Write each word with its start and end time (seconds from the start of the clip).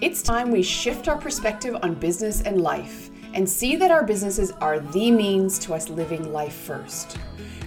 It's 0.00 0.22
time 0.22 0.50
we 0.50 0.62
shift 0.62 1.08
our 1.08 1.18
perspective 1.18 1.76
on 1.82 1.94
business 1.94 2.42
and 2.42 2.60
life 2.60 3.10
and 3.34 3.48
see 3.48 3.76
that 3.76 3.90
our 3.90 4.04
businesses 4.04 4.50
are 4.60 4.80
the 4.80 5.10
means 5.10 5.58
to 5.60 5.74
us 5.74 5.88
living 5.88 6.32
life 6.32 6.54
first. 6.54 7.18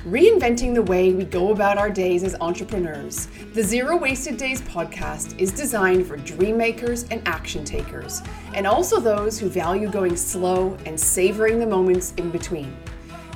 Reinventing 0.05 0.73
the 0.73 0.81
way 0.81 1.13
we 1.13 1.23
go 1.23 1.51
about 1.51 1.77
our 1.77 1.89
days 1.89 2.23
as 2.23 2.35
entrepreneurs, 2.41 3.27
the 3.53 3.63
Zero 3.63 3.95
Wasted 3.95 4.35
Days 4.35 4.61
podcast 4.61 5.39
is 5.39 5.51
designed 5.51 6.05
for 6.05 6.17
dream 6.17 6.57
makers 6.57 7.03
and 7.03 7.25
action 7.25 7.63
takers, 7.63 8.21
and 8.53 8.67
also 8.67 8.99
those 8.99 9.39
who 9.39 9.47
value 9.47 9.89
going 9.89 10.17
slow 10.17 10.77
and 10.85 10.99
savoring 10.99 11.59
the 11.59 11.67
moments 11.67 12.13
in 12.17 12.31
between. 12.31 12.75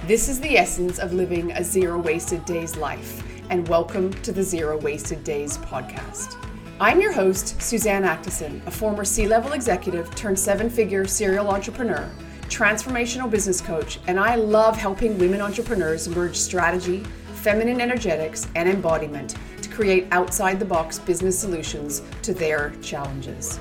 This 0.08 0.28
is 0.28 0.42
the 0.42 0.58
essence 0.58 1.00
of 1.00 1.14
living 1.14 1.52
a 1.54 1.64
Zero 1.64 2.00
Wasted 2.00 2.44
Days 2.44 2.76
life, 2.76 3.24
and 3.50 3.66
welcome 3.70 4.12
to 4.24 4.34
the 4.34 4.44
Zero 4.44 4.78
Wasted 4.78 5.24
Days 5.24 5.58
podcast. 5.60 6.47
I'm 6.80 7.02
your 7.02 7.12
host, 7.12 7.60
Suzanne 7.60 8.04
Acteson, 8.04 8.64
a 8.68 8.72
former 8.72 9.04
C 9.04 9.26
level 9.26 9.54
executive 9.54 10.14
turned 10.14 10.38
seven 10.38 10.70
figure 10.70 11.08
serial 11.08 11.50
entrepreneur 11.50 12.08
transformational 12.50 13.30
business 13.30 13.60
coach, 13.60 14.00
and 14.06 14.20
I 14.20 14.36
love 14.36 14.78
helping 14.78 15.18
women 15.18 15.42
entrepreneurs 15.42 16.08
merge 16.08 16.36
strategy, 16.38 17.04
feminine 17.34 17.82
energetics, 17.82 18.48
and 18.56 18.70
embodiment 18.70 19.36
to 19.64 19.70
create 19.70 20.08
outside 20.12 20.60
the 20.60 20.66
box 20.66 21.00
business 21.00 21.38
solutions 21.38 22.04
to 22.22 22.32
their 22.32 22.70
challenges. 22.82 23.60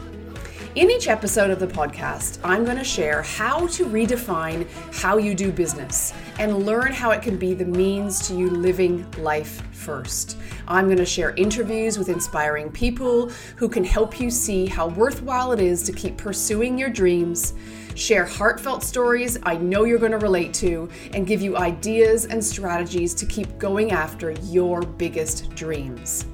In 0.77 0.91
each 0.91 1.09
episode 1.09 1.49
of 1.49 1.59
the 1.59 1.67
podcast, 1.67 2.39
I'm 2.45 2.67
going 2.67 2.77
to 2.77 2.85
share 2.85 3.23
how 3.23 3.67
to 3.69 3.87
redefine 3.87 4.69
how 4.93 5.17
you 5.17 5.35
do 5.35 5.51
business 5.51 6.13
and 6.39 6.67
learn 6.67 6.93
how 6.93 7.13
it 7.13 7.23
can 7.23 7.39
be 7.39 7.55
the 7.55 7.65
means 7.65 8.29
to 8.29 8.37
you 8.37 8.51
living 8.51 9.11
life 9.13 9.63
first. 9.73 10.37
I'm 10.69 10.85
going 10.85 10.99
to 10.99 11.07
share 11.07 11.31
interviews 11.37 11.97
with 11.97 12.11
inspiring 12.11 12.71
people 12.71 13.31
who 13.57 13.71
can 13.71 13.85
help 13.85 14.21
you 14.21 14.31
see 14.31 14.67
how 14.67 14.89
worthwhile 14.89 15.53
it 15.53 15.61
is 15.61 15.83
to 15.85 15.93
keep 15.93 16.19
pursuing 16.19 16.77
your 16.77 16.91
dreams 16.91 17.55
share 17.95 18.27
heartfelt 18.27 18.83
stories 18.83 19.39
I 19.45 19.57
know 19.57 19.85
you're 19.85 19.99
going 19.99 20.13
to 20.13 20.19
relate 20.19 20.53
to, 20.55 20.91
and 21.15 21.27
give 21.27 21.41
you 21.41 21.57
ideas 21.57 22.27
and 22.27 22.45
strategies 22.45 23.15
to 23.15 23.25
keep 23.25 23.57
going 23.59 23.93
after 23.93 24.33
your 24.33 24.83
biggest 24.83 25.49
dreams. 25.55 26.27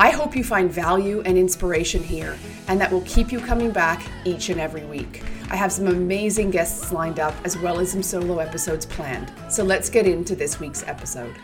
I 0.00 0.08
hope 0.08 0.34
you 0.34 0.42
find 0.42 0.72
value 0.72 1.20
and 1.26 1.36
inspiration 1.36 2.02
here, 2.02 2.38
and 2.68 2.80
that 2.80 2.90
will 2.90 3.02
keep 3.02 3.30
you 3.30 3.38
coming 3.38 3.70
back 3.70 4.02
each 4.24 4.48
and 4.48 4.58
every 4.58 4.82
week. 4.86 5.22
I 5.50 5.56
have 5.56 5.70
some 5.70 5.88
amazing 5.88 6.50
guests 6.50 6.90
lined 6.90 7.20
up 7.20 7.34
as 7.44 7.58
well 7.58 7.78
as 7.80 7.92
some 7.92 8.02
solo 8.02 8.38
episodes 8.38 8.86
planned. 8.86 9.30
So 9.50 9.62
let's 9.62 9.90
get 9.90 10.06
into 10.06 10.34
this 10.34 10.58
week's 10.58 10.82
episode. 10.84 11.34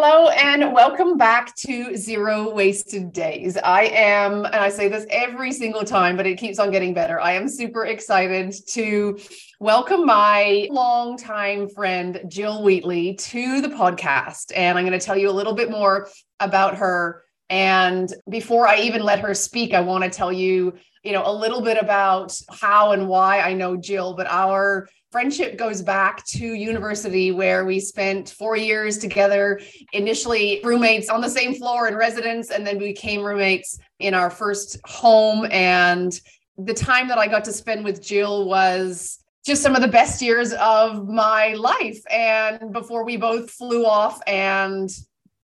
Hello 0.00 0.28
and 0.28 0.72
welcome 0.72 1.16
back 1.16 1.56
to 1.56 1.96
Zero 1.96 2.54
Wasted 2.54 3.12
Days. 3.12 3.56
I 3.56 3.86
am, 3.86 4.44
and 4.44 4.54
I 4.54 4.68
say 4.68 4.86
this 4.86 5.04
every 5.10 5.50
single 5.50 5.82
time, 5.82 6.16
but 6.16 6.24
it 6.24 6.38
keeps 6.38 6.60
on 6.60 6.70
getting 6.70 6.94
better. 6.94 7.20
I 7.20 7.32
am 7.32 7.48
super 7.48 7.84
excited 7.84 8.54
to 8.68 9.18
welcome 9.58 10.06
my 10.06 10.68
longtime 10.70 11.68
friend, 11.70 12.20
Jill 12.28 12.62
Wheatley, 12.62 13.14
to 13.14 13.60
the 13.60 13.70
podcast. 13.70 14.52
And 14.54 14.78
I'm 14.78 14.86
going 14.86 14.96
to 14.96 15.04
tell 15.04 15.16
you 15.16 15.30
a 15.30 15.32
little 15.32 15.54
bit 15.54 15.68
more 15.68 16.08
about 16.38 16.76
her. 16.76 17.24
And 17.50 18.08
before 18.30 18.68
I 18.68 18.76
even 18.82 19.02
let 19.02 19.18
her 19.18 19.34
speak, 19.34 19.74
I 19.74 19.80
want 19.80 20.04
to 20.04 20.10
tell 20.10 20.32
you, 20.32 20.74
you 21.02 21.10
know, 21.10 21.24
a 21.26 21.34
little 21.34 21.60
bit 21.60 21.76
about 21.76 22.40
how 22.50 22.92
and 22.92 23.08
why 23.08 23.40
I 23.40 23.52
know 23.52 23.76
Jill, 23.76 24.14
but 24.14 24.28
our 24.30 24.88
friendship 25.10 25.56
goes 25.56 25.80
back 25.80 26.24
to 26.26 26.54
university 26.54 27.32
where 27.32 27.64
we 27.64 27.80
spent 27.80 28.30
four 28.30 28.56
years 28.56 28.98
together 28.98 29.60
initially 29.92 30.60
roommates 30.62 31.08
on 31.08 31.20
the 31.20 31.30
same 31.30 31.54
floor 31.54 31.88
in 31.88 31.94
residence 31.94 32.50
and 32.50 32.66
then 32.66 32.78
we 32.78 32.88
became 32.88 33.22
roommates 33.22 33.78
in 34.00 34.12
our 34.14 34.30
first 34.30 34.78
home. 34.84 35.46
And 35.50 36.18
the 36.58 36.74
time 36.74 37.08
that 37.08 37.18
i 37.18 37.26
got 37.26 37.44
to 37.44 37.52
spend 37.52 37.84
with 37.84 38.02
jill 38.02 38.48
was 38.48 39.20
just 39.46 39.62
some 39.62 39.74
of 39.74 39.80
the 39.80 39.88
best 39.88 40.20
years 40.20 40.52
of 40.54 41.08
my 41.08 41.54
life. 41.54 42.02
And 42.10 42.72
before 42.72 43.04
we 43.04 43.16
both 43.16 43.50
flew 43.50 43.86
off 43.86 44.20
and 44.26 44.90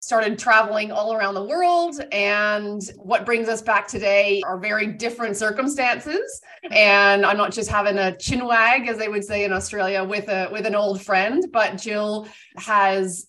started 0.07 0.39
traveling 0.39 0.93
all 0.93 1.13
around 1.13 1.35
the 1.35 1.43
world. 1.43 2.01
And 2.13 2.81
what 2.95 3.27
brings 3.27 3.49
us 3.49 3.61
back 3.61 3.89
today 3.89 4.41
are 4.47 4.57
very 4.57 4.87
different 4.87 5.37
circumstances. 5.37 6.41
And 6.71 7.25
I'm 7.25 7.37
not 7.37 7.53
just 7.53 7.71
having 7.71 7.97
a 7.97 8.17
chin 8.17 8.45
wag, 8.45 8.89
as 8.89 8.99
they 8.99 9.07
would 9.07 9.25
say 9.25 9.45
in 9.45 9.53
Australia, 9.53 10.03
with 10.03 10.29
a 10.29 10.49
with 10.51 10.67
an 10.67 10.75
old 10.75 11.01
friend, 11.01 11.45
but 11.53 11.79
Jill 11.79 12.27
has 12.57 13.29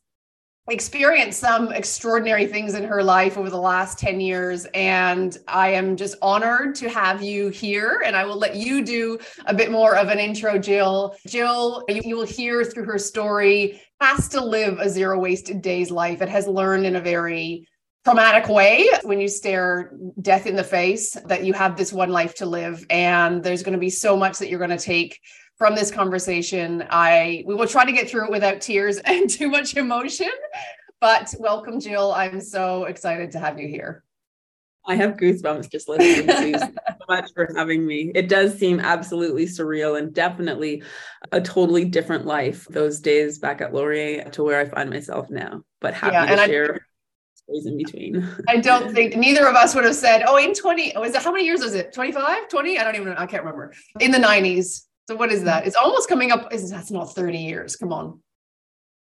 experienced 0.69 1.39
some 1.39 1.71
extraordinary 1.71 2.45
things 2.45 2.73
in 2.73 2.83
her 2.83 3.01
life 3.01 3.37
over 3.37 3.49
the 3.49 3.59
last 3.59 3.97
10 3.99 4.19
years 4.19 4.65
and 4.73 5.37
i 5.47 5.69
am 5.69 5.95
just 5.95 6.17
honored 6.21 6.75
to 6.75 6.89
have 6.89 7.23
you 7.23 7.47
here 7.47 8.03
and 8.05 8.17
i 8.17 8.25
will 8.25 8.37
let 8.37 8.53
you 8.53 8.83
do 8.83 9.17
a 9.45 9.53
bit 9.53 9.71
more 9.71 9.95
of 9.95 10.09
an 10.09 10.19
intro 10.19 10.59
jill 10.59 11.15
jill 11.25 11.85
you, 11.87 12.17
will 12.17 12.25
hear 12.25 12.65
through 12.65 12.83
her 12.83 12.97
story 12.97 13.81
has 13.99 14.27
to 14.29 14.43
live 14.43 14.79
a 14.79 14.89
zero 14.89 15.19
waste 15.19 15.61
days 15.61 15.91
life 15.91 16.21
it 16.21 16.29
has 16.29 16.47
learned 16.47 16.85
in 16.85 16.95
a 16.95 17.01
very 17.01 17.67
traumatic 18.05 18.47
way 18.47 18.87
when 19.03 19.19
you 19.19 19.27
stare 19.27 19.93
death 20.21 20.45
in 20.45 20.55
the 20.55 20.63
face 20.63 21.11
that 21.25 21.43
you 21.43 21.51
have 21.51 21.75
this 21.75 21.91
one 21.91 22.09
life 22.09 22.33
to 22.35 22.45
live 22.45 22.85
and 22.89 23.43
there's 23.43 23.63
going 23.63 23.73
to 23.73 23.79
be 23.79 23.89
so 23.89 24.15
much 24.15 24.37
that 24.37 24.49
you're 24.49 24.59
going 24.59 24.69
to 24.69 24.77
take 24.77 25.19
from 25.57 25.75
this 25.75 25.91
conversation. 25.91 26.85
I 26.89 27.43
we 27.45 27.55
will 27.55 27.67
try 27.67 27.83
to 27.83 27.91
get 27.91 28.09
through 28.09 28.25
it 28.25 28.31
without 28.31 28.61
tears 28.61 28.97
and 29.05 29.29
too 29.29 29.49
much 29.49 29.75
emotion. 29.75 30.29
But 30.99 31.33
welcome, 31.39 31.79
Jill. 31.79 32.11
I'm 32.13 32.41
so 32.41 32.85
excited 32.85 33.31
to 33.31 33.39
have 33.39 33.59
you 33.59 33.67
here. 33.67 34.03
I 34.85 34.95
have 34.95 35.17
goosebumps 35.17 35.69
just 35.69 35.89
listening 35.89 36.27
to 36.27 36.73
much 37.07 37.31
for 37.33 37.49
having 37.55 37.85
me. 37.85 38.11
It 38.15 38.29
does 38.29 38.57
seem 38.57 38.79
absolutely 38.79 39.45
surreal 39.45 39.97
and 39.97 40.13
definitely 40.13 40.83
a 41.31 41.41
totally 41.41 41.85
different 41.85 42.25
life 42.25 42.65
those 42.69 42.99
days 42.99 43.39
back 43.39 43.61
at 43.61 43.73
Laurier 43.73 44.29
to 44.31 44.43
where 44.43 44.59
I 44.59 44.65
find 44.65 44.89
myself 44.89 45.29
now. 45.29 45.61
But 45.81 45.93
happy 45.93 46.13
yeah, 46.13 46.35
to 46.35 46.45
share. 46.45 46.75
I, 46.75 46.79
stories 47.47 47.65
in 47.65 47.77
between. 47.77 48.27
I 48.47 48.57
don't 48.57 48.91
think 48.93 49.15
neither 49.15 49.47
of 49.47 49.55
us 49.55 49.73
would 49.75 49.85
have 49.85 49.95
said, 49.95 50.23
oh, 50.27 50.37
in 50.37 50.53
20, 50.53 50.93
was 50.97 51.15
it 51.15 51.21
how 51.21 51.31
many 51.31 51.45
years 51.45 51.61
was 51.61 51.75
it? 51.75 51.93
25, 51.93 52.49
20? 52.49 52.79
I 52.79 52.83
don't 52.83 52.95
even 52.95 53.07
know. 53.07 53.15
I 53.17 53.25
can't 53.25 53.43
remember. 53.43 53.73
In 53.99 54.11
the 54.11 54.17
90s. 54.17 54.83
So 55.09 55.15
what 55.15 55.31
is 55.31 55.43
that? 55.43 55.65
It's 55.65 55.75
almost 55.75 56.09
coming 56.09 56.31
up. 56.31 56.53
Is 56.53 56.69
that's 56.69 56.91
not 56.91 57.13
30 57.13 57.37
years? 57.37 57.75
Come 57.77 57.93
on. 57.93 58.19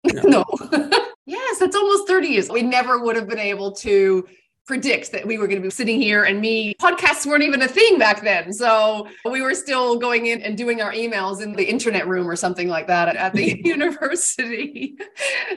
No. 0.04 0.22
no. 0.24 0.46
yes, 1.26 1.60
that's 1.60 1.76
almost 1.76 2.08
30 2.08 2.28
years. 2.28 2.50
We 2.50 2.64
never 2.64 3.04
would 3.04 3.16
have 3.16 3.28
been 3.28 3.40
able 3.40 3.74
to 3.78 4.28
predict 4.68 5.12
that 5.12 5.26
we 5.26 5.38
were 5.38 5.48
going 5.48 5.62
to 5.62 5.68
be 5.68 5.72
sitting 5.72 6.00
here 6.02 6.24
and 6.24 6.40
me 6.40 6.74
podcasts 6.76 7.26
weren't 7.26 7.44
even 7.44 7.62
a 7.62 7.68
thing 7.68 7.98
back 7.98 8.22
then. 8.22 8.54
So 8.54 9.08
we 9.30 9.42
were 9.42 9.56
still 9.56 9.98
going 9.98 10.28
in 10.28 10.42
and 10.42 10.58
doing 10.58 10.82
our 10.82 10.94
emails 10.94 11.42
in 11.42 11.54
the 11.54 11.68
internet 11.68 12.08
room 12.08 12.30
or 12.30 12.36
something 12.36 12.68
like 12.68 12.88
that 12.88 13.16
at, 13.16 13.34
the 13.34 13.62
university. 13.66 14.96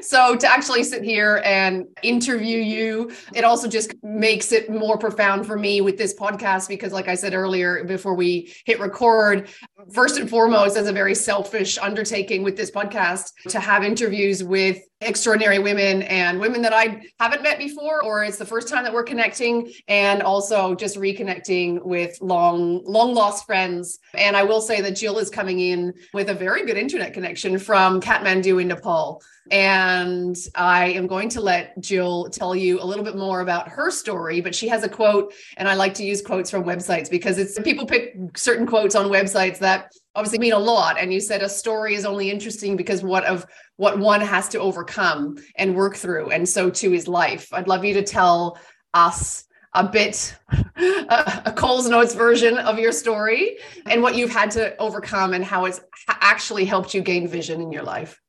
So 0.00 0.37
to 0.37 0.50
actually 0.50 0.84
sit 0.84 1.03
here 1.03 1.43
and 1.44 1.87
interview 2.03 2.59
you 2.59 3.10
it 3.34 3.44
also 3.44 3.69
just 3.69 3.94
makes 4.03 4.53
it 4.53 4.70
more 4.70 4.98
profound 4.98 5.47
for 5.47 5.59
me 5.59 5.81
with 5.81 5.97
this 5.97 6.14
podcast 6.14 6.69
because 6.69 6.93
like 6.93 7.09
i 7.09 7.14
said 7.14 7.34
earlier 7.34 7.84
before 7.84 8.14
we 8.14 8.53
hit 8.64 8.81
record 8.81 9.48
first 9.93 10.19
and 10.19 10.28
foremost 10.28 10.76
as 10.76 10.88
a 10.88 10.93
very 10.93 11.14
selfish 11.14 11.78
undertaking 11.78 12.43
with 12.43 12.56
this 12.56 12.70
podcast 12.70 13.32
to 13.48 13.60
have 13.60 13.82
interviews 13.84 14.43
with 14.43 14.78
extraordinary 15.04 15.59
women 15.59 16.03
and 16.03 16.41
women 16.41 16.62
that 16.62 16.72
I 16.72 17.03
haven't 17.20 17.42
met 17.42 17.59
before, 17.59 18.03
or 18.03 18.25
it's 18.25 18.38
the 18.38 18.47
first 18.47 18.69
time 18.69 18.84
that 18.84 18.92
we're 18.92 19.04
connecting, 19.04 19.72
and 19.88 20.22
also 20.22 20.75
just 20.75 20.97
reconnecting 20.97 21.84
with 21.84 22.16
long, 22.20 22.82
long 22.84 23.14
lost 23.14 23.47
friends. 23.47 23.98
And 24.14 24.37
I 24.37 24.43
will 24.43 24.60
say 24.60 24.81
that 24.81 24.93
Jill 24.93 25.19
is 25.19 25.31
coming 25.31 25.60
in 25.60 25.94
with 26.12 26.31
a 26.31 26.34
very 26.34 26.64
good 26.66 26.76
internet 26.76 27.12
connection 27.12 27.59
from 27.59 28.00
Kathmandu 28.00 28.60
in 28.60 28.69
Nepal. 28.69 29.22
And 29.50 30.37
I 30.54 30.87
am 30.93 31.06
going 31.06 31.28
to 31.31 31.41
let 31.41 31.78
Jill 31.81 32.31
tell 32.31 32.56
you 32.56 32.81
a 32.81 32.84
little 32.84 33.04
bit 33.04 33.16
more 33.16 33.41
about 33.41 33.69
her 33.69 33.91
story, 33.91 34.41
but 34.41 34.54
she 34.54 34.69
has 34.69 34.84
a 34.84 34.88
quote, 34.88 35.34
and 35.59 35.69
I 35.69 35.75
like 35.75 35.93
to 35.94 36.04
use 36.04 36.22
quotes 36.22 36.50
from 36.50 36.64
websites 36.64 37.11
because 37.11 37.37
it's 37.38 37.58
people 37.61 37.84
pick 37.84 38.14
certain 38.37 38.67
quotes 38.67 38.94
on 38.94 39.11
websites 39.11 39.58
that 39.58 39.93
obviously 40.14 40.38
mean 40.38 40.55
a 40.55 40.58
lot. 40.58 40.99
And 40.99 41.12
you 41.12 41.20
said 41.20 41.43
a 41.43 41.49
story 41.49 41.94
is 41.94 42.06
only 42.06 42.31
interesting 42.31 42.76
because 42.76 43.02
what 43.02 43.25
of 43.25 43.44
what 43.76 43.99
one 43.99 44.21
has 44.21 44.49
to 44.50 44.61
overcome 44.61 45.37
and 45.56 45.75
work 45.75 45.97
through. 45.97 46.31
And 46.31 46.49
so 46.49 46.71
too 46.71 46.93
is 46.93 47.09
life. 47.09 47.53
I'd 47.53 47.69
love 47.69 47.85
you 47.85 47.94
to 47.94 48.03
tell 48.03 48.59
us 48.93 49.44
a 49.75 49.88
bit 49.88 50.37
a 50.76 51.53
Coles 51.56 51.88
Notes 51.88 52.15
version 52.15 52.59
of 52.59 52.79
your 52.79 52.93
story 52.93 53.59
and 53.87 54.03
what 54.03 54.15
you've 54.15 54.32
had 54.32 54.50
to 54.53 54.76
overcome 54.79 55.35
and 55.35 55.44
how 55.44 55.65
it's 55.65 55.81
actually 56.09 56.65
helped 56.65 56.94
you 56.94 57.03
gain 57.03 57.26
vision 57.26 57.61
in 57.61 57.73
your 57.73 57.82
life. 57.82 58.21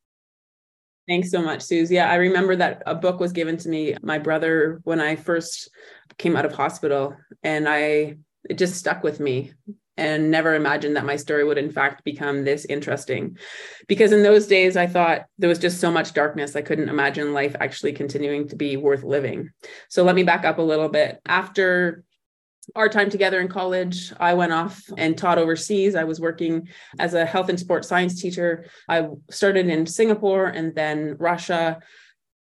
Thanks 1.07 1.29
so 1.29 1.41
much, 1.41 1.61
Suze. 1.61 1.91
Yeah, 1.91 2.09
I 2.09 2.15
remember 2.15 2.55
that 2.55 2.81
a 2.87 2.95
book 2.95 3.19
was 3.19 3.31
given 3.31 3.57
to 3.57 3.69
me, 3.69 3.95
my 4.01 4.17
brother, 4.17 4.81
when 4.85 4.99
I 4.99 5.15
first 5.15 5.69
came 6.17 6.35
out 6.35 6.45
of 6.45 6.53
hospital, 6.53 7.15
and 7.43 7.69
I 7.69 8.17
it 8.49 8.57
just 8.57 8.75
stuck 8.75 9.03
with 9.03 9.19
me 9.19 9.53
and 9.97 10.29
never 10.29 10.55
imagined 10.55 10.95
that 10.95 11.05
my 11.05 11.15
story 11.15 11.43
would 11.43 11.57
in 11.57 11.71
fact 11.71 12.03
become 12.03 12.43
this 12.43 12.65
interesting 12.65 13.37
because 13.87 14.11
in 14.11 14.23
those 14.23 14.47
days 14.47 14.75
i 14.77 14.87
thought 14.87 15.25
there 15.37 15.49
was 15.49 15.59
just 15.59 15.79
so 15.79 15.91
much 15.91 16.13
darkness 16.13 16.55
i 16.55 16.61
couldn't 16.61 16.89
imagine 16.89 17.33
life 17.33 17.55
actually 17.59 17.93
continuing 17.93 18.47
to 18.47 18.55
be 18.55 18.77
worth 18.77 19.03
living 19.03 19.49
so 19.89 20.03
let 20.03 20.15
me 20.15 20.23
back 20.23 20.45
up 20.45 20.57
a 20.57 20.61
little 20.61 20.89
bit 20.89 21.19
after 21.25 22.03
our 22.75 22.89
time 22.89 23.09
together 23.09 23.39
in 23.39 23.47
college, 23.47 24.11
I 24.19 24.33
went 24.33 24.51
off 24.51 24.81
and 24.97 25.17
taught 25.17 25.37
overseas. 25.37 25.95
I 25.95 26.05
was 26.05 26.19
working 26.19 26.67
as 26.97 27.13
a 27.13 27.25
health 27.25 27.49
and 27.49 27.59
sports 27.59 27.87
science 27.87 28.21
teacher. 28.21 28.65
I 28.89 29.07
started 29.29 29.67
in 29.67 29.85
Singapore 29.85 30.47
and 30.47 30.73
then 30.73 31.17
Russia 31.19 31.79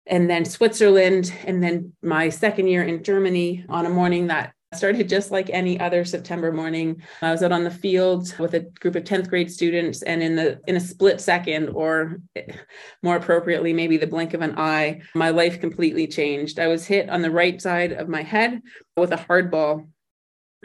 and 0.06 0.28
then 0.28 0.44
Switzerland. 0.44 1.32
And 1.46 1.62
then 1.62 1.92
my 2.02 2.28
second 2.28 2.66
year 2.66 2.82
in 2.82 3.02
Germany 3.02 3.64
on 3.68 3.86
a 3.86 3.90
morning 3.90 4.26
that 4.26 4.52
started 4.72 5.08
just 5.08 5.32
like 5.32 5.50
any 5.50 5.80
other 5.80 6.04
September 6.04 6.52
morning. 6.52 7.02
I 7.22 7.32
was 7.32 7.42
out 7.42 7.50
on 7.50 7.64
the 7.64 7.72
field 7.72 8.32
with 8.38 8.54
a 8.54 8.60
group 8.60 8.94
of 8.94 9.02
10th 9.02 9.28
grade 9.28 9.50
students 9.50 10.02
and 10.02 10.22
in 10.22 10.36
the 10.36 10.60
in 10.68 10.76
a 10.76 10.80
split 10.80 11.20
second 11.20 11.70
or 11.70 12.18
more 13.02 13.16
appropriately 13.16 13.72
maybe 13.72 13.96
the 13.96 14.06
blink 14.06 14.32
of 14.32 14.42
an 14.42 14.56
eye, 14.56 15.00
my 15.14 15.30
life 15.30 15.60
completely 15.60 16.06
changed. 16.06 16.60
I 16.60 16.68
was 16.68 16.86
hit 16.86 17.10
on 17.10 17.20
the 17.20 17.32
right 17.32 17.60
side 17.60 17.92
of 17.92 18.08
my 18.08 18.22
head 18.22 18.60
with 18.96 19.10
a 19.10 19.16
hard 19.16 19.50
ball 19.50 19.86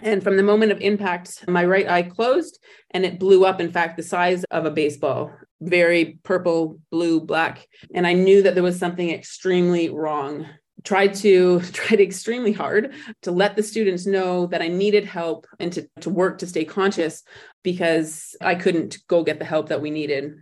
and 0.03 0.21
from 0.21 0.37
the 0.37 0.43
moment 0.43 0.71
of 0.71 0.81
impact, 0.81 1.47
my 1.47 1.65
right 1.65 1.89
eye 1.89 2.03
closed 2.03 2.59
and 2.91 3.05
it 3.05 3.19
blew 3.19 3.45
up, 3.45 3.59
in 3.59 3.71
fact, 3.71 3.97
the 3.97 4.03
size 4.03 4.43
of 4.51 4.65
a 4.65 4.71
baseball, 4.71 5.31
very 5.61 6.19
purple, 6.23 6.79
blue, 6.91 7.21
black. 7.21 7.65
And 7.93 8.05
I 8.05 8.13
knew 8.13 8.43
that 8.43 8.53
there 8.53 8.63
was 8.63 8.77
something 8.77 9.09
extremely 9.09 9.89
wrong. 9.89 10.45
Tried 10.83 11.15
to 11.15 11.59
tried 11.73 12.01
extremely 12.01 12.51
hard 12.51 12.93
to 13.23 13.31
let 13.31 13.55
the 13.55 13.63
students 13.63 14.05
know 14.05 14.47
that 14.47 14.61
I 14.61 14.67
needed 14.67 15.05
help 15.05 15.47
and 15.59 15.71
to, 15.73 15.89
to 16.01 16.09
work 16.09 16.39
to 16.39 16.47
stay 16.47 16.65
conscious 16.65 17.23
because 17.63 18.35
I 18.41 18.55
couldn't 18.55 18.99
go 19.07 19.23
get 19.23 19.39
the 19.39 19.45
help 19.45 19.69
that 19.69 19.81
we 19.81 19.89
needed. 19.89 20.35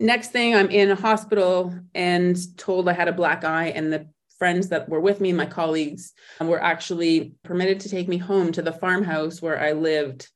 Next 0.00 0.30
thing, 0.30 0.54
I'm 0.54 0.70
in 0.70 0.90
a 0.90 0.94
hospital 0.94 1.74
and 1.94 2.36
told 2.56 2.88
I 2.88 2.92
had 2.92 3.08
a 3.08 3.12
black 3.12 3.44
eye, 3.44 3.68
and 3.68 3.92
the 3.92 4.06
friends 4.38 4.68
that 4.68 4.88
were 4.88 5.00
with 5.00 5.20
me, 5.20 5.32
my 5.32 5.46
colleagues, 5.46 6.12
were 6.40 6.62
actually 6.62 7.34
permitted 7.42 7.80
to 7.80 7.88
take 7.88 8.06
me 8.06 8.16
home 8.16 8.52
to 8.52 8.62
the 8.62 8.72
farmhouse 8.72 9.42
where 9.42 9.58
I 9.58 9.72
lived. 9.72 10.28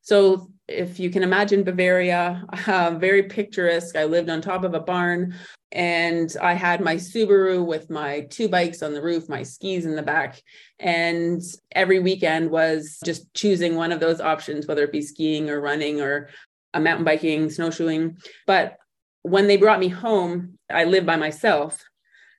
So, 0.00 0.50
if 0.70 1.00
you 1.00 1.10
can 1.10 1.22
imagine 1.22 1.64
Bavaria, 1.64 2.44
uh, 2.66 2.90
very 2.98 3.24
picturesque. 3.24 3.96
I 3.96 4.04
lived 4.04 4.30
on 4.30 4.40
top 4.40 4.64
of 4.64 4.74
a 4.74 4.80
barn 4.80 5.34
and 5.72 6.34
I 6.40 6.54
had 6.54 6.80
my 6.80 6.96
Subaru 6.96 7.64
with 7.64 7.90
my 7.90 8.22
two 8.30 8.48
bikes 8.48 8.82
on 8.82 8.94
the 8.94 9.02
roof, 9.02 9.28
my 9.28 9.42
skis 9.42 9.84
in 9.84 9.96
the 9.96 10.02
back. 10.02 10.40
And 10.78 11.42
every 11.72 11.98
weekend 11.98 12.50
was 12.50 12.98
just 13.04 13.32
choosing 13.34 13.76
one 13.76 13.92
of 13.92 14.00
those 14.00 14.20
options, 14.20 14.66
whether 14.66 14.84
it 14.84 14.92
be 14.92 15.02
skiing 15.02 15.50
or 15.50 15.60
running 15.60 16.00
or 16.00 16.28
a 16.72 16.80
mountain 16.80 17.04
biking, 17.04 17.50
snowshoeing. 17.50 18.16
But 18.46 18.76
when 19.22 19.48
they 19.48 19.56
brought 19.56 19.80
me 19.80 19.88
home, 19.88 20.58
I 20.70 20.84
lived 20.84 21.06
by 21.06 21.16
myself. 21.16 21.84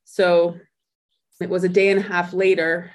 So 0.05 0.57
it 1.39 1.49
was 1.49 1.63
a 1.63 1.69
day 1.69 1.89
and 1.89 1.99
a 1.99 2.03
half 2.03 2.33
later 2.33 2.91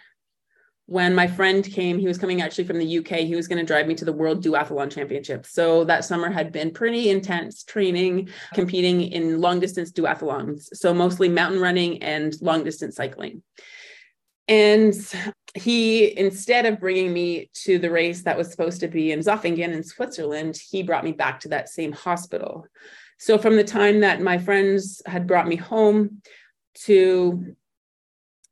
when 0.86 1.14
my 1.14 1.26
friend 1.26 1.64
came. 1.64 1.98
He 1.98 2.06
was 2.06 2.18
coming 2.18 2.40
actually 2.40 2.64
from 2.64 2.78
the 2.78 2.98
UK. 2.98 3.20
He 3.20 3.34
was 3.34 3.48
going 3.48 3.58
to 3.58 3.64
drive 3.64 3.86
me 3.86 3.94
to 3.96 4.04
the 4.04 4.12
World 4.12 4.42
Duathlon 4.42 4.90
Championship. 4.90 5.44
So 5.44 5.84
that 5.84 6.04
summer 6.04 6.30
had 6.30 6.52
been 6.52 6.70
pretty 6.70 7.10
intense 7.10 7.64
training, 7.64 8.30
competing 8.54 9.02
in 9.02 9.40
long 9.40 9.60
distance 9.60 9.92
duathlons. 9.92 10.68
So 10.72 10.94
mostly 10.94 11.28
mountain 11.28 11.60
running 11.60 12.02
and 12.02 12.34
long 12.40 12.64
distance 12.64 12.96
cycling. 12.96 13.42
And 14.48 14.94
he, 15.54 16.16
instead 16.16 16.66
of 16.66 16.78
bringing 16.78 17.12
me 17.12 17.50
to 17.64 17.80
the 17.80 17.90
race 17.90 18.22
that 18.22 18.38
was 18.38 18.50
supposed 18.50 18.78
to 18.80 18.88
be 18.88 19.10
in 19.10 19.18
Zofingen 19.18 19.72
in 19.72 19.82
Switzerland, 19.82 20.56
he 20.70 20.84
brought 20.84 21.02
me 21.02 21.12
back 21.12 21.40
to 21.40 21.48
that 21.48 21.68
same 21.68 21.90
hospital. 21.90 22.66
So 23.18 23.38
from 23.38 23.56
the 23.56 23.64
time 23.64 24.00
that 24.00 24.20
my 24.20 24.38
friends 24.38 25.02
had 25.04 25.26
brought 25.26 25.48
me 25.48 25.56
home 25.56 26.22
to 26.84 27.56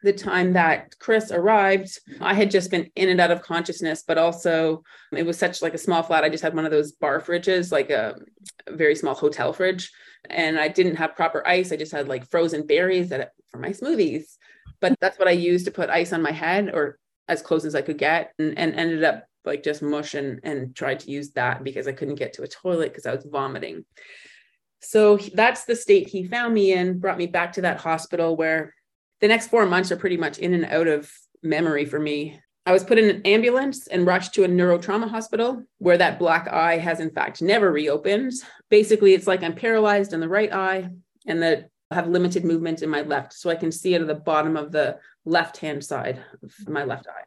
the 0.05 0.13
time 0.13 0.53
that 0.53 0.95
Chris 0.99 1.33
arrived, 1.33 1.99
I 2.21 2.35
had 2.35 2.51
just 2.51 2.71
been 2.71 2.91
in 2.95 3.09
and 3.09 3.21
out 3.21 3.31
of 3.31 3.43
consciousness, 3.43 4.05
but 4.07 4.19
also 4.19 4.85
it 5.13 5.25
was 5.25 5.39
such 5.39 5.63
like 5.63 5.75
a 5.75 5.79
small 5.79 6.03
flat. 6.03 6.25
I 6.25 6.29
just 6.29 6.43
had 6.43 6.55
one 6.55 6.67
of 6.67 6.71
those 6.71 6.93
bar 6.93 7.21
fridges, 7.21 7.73
like 7.73 7.91
a, 7.91 8.15
a 8.67 8.77
very 8.77 8.95
small 8.95 9.15
hotel 9.15 9.53
fridge. 9.53 9.91
And 10.29 10.59
I 10.59 10.69
didn't 10.69 10.97
have 10.97 11.17
proper 11.17 11.47
ice. 11.47 11.73
I 11.73 11.77
just 11.77 11.93
had 11.93 12.07
like 12.07 12.31
frozen 12.31 12.67
berries 12.67 13.09
that 13.09 13.33
for 13.51 13.59
my 13.59 13.71
smoothies. 13.71 14.37
But 14.81 14.95
that's 15.01 15.19
what 15.19 15.29
I 15.29 15.33
used 15.33 15.65
to 15.65 15.71
put 15.71 15.91
ice 15.91 16.13
on 16.13 16.23
my 16.23 16.33
head 16.33 16.71
or 16.73 16.99
as 17.27 17.41
close 17.41 17.65
as 17.65 17.75
I 17.75 17.83
could 17.83 17.99
get 17.99 18.33
and, 18.39 18.59
and 18.59 18.75
ended 18.75 19.03
up 19.03 19.25
like 19.47 19.63
just 19.63 19.83
mush 19.83 20.15
and, 20.15 20.41
and 20.43 20.77
tried 20.77 21.01
to 21.01 21.11
use 21.11 21.31
that 21.33 21.65
because 21.65 21.89
I 21.89 21.93
couldn't 21.93 22.17
get 22.17 22.35
to 22.35 22.43
a 22.43 22.49
toilet 22.49 22.91
because 22.91 23.07
I 23.07 23.15
was 23.15 23.25
vomiting. 23.25 23.85
So 24.81 25.17
that's 25.17 25.65
the 25.65 25.77
state 25.77 26.09
he 26.09 26.25
found 26.27 26.53
me 26.53 26.73
in, 26.73 26.99
brought 26.99 27.17
me 27.17 27.27
back 27.27 27.53
to 27.53 27.63
that 27.63 27.81
hospital 27.81 28.37
where 28.37 28.74
the 29.21 29.29
next 29.29 29.49
four 29.49 29.67
months 29.67 29.91
are 29.93 29.97
pretty 29.97 30.17
much 30.17 30.39
in 30.39 30.55
and 30.55 30.65
out 30.67 30.87
of 30.87 31.11
memory 31.43 31.85
for 31.85 31.99
me. 31.99 32.41
I 32.67 32.73
was 32.73 32.85
put 32.85 32.99
in 32.99 33.11
an 33.11 33.23
ambulance 33.27 33.87
and 33.87 34.07
rushed 34.07 34.35
to 34.35 34.45
a 34.45 34.49
neurotrauma 34.49 35.09
hospital 35.09 35.63
where 35.79 35.99
that 35.99 36.19
black 36.19 36.49
eye 36.49 36.79
has, 36.79 36.99
in 36.99 37.11
fact, 37.11 37.43
never 37.43 37.71
reopened. 37.71 38.33
Basically, 38.71 39.13
it's 39.13 39.27
like 39.27 39.43
I'm 39.43 39.55
paralyzed 39.55 40.15
in 40.15 40.21
the 40.21 40.29
right 40.29 40.53
eye 40.53 40.89
and 41.27 41.43
that 41.43 41.69
I 41.91 41.97
have 41.97 42.09
limited 42.09 42.45
movement 42.45 42.83
in 42.83 42.89
my 42.89 43.03
left. 43.03 43.35
So 43.35 43.51
I 43.51 43.57
can 43.57 43.71
see 43.71 43.95
out 43.95 44.01
of 44.01 44.07
the 44.07 44.15
bottom 44.15 44.57
of 44.57 44.73
the 44.73 44.99
left 45.27 45.59
hand 45.59 45.85
side 45.85 46.23
of 46.43 46.69
my 46.69 46.85
left 46.85 47.07
eye. 47.07 47.25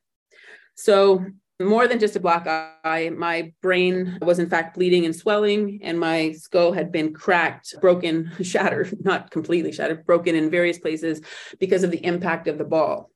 So 0.76 1.24
more 1.60 1.88
than 1.88 2.00
just 2.00 2.16
a 2.16 2.20
black 2.20 2.46
eye. 2.48 3.10
My 3.16 3.54
brain 3.62 4.18
was, 4.22 4.40
in 4.40 4.50
fact, 4.50 4.76
bleeding 4.76 5.06
and 5.06 5.16
swelling, 5.16 5.80
and 5.82 6.00
my 6.00 6.34
skull 6.34 6.72
had 6.72 6.92
been 6.92 7.14
cracked, 7.14 7.76
broken, 7.82 8.32
shattered, 8.42 8.96
not 9.04 9.32
completely 9.32 9.72
shattered, 9.72 10.06
broken 10.06 10.36
in 10.36 10.52
various 10.52 10.78
places 10.78 11.22
because 11.60 11.84
of 11.84 11.92
the 11.92 12.06
impact 12.06 12.48
of 12.48 12.58
the 12.58 12.64
ball. 12.64 13.10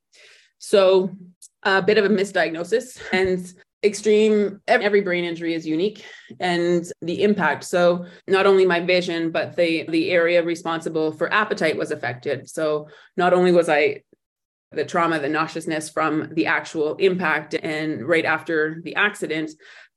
So, 0.58 1.12
a 1.64 1.82
bit 1.82 1.98
of 1.98 2.06
a 2.06 2.10
misdiagnosis 2.10 3.00
and 3.14 3.54
extreme 3.84 4.62
every 4.68 5.02
brain 5.02 5.24
injury 5.24 5.56
is 5.56 5.66
unique 5.66 6.06
and 6.40 6.92
the 7.02 7.24
impact 7.24 7.64
so 7.64 8.06
not 8.28 8.46
only 8.46 8.64
my 8.64 8.80
vision 8.80 9.32
but 9.32 9.56
the 9.56 9.86
the 9.90 10.12
area 10.12 10.44
responsible 10.44 11.12
for 11.12 11.34
appetite 11.34 11.76
was 11.76 11.90
affected 11.90 12.48
so 12.48 12.88
not 13.18 13.34
only 13.34 13.52
was 13.52 13.70
i 13.70 14.00
the 14.72 14.86
trauma, 14.86 15.20
the 15.20 15.30
nauseousness 15.30 15.90
from 15.90 16.34
the 16.34 16.46
actual 16.46 16.96
impact 16.96 17.54
and 17.54 18.08
right 18.08 18.26
after 18.26 18.82
the 18.84 18.96
accident. 18.96 19.52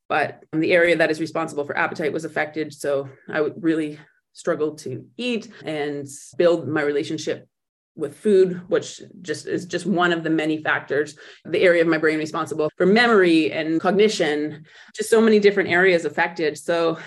But 0.08 0.44
the 0.52 0.72
area 0.72 0.96
that 0.96 1.10
is 1.10 1.20
responsible 1.20 1.64
for 1.64 1.76
appetite 1.76 2.12
was 2.12 2.24
affected. 2.24 2.72
So 2.72 3.08
I 3.28 3.38
really 3.56 3.98
struggled 4.32 4.78
to 4.78 5.06
eat 5.16 5.50
and 5.64 6.06
build 6.36 6.68
my 6.68 6.82
relationship 6.82 7.48
with 7.96 8.16
food, 8.16 8.60
which 8.68 9.00
just 9.22 9.46
is 9.46 9.66
just 9.66 9.86
one 9.86 10.12
of 10.12 10.24
the 10.24 10.30
many 10.30 10.62
factors. 10.62 11.16
The 11.44 11.62
area 11.62 11.80
of 11.82 11.88
my 11.88 11.98
brain 11.98 12.18
responsible 12.18 12.68
for 12.76 12.86
memory 12.86 13.52
and 13.52 13.80
cognition, 13.80 14.64
just 14.94 15.10
so 15.10 15.20
many 15.20 15.38
different 15.38 15.70
areas 15.70 16.04
affected. 16.04 16.58
So 16.58 16.98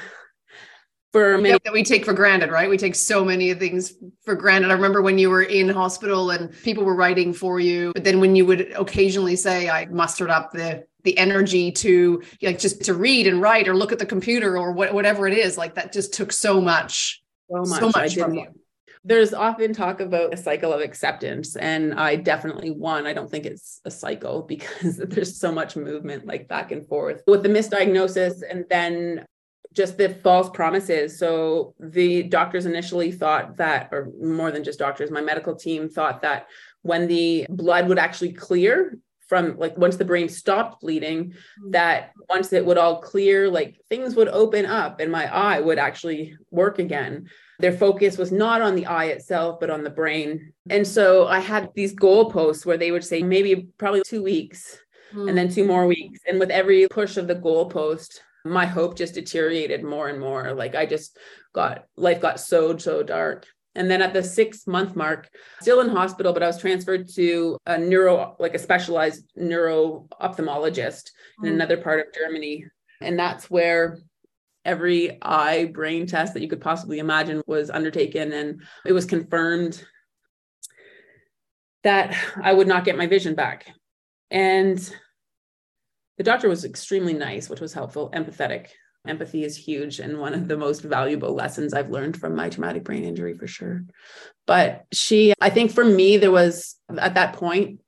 for 1.13 1.37
many- 1.37 1.57
that 1.63 1.73
we 1.73 1.83
take 1.83 2.05
for 2.05 2.13
granted, 2.13 2.51
right? 2.51 2.69
We 2.69 2.77
take 2.77 2.95
so 2.95 3.23
many 3.23 3.53
things 3.53 3.93
for 4.23 4.35
granted. 4.35 4.71
I 4.71 4.73
remember 4.73 5.01
when 5.01 5.17
you 5.17 5.29
were 5.29 5.43
in 5.43 5.69
hospital 5.69 6.31
and 6.31 6.51
people 6.63 6.83
were 6.83 6.95
writing 6.95 7.33
for 7.33 7.59
you, 7.59 7.91
but 7.93 8.03
then 8.03 8.19
when 8.19 8.35
you 8.35 8.45
would 8.45 8.71
occasionally 8.77 9.35
say, 9.35 9.69
"I 9.69 9.85
mustered 9.85 10.29
up 10.29 10.51
the 10.51 10.85
the 11.03 11.17
energy 11.17 11.71
to 11.71 12.21
like 12.41 12.59
just 12.59 12.83
to 12.83 12.93
read 12.93 13.27
and 13.27 13.41
write 13.41 13.67
or 13.67 13.75
look 13.75 13.91
at 13.91 13.99
the 13.99 14.05
computer 14.05 14.57
or 14.57 14.73
what, 14.73 14.93
whatever 14.93 15.27
it 15.27 15.37
is," 15.37 15.57
like 15.57 15.75
that 15.75 15.93
just 15.93 16.13
took 16.13 16.31
so 16.31 16.59
much, 16.59 17.23
so 17.49 17.61
much, 17.61 17.79
so 17.79 17.89
much 17.89 18.15
from 18.15 18.33
you. 18.33 18.47
There's 19.03 19.33
often 19.33 19.71
talk 19.71 20.01
about 20.01 20.33
a 20.33 20.37
cycle 20.37 20.73
of 20.73 20.81
acceptance, 20.81 21.55
and 21.55 21.93
I 21.93 22.17
definitely 22.17 22.71
won. 22.71 23.07
I 23.07 23.13
don't 23.13 23.31
think 23.31 23.45
it's 23.45 23.79
a 23.85 23.91
cycle 23.91 24.41
because 24.47 24.97
there's 24.97 25.39
so 25.39 25.51
much 25.51 25.77
movement, 25.77 26.25
like 26.25 26.49
back 26.49 26.73
and 26.73 26.85
forth 26.85 27.23
with 27.25 27.43
the 27.43 27.49
misdiagnosis, 27.49 28.41
and 28.47 28.65
then 28.69 29.25
just 29.77 29.97
the 29.97 30.09
false 30.09 30.49
promises. 30.49 31.17
So 31.19 31.75
the 31.79 32.23
doctors 32.23 32.65
initially 32.65 33.11
thought 33.11 33.57
that, 33.57 33.89
or 33.91 34.11
more 34.19 34.51
than 34.51 34.63
just 34.63 34.79
doctors, 34.79 35.11
my 35.11 35.21
medical 35.21 35.55
team 35.55 35.87
thought 35.87 36.23
that 36.23 36.47
when 36.81 37.07
the 37.07 37.45
blood 37.47 37.87
would 37.87 37.99
actually 37.99 38.33
clear 38.33 38.97
from 39.27 39.57
like 39.57 39.77
once 39.77 39.97
the 39.97 40.05
brain 40.05 40.29
stopped 40.29 40.81
bleeding, 40.81 41.29
mm-hmm. 41.29 41.71
that 41.71 42.11
once 42.27 42.51
it 42.51 42.65
would 42.65 42.79
all 42.79 43.01
clear, 43.01 43.49
like 43.49 43.79
things 43.87 44.15
would 44.15 44.29
open 44.29 44.65
up 44.65 44.99
and 44.99 45.11
my 45.11 45.31
eye 45.31 45.59
would 45.59 45.77
actually 45.77 46.35
work 46.49 46.79
again. 46.79 47.29
Their 47.59 47.73
focus 47.73 48.17
was 48.17 48.31
not 48.31 48.61
on 48.61 48.73
the 48.73 48.87
eye 48.87 49.05
itself, 49.05 49.59
but 49.59 49.69
on 49.69 49.83
the 49.83 49.89
brain. 49.91 50.53
And 50.69 50.87
so 50.87 51.27
I 51.27 51.39
had 51.39 51.69
these 51.75 51.93
goalposts 51.93 52.65
where 52.65 52.77
they 52.77 52.91
would 52.91 53.03
say 53.03 53.21
maybe 53.21 53.67
probably 53.77 54.01
two 54.05 54.23
weeks 54.23 54.79
mm. 55.13 55.29
and 55.29 55.37
then 55.37 55.49
two 55.49 55.65
more 55.65 55.85
weeks. 55.85 56.19
And 56.27 56.39
with 56.39 56.49
every 56.49 56.87
push 56.87 57.17
of 57.17 57.27
the 57.27 57.35
goalpost, 57.35 58.19
my 58.49 58.65
hope 58.65 58.97
just 58.97 59.15
deteriorated 59.15 59.83
more 59.83 60.07
and 60.07 60.19
more. 60.19 60.53
Like 60.53 60.75
I 60.75 60.85
just 60.85 61.17
got 61.53 61.85
life 61.95 62.21
got 62.21 62.39
so 62.39 62.77
so 62.77 63.03
dark. 63.03 63.45
And 63.75 63.91
then 63.91 64.01
at 64.01 64.11
the 64.11 64.23
six 64.23 64.65
month 64.65 64.95
mark, 64.95 65.29
still 65.61 65.81
in 65.81 65.89
hospital, 65.89 66.33
but 66.33 66.41
I 66.41 66.47
was 66.47 66.59
transferred 66.59 67.07
to 67.13 67.57
a 67.67 67.77
neuro, 67.77 68.35
like 68.39 68.55
a 68.55 68.59
specialized 68.59 69.31
neuro 69.35 70.07
ophthalmologist 70.19 71.11
in 71.43 71.51
mm. 71.51 71.53
another 71.53 71.77
part 71.77 71.99
of 71.99 72.13
Germany. 72.13 72.65
And 73.01 73.19
that's 73.19 73.51
where 73.51 73.99
every 74.65 75.19
eye 75.21 75.65
brain 75.65 76.07
test 76.07 76.33
that 76.33 76.41
you 76.41 76.49
could 76.49 76.59
possibly 76.59 76.97
imagine 76.97 77.43
was 77.45 77.69
undertaken. 77.69 78.33
And 78.33 78.63
it 78.83 78.93
was 78.93 79.05
confirmed 79.05 79.85
that 81.83 82.17
I 82.41 82.53
would 82.53 82.67
not 82.67 82.83
get 82.83 82.97
my 82.97 83.05
vision 83.05 83.35
back. 83.35 83.67
And 84.31 84.77
the 86.17 86.23
doctor 86.23 86.49
was 86.49 86.65
extremely 86.65 87.13
nice, 87.13 87.49
which 87.49 87.61
was 87.61 87.73
helpful, 87.73 88.11
empathetic. 88.11 88.67
Empathy 89.07 89.43
is 89.43 89.55
huge 89.55 89.99
and 89.99 90.19
one 90.19 90.33
of 90.33 90.47
the 90.47 90.57
most 90.57 90.81
valuable 90.81 91.33
lessons 91.33 91.73
I've 91.73 91.91
learned 91.91 92.19
from 92.19 92.35
my 92.35 92.49
traumatic 92.49 92.83
brain 92.83 93.03
injury 93.03 93.33
for 93.33 93.47
sure. 93.47 93.85
But 94.45 94.85
she, 94.91 95.33
I 95.39 95.49
think 95.49 95.71
for 95.71 95.85
me, 95.85 96.17
there 96.17 96.31
was 96.31 96.75
at 96.97 97.13
that 97.13 97.33
point, 97.33 97.79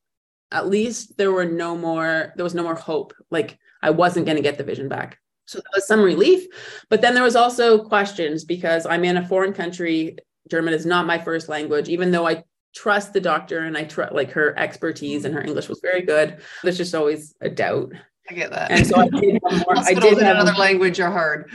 at 0.51 0.67
least 0.67 1.17
there 1.17 1.31
were 1.31 1.45
no 1.45 1.75
more, 1.75 2.31
there 2.35 2.43
was 2.43 2.55
no 2.55 2.63
more 2.63 2.75
hope. 2.75 3.13
Like 3.29 3.57
I 3.81 3.89
wasn't 3.89 4.25
going 4.25 4.37
to 4.37 4.43
get 4.43 4.57
the 4.57 4.63
vision 4.63 4.87
back. 4.87 5.19
So 5.45 5.57
there 5.57 5.71
was 5.73 5.87
some 5.87 6.01
relief. 6.01 6.45
But 6.89 7.01
then 7.01 7.15
there 7.15 7.23
was 7.23 7.35
also 7.35 7.83
questions 7.83 8.45
because 8.45 8.85
I'm 8.85 9.03
in 9.03 9.17
a 9.17 9.27
foreign 9.27 9.53
country. 9.53 10.17
German 10.49 10.73
is 10.73 10.85
not 10.85 11.07
my 11.07 11.17
first 11.17 11.49
language, 11.49 11.89
even 11.89 12.11
though 12.11 12.27
I 12.27 12.43
trust 12.75 13.13
the 13.13 13.19
doctor 13.19 13.59
and 13.59 13.75
I 13.75 13.83
trust 13.83 14.13
like 14.13 14.31
her 14.31 14.57
expertise 14.57 15.25
and 15.25 15.33
her 15.33 15.41
English 15.41 15.67
was 15.67 15.81
very 15.81 16.03
good. 16.03 16.39
There's 16.63 16.77
just 16.77 16.95
always 16.95 17.33
a 17.41 17.49
doubt. 17.49 17.93
I 18.29 18.33
get 18.33 18.51
that. 18.51 18.71
And 18.71 18.85
so 18.85 18.97
I 18.97 19.07
did 19.07 19.39
have 19.43 19.65
more. 19.65 19.77
I 19.77 19.93
did 19.93 20.17
have 20.19 20.37
another 20.37 20.57
language 20.57 20.99
are 20.99 21.11
hard. 21.11 21.51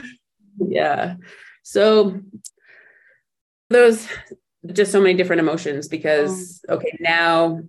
Yeah. 0.59 1.15
So 1.63 2.19
those 3.69 4.07
just 4.73 4.91
so 4.91 5.01
many 5.01 5.13
different 5.15 5.39
emotions 5.39 5.87
because 5.87 6.61
oh. 6.69 6.75
okay 6.75 6.97
now 6.99 7.61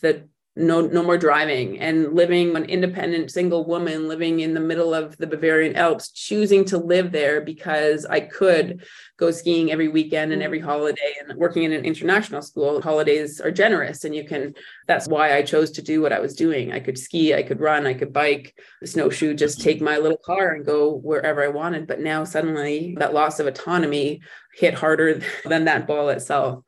the 0.00 0.28
no 0.58 0.80
no 0.80 1.04
more 1.04 1.16
driving 1.16 1.78
and 1.78 2.14
living 2.14 2.56
an 2.56 2.64
independent 2.64 3.30
single 3.30 3.64
woman 3.64 4.08
living 4.08 4.40
in 4.40 4.54
the 4.54 4.60
middle 4.60 4.92
of 4.92 5.16
the 5.18 5.26
Bavarian 5.26 5.76
Alps 5.76 6.10
choosing 6.10 6.64
to 6.64 6.78
live 6.78 7.12
there 7.12 7.40
because 7.40 8.04
I 8.04 8.20
could 8.20 8.82
go 9.18 9.30
skiing 9.30 9.70
every 9.70 9.86
weekend 9.86 10.32
and 10.32 10.42
every 10.42 10.60
mm. 10.60 10.64
holiday 10.64 11.14
and 11.20 11.38
working 11.38 11.62
in 11.62 11.72
an 11.72 11.84
international 11.84 12.42
school. 12.42 12.82
Holidays 12.82 13.40
are 13.40 13.52
generous 13.52 14.04
and 14.04 14.14
you 14.14 14.24
can 14.24 14.52
that's 14.88 15.06
why 15.06 15.36
I 15.36 15.42
chose 15.42 15.70
to 15.72 15.82
do 15.82 16.02
what 16.02 16.12
I 16.12 16.18
was 16.18 16.34
doing. 16.34 16.72
I 16.72 16.80
could 16.80 16.98
ski 16.98 17.34
I 17.34 17.44
could 17.44 17.60
run 17.60 17.86
I 17.86 17.94
could 17.94 18.12
bike 18.12 18.58
snowshoe 18.84 19.34
just 19.34 19.60
take 19.60 19.80
my 19.80 19.98
little 19.98 20.18
car 20.18 20.54
and 20.54 20.66
go 20.66 20.92
wherever 20.92 21.42
I 21.42 21.48
wanted. 21.48 21.86
But 21.86 22.00
now 22.00 22.24
suddenly 22.24 22.96
that 22.98 23.14
loss 23.14 23.38
of 23.38 23.46
autonomy 23.46 24.22
hit 24.54 24.74
harder 24.74 25.22
than 25.44 25.66
that 25.66 25.86
ball 25.86 26.08
itself. 26.08 26.64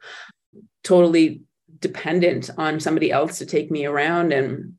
Totally 0.85 1.43
dependent 1.81 2.51
on 2.57 2.81
somebody 2.81 3.11
else 3.11 3.39
to 3.39 3.47
take 3.47 3.71
me 3.71 3.87
around. 3.87 4.33
And 4.33 4.75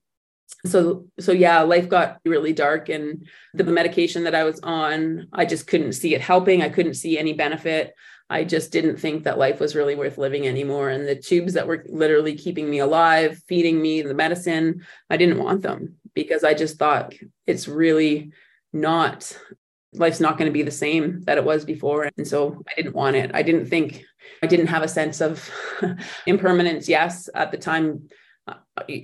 so 0.66 1.06
so 1.20 1.32
yeah 1.32 1.62
life 1.62 1.90
got 1.90 2.20
really 2.26 2.54
dark 2.54 2.90
and 2.90 3.28
the 3.54 3.64
medication 3.64 4.26
that 4.26 4.36
i 4.36 4.44
was 4.44 4.60
on 4.62 5.28
i 5.34 5.46
just 5.46 5.66
couldn't 5.66 5.94
see 5.94 6.14
it 6.14 6.22
helping. 6.22 6.62
I 6.62 6.70
couldn't 6.70 6.94
see 6.96 7.18
any 7.18 7.34
benefit. 7.34 7.94
I 8.30 8.44
just 8.46 8.72
didn't 8.72 8.98
think 8.98 9.24
that 9.24 9.38
life 9.38 9.60
was 9.60 9.76
really 9.76 9.96
worth 9.96 10.18
living 10.18 10.48
anymore. 10.48 10.90
And 10.90 11.06
the 11.06 11.18
tubes 11.18 11.54
that 11.54 11.68
were 11.68 11.84
literally 11.90 12.36
keeping 12.36 12.70
me 12.70 12.80
alive 12.80 13.42
feeding 13.48 13.82
me 13.82 14.02
the 14.02 14.14
medicine 14.14 14.86
i 15.10 15.18
didn't 15.18 15.40
want 15.40 15.64
them 15.64 15.96
because 16.14 16.44
i 16.44 16.54
just 16.54 16.78
thought 16.78 17.14
it's 17.48 17.68
really 17.68 18.32
not 18.72 19.36
life's 19.94 20.22
not 20.22 20.38
going 20.38 20.50
to 20.50 20.54
be 20.54 20.64
the 20.64 20.72
same 20.72 21.22
that 21.24 21.38
it 21.38 21.44
was 21.44 21.66
before. 21.66 22.10
And 22.18 22.28
so 22.28 22.62
i 22.70 22.74
didn't 22.76 22.96
want 22.96 23.16
it. 23.16 23.32
I 23.34 23.42
didn't 23.42 23.66
think 23.66 24.06
I 24.42 24.48
didn't 24.48 24.68
have 24.68 24.84
a 24.84 24.88
sense 24.88 25.22
of 25.22 25.50
impermanence. 26.26 26.90
Yes, 26.90 27.30
at 27.34 27.52
the 27.52 27.58
time, 27.58 28.10
uh, 28.48 28.56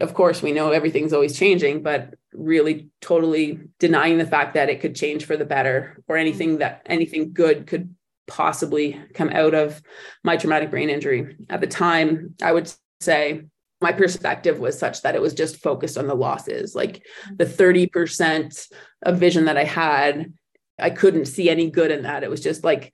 of 0.01 0.13
course, 0.13 0.41
we 0.41 0.51
know 0.51 0.71
everything's 0.71 1.13
always 1.13 1.37
changing, 1.37 1.83
but 1.83 2.15
really 2.33 2.89
totally 3.01 3.59
denying 3.79 4.17
the 4.17 4.25
fact 4.25 4.53
that 4.55 4.69
it 4.69 4.81
could 4.81 4.95
change 4.95 5.25
for 5.25 5.37
the 5.37 5.45
better 5.45 6.01
or 6.07 6.17
anything 6.17 6.59
that 6.59 6.81
anything 6.85 7.33
good 7.33 7.67
could 7.67 7.93
possibly 8.27 9.01
come 9.13 9.29
out 9.29 9.53
of 9.53 9.81
my 10.23 10.37
traumatic 10.37 10.69
brain 10.69 10.89
injury. 10.89 11.37
At 11.49 11.61
the 11.61 11.67
time, 11.67 12.35
I 12.41 12.51
would 12.51 12.71
say 12.99 13.43
my 13.79 13.91
perspective 13.91 14.59
was 14.59 14.77
such 14.77 15.01
that 15.03 15.15
it 15.15 15.21
was 15.21 15.33
just 15.33 15.57
focused 15.57 15.97
on 15.97 16.07
the 16.07 16.15
losses, 16.15 16.75
like 16.75 17.05
the 17.35 17.45
30% 17.45 18.67
of 19.03 19.19
vision 19.19 19.45
that 19.45 19.57
I 19.57 19.63
had. 19.63 20.33
I 20.79 20.89
couldn't 20.89 21.25
see 21.25 21.49
any 21.49 21.69
good 21.69 21.91
in 21.91 22.03
that. 22.03 22.23
It 22.23 22.29
was 22.29 22.41
just 22.41 22.63
like 22.63 22.93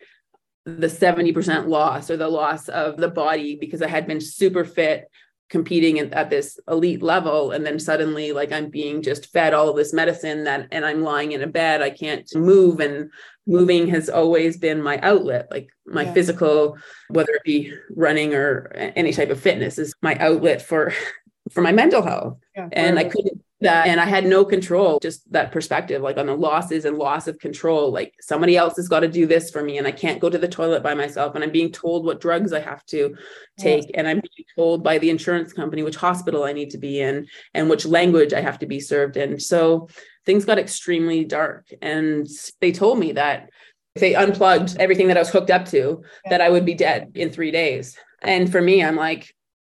the 0.65 0.87
70% 0.87 1.67
loss 1.67 2.09
or 2.09 2.17
the 2.17 2.29
loss 2.29 2.69
of 2.69 2.97
the 2.97 3.09
body 3.09 3.55
because 3.55 3.81
I 3.81 3.87
had 3.87 4.07
been 4.07 4.21
super 4.21 4.63
fit 4.63 5.09
competing 5.49 5.99
at 5.99 6.29
this 6.29 6.59
elite 6.67 7.03
level. 7.03 7.51
And 7.51 7.65
then 7.65 7.77
suddenly 7.77 8.31
like 8.31 8.51
i'm 8.51 8.69
being 8.69 9.03
just 9.03 9.31
fed 9.31 9.53
all 9.53 9.69
of 9.69 9.75
this 9.75 9.93
medicine 9.93 10.45
that 10.45 10.67
and 10.71 10.83
i'm 10.83 11.03
lying 11.03 11.31
in 11.33 11.43
a 11.43 11.47
bed. 11.47 11.81
I 11.81 11.91
can't 11.91 12.27
move. 12.35 12.79
And 12.79 13.11
moving 13.45 13.87
has 13.89 14.09
always 14.09 14.57
been 14.57 14.81
my 14.81 14.99
outlet. 15.01 15.47
Like 15.51 15.69
my 15.85 16.03
yeah. 16.03 16.13
physical 16.13 16.77
whether 17.09 17.33
it 17.33 17.43
be 17.43 17.71
running 17.95 18.33
or 18.33 18.71
any 18.73 19.13
type 19.13 19.29
of 19.29 19.39
fitness 19.39 19.77
is 19.77 19.93
my 20.01 20.15
outlet 20.15 20.61
for 20.61 20.91
for 21.51 21.61
my 21.61 21.71
mental 21.71 22.01
health. 22.01 22.37
Yeah, 22.55 22.69
and 22.71 22.97
i 22.97 23.03
couldn't 23.03 23.43
that 23.63 23.87
and 23.87 23.99
I 23.99 24.05
had 24.05 24.25
no 24.25 24.45
control, 24.45 24.99
just 25.01 25.29
that 25.31 25.51
perspective, 25.51 26.01
like 26.01 26.17
on 26.17 26.27
the 26.27 26.35
losses 26.35 26.85
and 26.85 26.97
loss 26.97 27.27
of 27.27 27.39
control. 27.39 27.91
Like 27.91 28.13
somebody 28.21 28.55
else 28.55 28.75
has 28.77 28.87
got 28.87 29.01
to 29.01 29.07
do 29.07 29.25
this 29.25 29.49
for 29.49 29.63
me, 29.63 29.77
and 29.77 29.87
I 29.87 29.91
can't 29.91 30.21
go 30.21 30.29
to 30.29 30.37
the 30.37 30.47
toilet 30.47 30.83
by 30.83 30.93
myself. 30.93 31.35
And 31.35 31.43
I'm 31.43 31.51
being 31.51 31.71
told 31.71 32.05
what 32.05 32.21
drugs 32.21 32.53
I 32.53 32.59
have 32.59 32.85
to 32.87 33.15
take, 33.57 33.83
yes. 33.83 33.91
and 33.95 34.07
I'm 34.07 34.21
being 34.21 34.45
told 34.55 34.83
by 34.83 34.97
the 34.97 35.09
insurance 35.09 35.53
company 35.53 35.83
which 35.83 35.95
hospital 35.95 36.43
I 36.43 36.53
need 36.53 36.69
to 36.71 36.77
be 36.77 36.99
in 36.99 37.27
and 37.53 37.69
which 37.69 37.85
language 37.85 38.33
I 38.33 38.41
have 38.41 38.59
to 38.59 38.65
be 38.65 38.79
served 38.79 39.17
in. 39.17 39.39
So 39.39 39.89
things 40.25 40.45
got 40.45 40.59
extremely 40.59 41.25
dark. 41.25 41.67
And 41.81 42.27
they 42.61 42.71
told 42.71 42.99
me 42.99 43.13
that 43.13 43.49
if 43.95 43.99
they 43.99 44.15
unplugged 44.15 44.77
everything 44.79 45.07
that 45.07 45.17
I 45.17 45.21
was 45.21 45.29
hooked 45.29 45.51
up 45.51 45.65
to, 45.69 46.03
that 46.29 46.41
I 46.41 46.49
would 46.49 46.65
be 46.65 46.73
dead 46.73 47.11
in 47.15 47.29
three 47.29 47.51
days. 47.51 47.97
And 48.21 48.51
for 48.51 48.61
me, 48.61 48.83
I'm 48.83 48.95
like, 48.95 49.33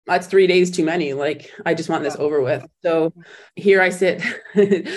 that's 0.05 0.27
three 0.27 0.47
days 0.47 0.71
too 0.71 0.85
many. 0.85 1.13
Like, 1.13 1.51
I 1.65 1.73
just 1.73 1.89
want 1.89 2.03
this 2.03 2.15
over 2.15 2.41
with. 2.41 2.65
So 2.81 3.13
here 3.55 3.81
I 3.81 3.89
sit 3.89 4.21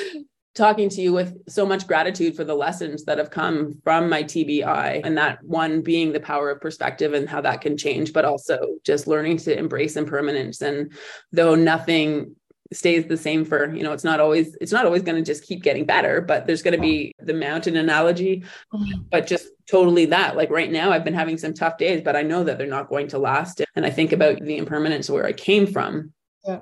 talking 0.55 0.89
to 0.89 1.01
you 1.01 1.13
with 1.13 1.37
so 1.49 1.67
much 1.67 1.87
gratitude 1.87 2.35
for 2.35 2.43
the 2.43 2.55
lessons 2.55 3.05
that 3.05 3.19
have 3.19 3.31
come 3.31 3.79
from 3.85 4.09
my 4.09 4.23
TBI, 4.23 5.03
and 5.05 5.17
that 5.19 5.39
one 5.45 5.83
being 5.83 6.13
the 6.13 6.21
power 6.21 6.51
of 6.51 6.61
perspective 6.61 7.13
and 7.13 7.29
how 7.29 7.41
that 7.43 7.61
can 7.61 7.77
change, 7.77 8.13
but 8.13 8.25
also 8.25 8.59
just 8.85 9.07
learning 9.07 9.37
to 9.37 9.57
embrace 9.57 9.97
impermanence. 9.97 10.63
And 10.63 10.93
though 11.31 11.55
nothing 11.55 12.35
stays 12.73 13.06
the 13.06 13.16
same 13.16 13.44
for 13.44 13.73
you 13.75 13.82
know 13.82 13.92
it's 13.92 14.04
not 14.04 14.20
always 14.20 14.56
it's 14.61 14.73
not 14.73 14.85
always 14.85 15.02
going 15.02 15.16
to 15.16 15.23
just 15.23 15.44
keep 15.44 15.62
getting 15.62 15.85
better 15.85 16.20
but 16.20 16.46
there's 16.46 16.62
going 16.62 16.75
to 16.75 16.80
be 16.80 17.12
the 17.20 17.35
mountain 17.35 17.76
analogy 17.76 18.42
mm-hmm. 18.73 19.00
but 19.11 19.26
just 19.26 19.49
totally 19.68 20.06
that 20.06 20.37
like 20.37 20.50
right 20.50 20.73
now 20.73 20.90
i've 20.90 21.04
been 21.04 21.14
having 21.14 21.38
some 21.38 21.54
tough 21.54 21.78
days 21.78 22.00
but 22.02 22.16
i 22.16 22.23
know 22.23 22.42
that 22.44 22.58
they're 22.58 22.66
not 22.66 22.88
going 22.88 23.06
to 23.06 23.18
last 23.18 23.62
and 23.75 23.87
i 23.87 23.90
think 23.90 24.12
about 24.12 24.40
the 24.40 24.56
impermanence 24.56 25.08
where 25.08 25.26
i 25.26 25.32
came 25.32 25.66
from 25.66 26.12
yeah 26.44 26.61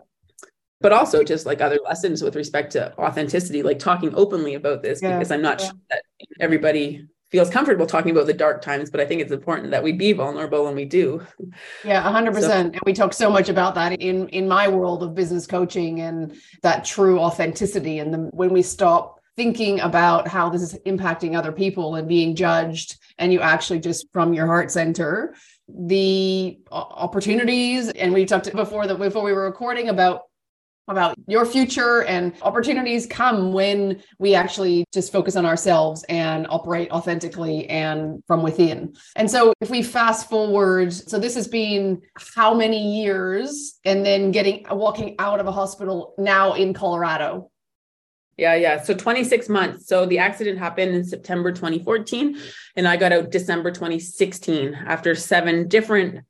but 0.80 0.92
also 0.92 1.24
just 1.24 1.46
like 1.46 1.60
other 1.60 1.78
lessons 1.84 2.22
with 2.22 2.36
respect 2.36 2.72
to 2.72 2.96
authenticity 2.98 3.62
like 3.62 3.78
talking 3.78 4.14
openly 4.14 4.54
about 4.54 4.82
this 4.82 5.00
yeah. 5.00 5.16
because 5.16 5.30
i'm 5.30 5.42
not 5.42 5.60
yeah. 5.60 5.66
sure 5.66 5.78
that 5.90 6.02
everybody 6.40 7.06
feels 7.34 7.50
comfortable 7.50 7.84
talking 7.84 8.12
about 8.12 8.26
the 8.26 8.32
dark 8.32 8.62
times, 8.62 8.90
but 8.90 9.00
I 9.00 9.06
think 9.06 9.20
it's 9.20 9.32
important 9.32 9.72
that 9.72 9.82
we 9.82 9.90
be 9.90 10.12
vulnerable 10.12 10.68
and 10.68 10.76
we 10.76 10.84
do. 10.84 11.20
Yeah, 11.84 12.00
100%. 12.00 12.40
So, 12.40 12.50
and 12.52 12.80
we 12.86 12.92
talk 12.92 13.12
so 13.12 13.28
much 13.28 13.48
about 13.48 13.74
that 13.74 14.00
in 14.00 14.28
in 14.28 14.46
my 14.46 14.68
world 14.68 15.02
of 15.02 15.16
business 15.16 15.44
coaching 15.44 16.00
and 16.00 16.36
that 16.62 16.84
true 16.84 17.18
authenticity 17.18 17.98
and 17.98 18.14
the, 18.14 18.18
when 18.32 18.52
we 18.52 18.62
stop 18.62 19.18
thinking 19.36 19.80
about 19.80 20.28
how 20.28 20.48
this 20.48 20.62
is 20.62 20.78
impacting 20.86 21.36
other 21.36 21.50
people 21.50 21.96
and 21.96 22.06
being 22.06 22.36
judged 22.36 22.98
and 23.18 23.32
you 23.32 23.40
actually 23.40 23.80
just 23.80 24.06
from 24.12 24.32
your 24.32 24.46
heart 24.46 24.70
center 24.70 25.34
the 25.68 26.56
opportunities 26.70 27.88
and 27.88 28.14
we 28.14 28.24
talked 28.24 28.52
before 28.52 28.86
that 28.86 28.96
before 28.96 29.24
we 29.24 29.32
were 29.32 29.44
recording 29.44 29.88
about 29.88 30.20
about 30.88 31.16
your 31.26 31.46
future 31.46 32.02
and 32.04 32.34
opportunities 32.42 33.06
come 33.06 33.52
when 33.52 34.02
we 34.18 34.34
actually 34.34 34.84
just 34.92 35.10
focus 35.10 35.36
on 35.36 35.46
ourselves 35.46 36.04
and 36.08 36.46
operate 36.50 36.90
authentically 36.90 37.68
and 37.68 38.22
from 38.26 38.42
within. 38.42 38.94
And 39.16 39.30
so 39.30 39.52
if 39.60 39.70
we 39.70 39.82
fast 39.82 40.28
forward, 40.28 40.92
so 40.92 41.18
this 41.18 41.34
has 41.34 41.48
been 41.48 42.02
how 42.36 42.54
many 42.54 43.02
years 43.02 43.78
and 43.84 44.04
then 44.04 44.30
getting 44.30 44.66
walking 44.70 45.16
out 45.18 45.40
of 45.40 45.46
a 45.46 45.52
hospital 45.52 46.14
now 46.18 46.54
in 46.54 46.74
Colorado. 46.74 47.50
Yeah, 48.36 48.54
yeah. 48.54 48.82
So 48.82 48.94
26 48.94 49.48
months. 49.48 49.86
So 49.86 50.06
the 50.06 50.18
accident 50.18 50.58
happened 50.58 50.94
in 50.94 51.04
September 51.04 51.52
2014 51.52 52.36
and 52.76 52.88
I 52.88 52.96
got 52.96 53.12
out 53.12 53.30
December 53.30 53.70
2016 53.70 54.74
after 54.74 55.14
seven 55.14 55.68
different 55.68 56.24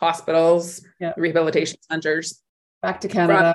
hospitals, 0.00 0.84
yeah. 1.00 1.12
rehabilitation 1.16 1.78
centers. 1.88 2.42
Back 2.82 3.00
to 3.02 3.08
Canada. 3.08 3.54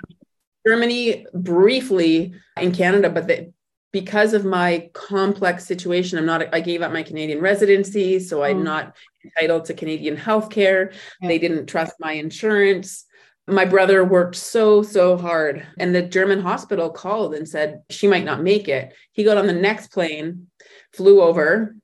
Germany 0.68 1.26
briefly 1.34 2.34
in 2.58 2.74
Canada, 2.74 3.10
but 3.10 3.50
because 3.92 4.34
of 4.34 4.46
my 4.46 4.90
complex 4.94 5.66
situation, 5.66 6.18
I'm 6.18 6.26
not, 6.26 6.54
I 6.54 6.60
gave 6.60 6.82
up 6.82 6.92
my 6.92 7.04
Canadian 7.04 7.42
residency. 7.42 8.20
So 8.20 8.44
I'm 8.44 8.60
mm. 8.60 8.64
not 8.64 8.96
entitled 9.24 9.66
to 9.66 9.74
Canadian 9.74 10.16
healthcare. 10.16 10.94
Yeah. 11.22 11.28
They 11.28 11.40
didn't 11.40 11.66
trust 11.66 11.94
my 12.00 12.14
insurance. 12.14 13.06
My 13.48 13.66
brother 13.66 14.06
worked 14.06 14.36
so, 14.36 14.84
so 14.84 15.18
hard. 15.18 15.66
And 15.80 15.96
the 15.96 16.04
German 16.04 16.42
hospital 16.42 16.92
called 16.92 17.34
and 17.34 17.48
said 17.48 17.82
she 17.90 18.08
might 18.08 18.26
not 18.26 18.44
make 18.44 18.68
it. 18.68 18.94
He 19.12 19.24
got 19.24 19.38
on 19.38 19.48
the 19.48 19.54
next 19.54 19.92
plane, 19.92 20.48
flew 20.94 21.22
over, 21.22 21.76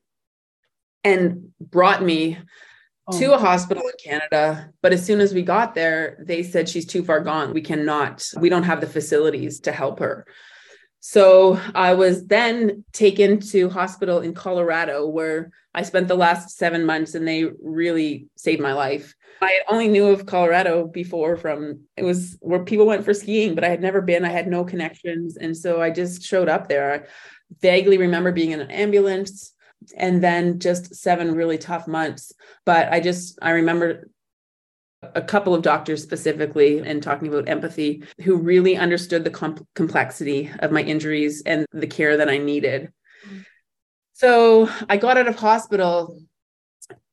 and 1.02 1.48
brought 1.60 2.02
me 2.02 2.38
oh. 3.06 3.18
to 3.18 3.34
a 3.34 3.38
hospital 3.38 3.82
in 3.84 3.92
Canada. 4.02 4.70
But 4.82 4.92
as 4.92 5.04
soon 5.04 5.20
as 5.20 5.34
we 5.34 5.42
got 5.42 5.74
there, 5.74 6.22
they 6.24 6.42
said 6.42 6.68
she's 6.68 6.86
too 6.86 7.04
far 7.04 7.20
gone. 7.20 7.52
We 7.52 7.62
cannot, 7.62 8.26
we 8.38 8.48
don't 8.48 8.64
have 8.64 8.80
the 8.80 8.86
facilities 8.86 9.60
to 9.60 9.72
help 9.72 9.98
her. 10.00 10.26
So 11.00 11.60
I 11.74 11.94
was 11.94 12.26
then 12.26 12.84
taken 12.92 13.38
to 13.50 13.68
hospital 13.68 14.20
in 14.20 14.34
Colorado 14.34 15.06
where 15.06 15.52
I 15.72 15.82
spent 15.82 16.08
the 16.08 16.16
last 16.16 16.56
seven 16.56 16.84
months 16.84 17.14
and 17.14 17.28
they 17.28 17.44
really 17.62 18.26
saved 18.36 18.60
my 18.60 18.72
life. 18.72 19.14
I 19.40 19.60
only 19.68 19.86
knew 19.86 20.08
of 20.08 20.26
Colorado 20.26 20.86
before 20.86 21.36
from 21.36 21.82
it 21.96 22.02
was 22.02 22.36
where 22.40 22.64
people 22.64 22.86
went 22.86 23.04
for 23.04 23.14
skiing, 23.14 23.54
but 23.54 23.62
I 23.62 23.68
had 23.68 23.82
never 23.82 24.00
been. 24.00 24.24
I 24.24 24.30
had 24.30 24.48
no 24.48 24.64
connections. 24.64 25.36
And 25.36 25.56
so 25.56 25.80
I 25.80 25.90
just 25.90 26.22
showed 26.22 26.48
up 26.48 26.68
there. 26.68 26.92
I 26.92 27.06
vaguely 27.60 27.98
remember 27.98 28.32
being 28.32 28.52
in 28.52 28.60
an 28.60 28.70
ambulance 28.70 29.52
and 29.96 30.22
then 30.22 30.58
just 30.58 30.94
seven 30.94 31.34
really 31.34 31.58
tough 31.58 31.86
months. 31.86 32.32
But 32.64 32.92
I 32.92 33.00
just, 33.00 33.38
I 33.42 33.50
remember 33.50 34.08
a 35.02 35.22
couple 35.22 35.54
of 35.54 35.62
doctors 35.62 36.02
specifically 36.02 36.78
and 36.78 37.02
talking 37.02 37.28
about 37.28 37.48
empathy 37.48 38.02
who 38.22 38.36
really 38.36 38.76
understood 38.76 39.24
the 39.24 39.30
com- 39.30 39.66
complexity 39.74 40.50
of 40.60 40.72
my 40.72 40.82
injuries 40.82 41.42
and 41.44 41.66
the 41.72 41.86
care 41.86 42.16
that 42.16 42.28
I 42.28 42.38
needed. 42.38 42.92
Mm. 43.28 43.44
So 44.14 44.68
I 44.88 44.96
got 44.96 45.18
out 45.18 45.28
of 45.28 45.36
hospital 45.36 46.18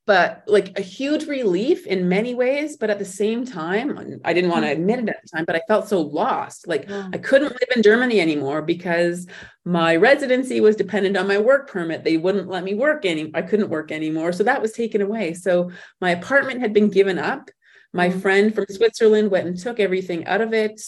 but 0.06 0.44
like 0.48 0.78
a 0.78 0.82
huge 0.82 1.26
relief 1.28 1.88
in 1.88 2.10
many 2.10 2.36
ways 2.36 2.76
but 2.78 2.90
at 2.90 3.00
the 3.00 3.06
same 3.06 3.46
time 3.46 4.20
i 4.26 4.34
didn't 4.34 4.50
want 4.50 4.64
to 4.64 4.70
mm. 4.70 4.74
admit 4.74 5.00
it 5.00 5.10
at 5.10 5.22
the 5.22 5.30
time 5.30 5.46
but 5.46 5.56
i 5.56 5.62
felt 5.68 5.88
so 5.88 6.02
lost 6.02 6.68
like 6.68 6.88
yeah. 6.90 7.10
i 7.14 7.18
couldn't 7.18 7.52
live 7.52 7.70
in 7.76 7.82
germany 7.82 8.20
anymore 8.20 8.62
because 8.62 9.28
my 9.66 9.96
residency 9.96 10.60
was 10.60 10.76
dependent 10.76 11.16
on 11.16 11.28
my 11.28 11.38
work 11.38 11.70
permit 11.70 12.04
they 12.04 12.18
wouldn't 12.18 12.50
let 12.50 12.64
me 12.64 12.74
work 12.74 13.06
any 13.06 13.32
i 13.34 13.42
couldn't 13.42 13.70
work 13.70 13.92
anymore 13.92 14.32
so 14.32 14.44
that 14.44 14.62
was 14.62 14.74
taken 14.74 15.02
away 15.02 15.34
so 15.34 15.72
my 16.02 16.12
apartment 16.12 16.60
had 16.60 16.74
been 16.74 16.90
given 16.90 17.18
up 17.18 17.50
my 17.94 18.10
mm. 18.10 18.22
friend 18.22 18.54
from 18.54 18.66
switzerland 18.70 19.32
went 19.32 19.48
and 19.48 19.58
took 19.58 19.80
everything 19.80 20.26
out 20.26 20.42
of 20.42 20.54
it 20.54 20.82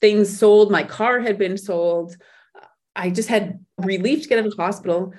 things 0.00 0.38
sold 0.38 0.70
my 0.70 0.82
car 0.82 1.20
had 1.20 1.38
been 1.38 1.56
sold 1.56 2.16
i 2.94 3.08
just 3.08 3.28
had 3.28 3.64
relief 3.78 4.22
to 4.22 4.28
get 4.28 4.38
out 4.38 4.46
of 4.46 4.54
the 4.54 4.62
hospital 4.62 5.14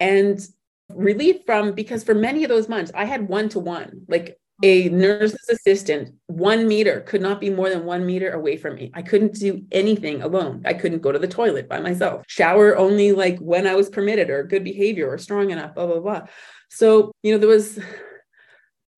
and 0.00 0.40
relief 0.94 1.44
from 1.46 1.72
because 1.72 2.04
for 2.04 2.14
many 2.14 2.44
of 2.44 2.48
those 2.48 2.68
months 2.68 2.90
I 2.94 3.04
had 3.04 3.28
one 3.28 3.48
to 3.50 3.58
one, 3.58 4.02
like 4.08 4.38
a 4.62 4.88
nurse's 4.88 5.48
assistant, 5.48 6.14
one 6.26 6.66
meter 6.66 7.00
could 7.02 7.20
not 7.20 7.40
be 7.40 7.50
more 7.50 7.70
than 7.70 7.84
one 7.84 8.04
meter 8.04 8.30
away 8.32 8.56
from 8.56 8.74
me. 8.74 8.90
I 8.92 9.02
couldn't 9.02 9.34
do 9.34 9.62
anything 9.70 10.22
alone. 10.22 10.62
I 10.64 10.74
couldn't 10.74 11.02
go 11.02 11.12
to 11.12 11.18
the 11.18 11.28
toilet 11.28 11.68
by 11.68 11.80
myself, 11.80 12.24
shower 12.26 12.76
only 12.76 13.12
like 13.12 13.38
when 13.38 13.66
I 13.66 13.76
was 13.76 13.88
permitted 13.88 14.30
or 14.30 14.42
good 14.42 14.64
behavior 14.64 15.08
or 15.08 15.18
strong 15.18 15.50
enough, 15.50 15.74
blah, 15.74 15.86
blah, 15.86 16.00
blah. 16.00 16.22
So, 16.70 17.12
you 17.22 17.32
know, 17.32 17.38
there 17.38 17.48
was 17.48 17.78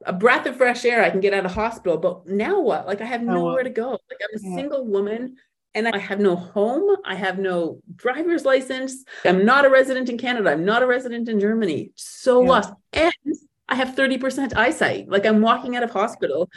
a 0.06 0.12
breath 0.12 0.46
of 0.46 0.56
fresh 0.56 0.84
air. 0.84 1.04
I 1.04 1.10
can 1.10 1.20
get 1.20 1.34
out 1.34 1.44
of 1.44 1.52
hospital, 1.52 1.98
but 1.98 2.26
now 2.26 2.60
what? 2.60 2.86
Like 2.86 3.02
I 3.02 3.04
have 3.04 3.22
nowhere 3.22 3.62
to 3.62 3.70
go. 3.70 3.90
Like 3.90 4.20
I'm 4.22 4.36
a 4.36 4.56
single 4.56 4.86
woman 4.86 5.36
and 5.74 5.88
I 5.88 5.98
have 5.98 6.20
no 6.20 6.36
home. 6.36 6.96
I 7.04 7.14
have 7.14 7.38
no 7.38 7.80
driver's 7.96 8.44
license. 8.44 9.04
I'm 9.24 9.44
not 9.44 9.64
a 9.64 9.70
resident 9.70 10.08
in 10.08 10.18
Canada. 10.18 10.50
I'm 10.50 10.64
not 10.64 10.82
a 10.82 10.86
resident 10.86 11.28
in 11.28 11.38
Germany. 11.38 11.92
So 11.94 12.42
yeah. 12.42 12.48
lost. 12.48 12.72
And 12.92 13.12
I 13.68 13.76
have 13.76 13.94
30% 13.94 14.56
eyesight. 14.56 15.08
Like 15.08 15.26
I'm 15.26 15.40
walking 15.40 15.76
out 15.76 15.82
of 15.82 15.90
hospital 15.90 16.50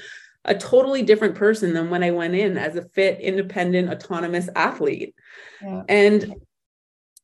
a 0.45 0.55
totally 0.55 1.03
different 1.03 1.35
person 1.35 1.73
than 1.73 1.89
when 1.89 2.03
I 2.03 2.11
went 2.11 2.35
in 2.35 2.57
as 2.57 2.75
a 2.75 2.81
fit, 2.81 3.21
independent, 3.21 3.89
autonomous 3.89 4.49
athlete. 4.55 5.15
Yeah. 5.61 5.83
And 5.87 6.35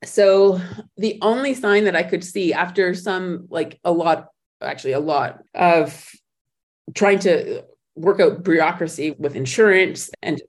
so 0.06 0.62
the 0.96 1.20
only 1.22 1.54
sign 1.54 1.84
that 1.86 1.96
I 1.96 2.04
could 2.04 2.24
see 2.24 2.54
after 2.54 2.94
some, 2.94 3.48
like 3.50 3.80
a 3.84 3.92
lot, 3.92 4.28
actually, 4.62 4.94
a 4.94 5.00
lot 5.00 5.42
of 5.54 6.10
trying 6.94 7.20
to 7.20 7.64
work 7.96 8.22
out 8.22 8.44
bureaucracy 8.44 9.12
with 9.12 9.36
insurance 9.36 10.10
and 10.22 10.42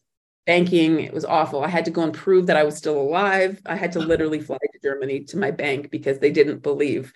banking 0.50 0.99
it 0.99 1.14
was 1.14 1.25
awful. 1.25 1.62
I 1.62 1.69
had 1.69 1.85
to 1.85 1.92
go 1.92 2.02
and 2.02 2.12
prove 2.12 2.47
that 2.47 2.57
i 2.57 2.64
was 2.64 2.76
still 2.76 3.00
alive. 3.00 3.62
I 3.66 3.76
had 3.76 3.92
to 3.92 4.00
literally 4.00 4.40
fly 4.40 4.59
to 4.61 4.78
germany 4.83 5.21
to 5.30 5.37
my 5.38 5.52
bank 5.52 5.92
because 5.92 6.19
they 6.19 6.33
didn't 6.33 6.64
believe 6.71 7.12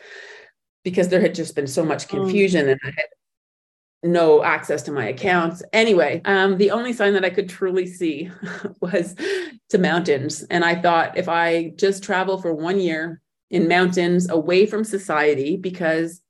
because 0.85 1.09
there 1.09 1.21
had 1.21 1.35
just 1.35 1.57
been 1.57 1.67
so 1.67 1.85
much 1.85 2.05
oh. 2.05 2.09
confusion 2.11 2.69
and 2.69 2.81
i 2.85 2.93
had 3.01 3.11
no 4.05 4.45
access 4.45 4.83
to 4.83 4.93
my 4.93 5.07
accounts. 5.09 5.65
Anyway 5.73 6.23
um, 6.25 6.59
the 6.59 6.71
only 6.71 6.93
sign 6.93 7.13
that 7.15 7.25
i 7.25 7.35
could 7.37 7.49
truly 7.49 7.89
see 7.89 8.31
was 8.81 9.17
to 9.71 9.79
mountains. 9.79 10.45
And 10.55 10.65
i 10.65 10.77
thought 10.85 11.19
if 11.19 11.29
i 11.29 11.73
just 11.75 12.05
travel 12.05 12.41
for 12.41 12.55
one 12.55 12.79
year 12.79 13.21
in 13.51 13.67
mountains 13.67 14.31
away 14.31 14.65
from 14.65 14.85
society 14.85 15.57
because 15.57 16.23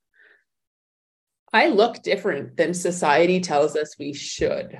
i 1.52 1.68
look 1.68 2.02
different 2.02 2.56
than 2.56 2.72
society 2.72 3.40
tells 3.40 3.76
us 3.76 3.98
we 3.98 4.14
should 4.14 4.70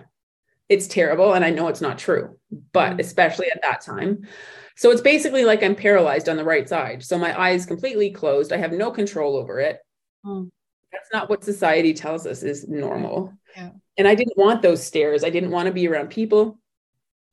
it's 0.69 0.87
terrible 0.87 1.35
and 1.35 1.45
i 1.45 1.51
know 1.51 1.69
it's 1.69 1.81
not 1.81 1.99
true 1.99 2.39
but 2.73 2.97
mm. 2.97 3.01
especially 3.01 3.51
at 3.51 3.63
that 3.63 3.81
time 3.81 4.27
so 4.77 4.91
it's 4.91 5.01
basically 5.01 5.45
like 5.45 5.63
i'm 5.63 5.75
paralyzed 5.75 6.29
on 6.29 6.37
the 6.37 6.45
right 6.45 6.69
side 6.69 7.03
so 7.03 7.19
my 7.19 7.39
eyes 7.39 7.67
completely 7.67 8.11
closed 8.11 8.53
i 8.53 8.57
have 8.57 8.73
no 8.73 8.91
control 8.91 9.37
over 9.37 9.61
it 9.61 9.79
mm. 10.25 10.51
that's 10.93 11.13
not 11.13 11.29
what 11.29 11.45
society 11.45 11.93
tells 11.93 12.27
us 12.27 12.43
is 12.43 12.69
normal 12.69 13.33
yeah. 13.57 13.71
and 13.99 14.09
i 14.09 14.15
didn't 14.15 14.39
want 14.39 14.63
those 14.63 14.85
stares 14.85 15.25
i 15.25 15.31
didn't 15.31 15.51
want 15.51 15.67
to 15.67 15.73
be 15.73 15.87
around 15.87 16.09
people 16.09 16.59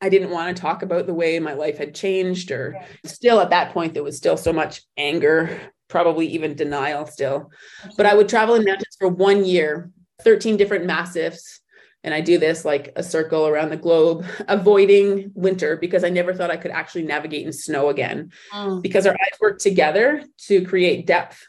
i 0.02 0.10
didn't 0.10 0.30
want 0.30 0.56
to 0.56 0.62
talk 0.62 0.84
about 0.84 1.06
the 1.06 1.14
way 1.14 1.40
my 1.40 1.54
life 1.54 1.78
had 1.78 1.96
changed 1.96 2.52
or 2.52 2.76
yeah. 2.76 2.86
still 3.06 3.40
at 3.40 3.50
that 3.50 3.72
point 3.72 3.94
there 3.94 4.04
was 4.04 4.18
still 4.18 4.38
so 4.38 4.52
much 4.52 4.82
anger 4.98 5.60
probably 5.88 6.28
even 6.28 6.56
denial 6.56 7.06
still 7.06 7.50
but 7.96 8.06
i 8.06 8.14
would 8.14 8.28
travel 8.28 8.56
in 8.56 8.66
mountains 8.66 8.96
for 9.00 9.08
one 9.08 9.46
year 9.46 9.90
13 10.24 10.58
different 10.58 10.86
massifs 10.86 11.61
and 12.04 12.14
I 12.14 12.22
do 12.22 12.38
this 12.38 12.66
like 12.66 12.92
a 12.96 13.04
circle 13.04 13.48
around 13.48 13.70
the 13.70 13.78
globe, 13.78 14.26
avoiding 14.48 15.32
winter 15.36 15.78
because 15.78 16.04
I 16.04 16.10
never 16.10 16.34
thought 16.34 16.52
I 16.52 16.58
could 16.58 16.72
actually 16.72 17.04
navigate 17.04 17.46
in 17.46 17.54
snow 17.54 17.90
again 17.90 18.32
mm. 18.54 18.82
because 18.82 19.06
our 19.06 19.14
eyes 19.14 19.40
work 19.40 19.60
together 19.60 20.24
to 20.48 20.66
create 20.66 21.06
depth. 21.06 21.46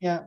Yeah. 0.00 0.24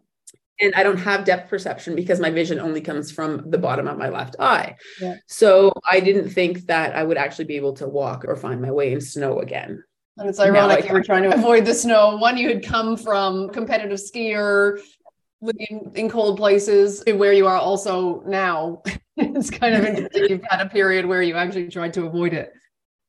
And 0.61 0.73
I 0.75 0.83
don't 0.83 0.97
have 0.97 1.23
depth 1.23 1.49
perception 1.49 1.95
because 1.95 2.19
my 2.19 2.29
vision 2.29 2.59
only 2.59 2.81
comes 2.81 3.11
from 3.13 3.49
the 3.49 3.57
bottom 3.57 3.87
of 3.87 3.97
my 3.97 4.09
left 4.09 4.35
eye. 4.39 4.75
Yeah. 4.99 5.15
So 5.27 5.71
I 5.89 6.01
didn't 6.01 6.29
think 6.29 6.65
that 6.65 6.95
I 6.95 7.03
would 7.03 7.17
actually 7.17 7.45
be 7.45 7.55
able 7.55 7.73
to 7.75 7.87
walk 7.87 8.25
or 8.27 8.35
find 8.35 8.61
my 8.61 8.71
way 8.71 8.91
in 8.91 8.99
snow 8.99 9.39
again. 9.39 9.81
And 10.17 10.27
it's 10.27 10.39
ironic 10.39 10.85
you 10.85 10.91
were 10.91 11.01
trying 11.01 11.23
to 11.23 11.33
avoid 11.33 11.63
the 11.63 11.73
snow. 11.73 12.17
One, 12.17 12.35
you 12.35 12.49
had 12.49 12.61
come 12.61 12.97
from 12.97 13.49
competitive 13.51 13.97
skier, 13.97 14.81
living 15.41 15.91
in 15.95 16.09
cold 16.09 16.37
places, 16.37 17.03
where 17.05 17.33
you 17.33 17.47
are 17.47 17.57
also 17.57 18.21
now. 18.21 18.81
it's 19.17 19.49
kind 19.49 19.75
of 19.75 19.85
interesting. 19.85 20.25
You've 20.29 20.45
had 20.49 20.65
a 20.65 20.69
period 20.69 21.05
where 21.05 21.21
you 21.21 21.35
actually 21.35 21.69
tried 21.69 21.93
to 21.93 22.05
avoid 22.05 22.33
it. 22.33 22.53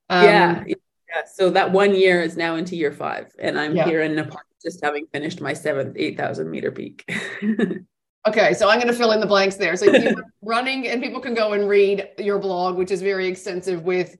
Um, 0.08 0.24
yeah. 0.24 0.64
Yeah. 0.66 1.22
So 1.32 1.50
that 1.50 1.72
one 1.72 1.94
year 1.94 2.22
is 2.22 2.36
now 2.36 2.56
into 2.56 2.76
year 2.76 2.92
five, 2.92 3.32
and 3.38 3.58
I'm 3.58 3.74
yeah. 3.74 3.84
here 3.84 4.02
in 4.02 4.14
Nepal 4.14 4.40
just 4.62 4.84
having 4.84 5.06
finished 5.12 5.40
my 5.40 5.52
seventh 5.52 5.96
8,000 5.98 6.50
meter 6.50 6.70
peak. 6.70 7.10
okay. 8.28 8.54
So 8.54 8.68
I'm 8.68 8.78
going 8.78 8.88
to 8.88 8.92
fill 8.92 9.12
in 9.12 9.20
the 9.20 9.26
blanks 9.26 9.56
there. 9.56 9.76
So 9.76 9.86
you 9.86 10.22
running, 10.42 10.88
and 10.88 11.02
people 11.02 11.20
can 11.20 11.34
go 11.34 11.52
and 11.52 11.68
read 11.68 12.08
your 12.18 12.38
blog, 12.38 12.76
which 12.76 12.90
is 12.90 13.02
very 13.02 13.26
extensive 13.26 13.82
with 13.82 14.16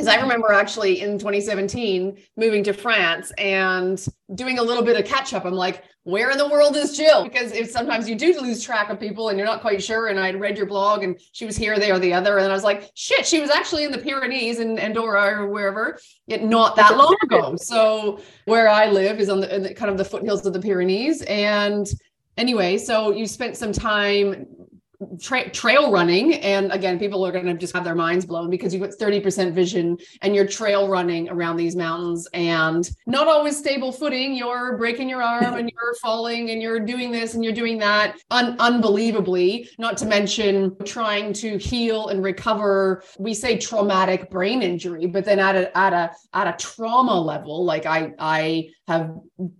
because 0.00 0.16
I 0.16 0.18
remember 0.18 0.50
actually 0.50 1.02
in 1.02 1.18
2017 1.18 2.16
moving 2.38 2.64
to 2.64 2.72
France 2.72 3.32
and 3.36 4.02
doing 4.34 4.58
a 4.58 4.62
little 4.62 4.82
bit 4.82 4.98
of 4.98 5.04
catch 5.04 5.34
up. 5.34 5.44
I'm 5.44 5.52
like, 5.52 5.84
where 6.04 6.30
in 6.30 6.38
the 6.38 6.48
world 6.48 6.74
is 6.74 6.96
Jill? 6.96 7.22
Because 7.22 7.52
if 7.52 7.70
sometimes 7.70 8.08
you 8.08 8.14
do 8.14 8.40
lose 8.40 8.64
track 8.64 8.88
of 8.88 8.98
people 8.98 9.28
and 9.28 9.36
you're 9.36 9.46
not 9.46 9.60
quite 9.60 9.82
sure. 9.82 10.06
And 10.06 10.18
I'd 10.18 10.40
read 10.40 10.56
your 10.56 10.64
blog 10.64 11.02
and 11.02 11.20
she 11.32 11.44
was 11.44 11.54
here, 11.54 11.78
there, 11.78 11.98
the 11.98 12.14
other. 12.14 12.38
And 12.38 12.46
I 12.46 12.54
was 12.54 12.64
like, 12.64 12.90
shit, 12.94 13.26
she 13.26 13.42
was 13.42 13.50
actually 13.50 13.84
in 13.84 13.92
the 13.92 13.98
Pyrenees 13.98 14.58
in 14.58 14.78
Andorra 14.78 15.38
or 15.38 15.50
wherever, 15.50 15.98
yet 16.26 16.42
not 16.42 16.76
that 16.76 16.96
long 16.96 17.14
ago. 17.22 17.54
So 17.56 18.20
where 18.46 18.70
I 18.70 18.86
live 18.86 19.20
is 19.20 19.28
on 19.28 19.40
the, 19.40 19.58
the 19.58 19.74
kind 19.74 19.90
of 19.90 19.98
the 19.98 20.04
foothills 20.06 20.46
of 20.46 20.54
the 20.54 20.60
Pyrenees. 20.60 21.20
And 21.22 21.86
anyway, 22.38 22.78
so 22.78 23.10
you 23.10 23.26
spent 23.26 23.58
some 23.58 23.72
time 23.72 24.46
tra- 25.20 25.50
trail 25.50 25.90
running 25.90 26.34
and 26.34 26.72
again 26.72 26.98
people 26.98 27.24
are 27.26 27.32
going 27.32 27.46
to 27.46 27.54
just 27.54 27.74
have 27.74 27.84
their 27.84 27.94
minds 27.94 28.26
blown 28.26 28.50
because 28.50 28.72
you've 28.72 28.82
got 28.82 28.90
30% 28.90 29.52
vision 29.52 29.96
and 30.22 30.34
you're 30.34 30.46
trail 30.46 30.88
running 30.88 31.28
around 31.28 31.56
these 31.56 31.76
mountains 31.76 32.28
and 32.34 32.90
not 33.06 33.26
always 33.26 33.56
stable 33.56 33.92
footing. 33.92 34.34
You're 34.34 34.76
breaking 34.76 35.08
your 35.08 35.22
arm 35.22 35.54
and 35.54 35.70
you're 35.70 35.94
falling 35.94 36.50
and 36.50 36.60
you're 36.60 36.80
doing 36.80 37.10
this 37.10 37.34
and 37.34 37.42
you're 37.42 37.52
doing 37.52 37.78
that. 37.78 38.18
Un- 38.30 38.56
unbelievably 38.58 39.68
not 39.78 39.96
to 39.98 40.06
mention 40.06 40.76
trying 40.84 41.32
to 41.32 41.56
heal 41.56 42.08
and 42.08 42.22
recover 42.22 43.02
we 43.18 43.32
say 43.34 43.56
traumatic 43.56 44.30
brain 44.30 44.62
injury 44.62 45.06
but 45.06 45.24
then 45.24 45.38
at 45.38 45.56
a 45.56 45.76
at 45.76 45.92
a 45.92 46.10
at 46.34 46.46
a 46.46 46.56
trauma 46.58 47.18
level 47.18 47.64
like 47.64 47.86
i 47.86 48.12
i 48.18 48.68
have 48.86 49.14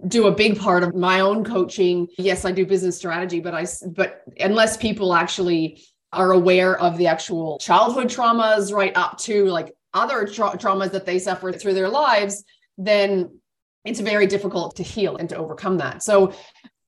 do 0.08 0.26
a 0.26 0.32
big 0.32 0.58
part 0.58 0.82
of 0.82 0.94
my 0.94 1.20
own 1.20 1.44
coaching. 1.44 2.06
Yes 2.18 2.44
i 2.44 2.52
do 2.52 2.66
business 2.66 2.96
strategy 2.96 3.40
but 3.40 3.54
i 3.54 3.64
but 3.88 4.22
unless 4.40 4.76
people 4.76 5.14
actually 5.14 5.29
actually 5.30 5.80
are 6.12 6.32
aware 6.32 6.76
of 6.80 6.98
the 6.98 7.06
actual 7.06 7.56
childhood 7.58 8.08
traumas 8.08 8.72
right 8.72 8.96
up 8.96 9.16
to 9.16 9.46
like 9.46 9.72
other 9.94 10.26
tra- 10.26 10.58
traumas 10.58 10.90
that 10.90 11.06
they 11.06 11.20
suffer 11.20 11.52
through 11.52 11.72
their 11.72 11.88
lives, 11.88 12.42
then 12.76 13.30
it's 13.84 14.00
very 14.00 14.26
difficult 14.26 14.74
to 14.74 14.82
heal 14.82 15.16
and 15.18 15.28
to 15.28 15.36
overcome 15.36 15.78
that. 15.78 16.02
So 16.02 16.32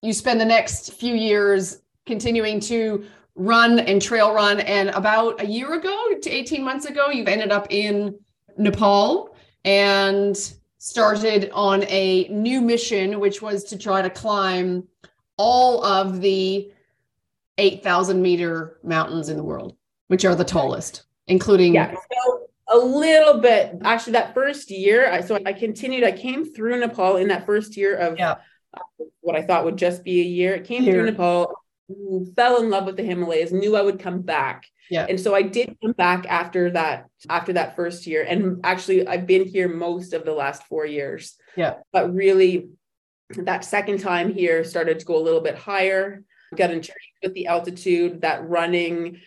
you 0.02 0.12
spend 0.12 0.40
the 0.40 0.44
next 0.44 0.94
few 0.94 1.14
years 1.14 1.82
continuing 2.04 2.58
to 2.60 3.04
run 3.36 3.78
and 3.78 4.02
trail 4.02 4.34
run. 4.34 4.58
And 4.60 4.90
about 4.90 5.40
a 5.40 5.46
year 5.46 5.72
ago 5.74 5.96
to 6.20 6.28
18 6.28 6.64
months 6.64 6.86
ago, 6.86 7.10
you've 7.10 7.28
ended 7.28 7.52
up 7.52 7.68
in 7.70 8.18
Nepal. 8.58 9.36
And 9.64 10.36
started 10.78 11.48
on 11.54 11.84
a 11.84 12.26
new 12.26 12.60
mission, 12.60 13.20
which 13.20 13.40
was 13.40 13.62
to 13.62 13.78
try 13.78 14.02
to 14.02 14.10
climb 14.10 14.82
all 15.36 15.84
of 15.84 16.20
the 16.20 16.72
8,000 17.62 18.20
meter 18.20 18.78
mountains 18.82 19.28
in 19.28 19.36
the 19.36 19.44
world, 19.44 19.76
which 20.08 20.24
are 20.24 20.34
the 20.34 20.44
tallest, 20.44 21.04
including. 21.28 21.74
Yeah. 21.74 21.94
So 21.94 22.46
a 22.68 22.76
little 22.76 23.40
bit, 23.40 23.76
actually, 23.84 24.14
that 24.14 24.34
first 24.34 24.70
year, 24.70 25.10
I, 25.10 25.20
so 25.20 25.38
I 25.46 25.52
continued, 25.52 26.02
I 26.02 26.12
came 26.12 26.44
through 26.44 26.80
Nepal 26.80 27.16
in 27.16 27.28
that 27.28 27.46
first 27.46 27.76
year 27.76 27.96
of 27.96 28.18
yeah. 28.18 28.36
Uh, 28.74 29.04
what 29.20 29.36
I 29.36 29.42
thought 29.42 29.66
would 29.66 29.76
just 29.76 30.02
be 30.02 30.22
a 30.22 30.24
year. 30.24 30.54
It 30.54 30.64
came 30.64 30.82
Here. 30.82 30.94
through 30.94 31.10
Nepal, 31.10 31.54
fell 32.34 32.62
in 32.62 32.70
love 32.70 32.86
with 32.86 32.96
the 32.96 33.02
Himalayas, 33.02 33.52
knew 33.52 33.76
I 33.76 33.82
would 33.82 34.00
come 34.00 34.22
back. 34.22 34.64
Yeah. 34.90 35.06
And 35.08 35.20
so 35.20 35.34
I 35.34 35.42
did 35.42 35.76
come 35.82 35.92
back 35.92 36.26
after 36.26 36.70
that, 36.70 37.06
after 37.28 37.52
that 37.52 37.76
first 37.76 38.06
year. 38.06 38.24
And 38.26 38.60
actually 38.64 39.06
I've 39.06 39.26
been 39.26 39.46
here 39.46 39.68
most 39.68 40.14
of 40.14 40.24
the 40.24 40.32
last 40.32 40.64
four 40.64 40.86
years. 40.86 41.36
Yeah. 41.54 41.74
But 41.92 42.14
really 42.14 42.70
that 43.36 43.64
second 43.64 44.00
time 44.00 44.32
here 44.32 44.64
started 44.64 44.98
to 44.98 45.04
go 45.04 45.16
a 45.16 45.22
little 45.22 45.40
bit 45.40 45.56
higher, 45.56 46.24
got 46.56 46.70
intrigued 46.70 46.98
with 47.22 47.34
the 47.34 47.46
altitude, 47.46 48.20
that 48.20 48.48
running, 48.48 49.20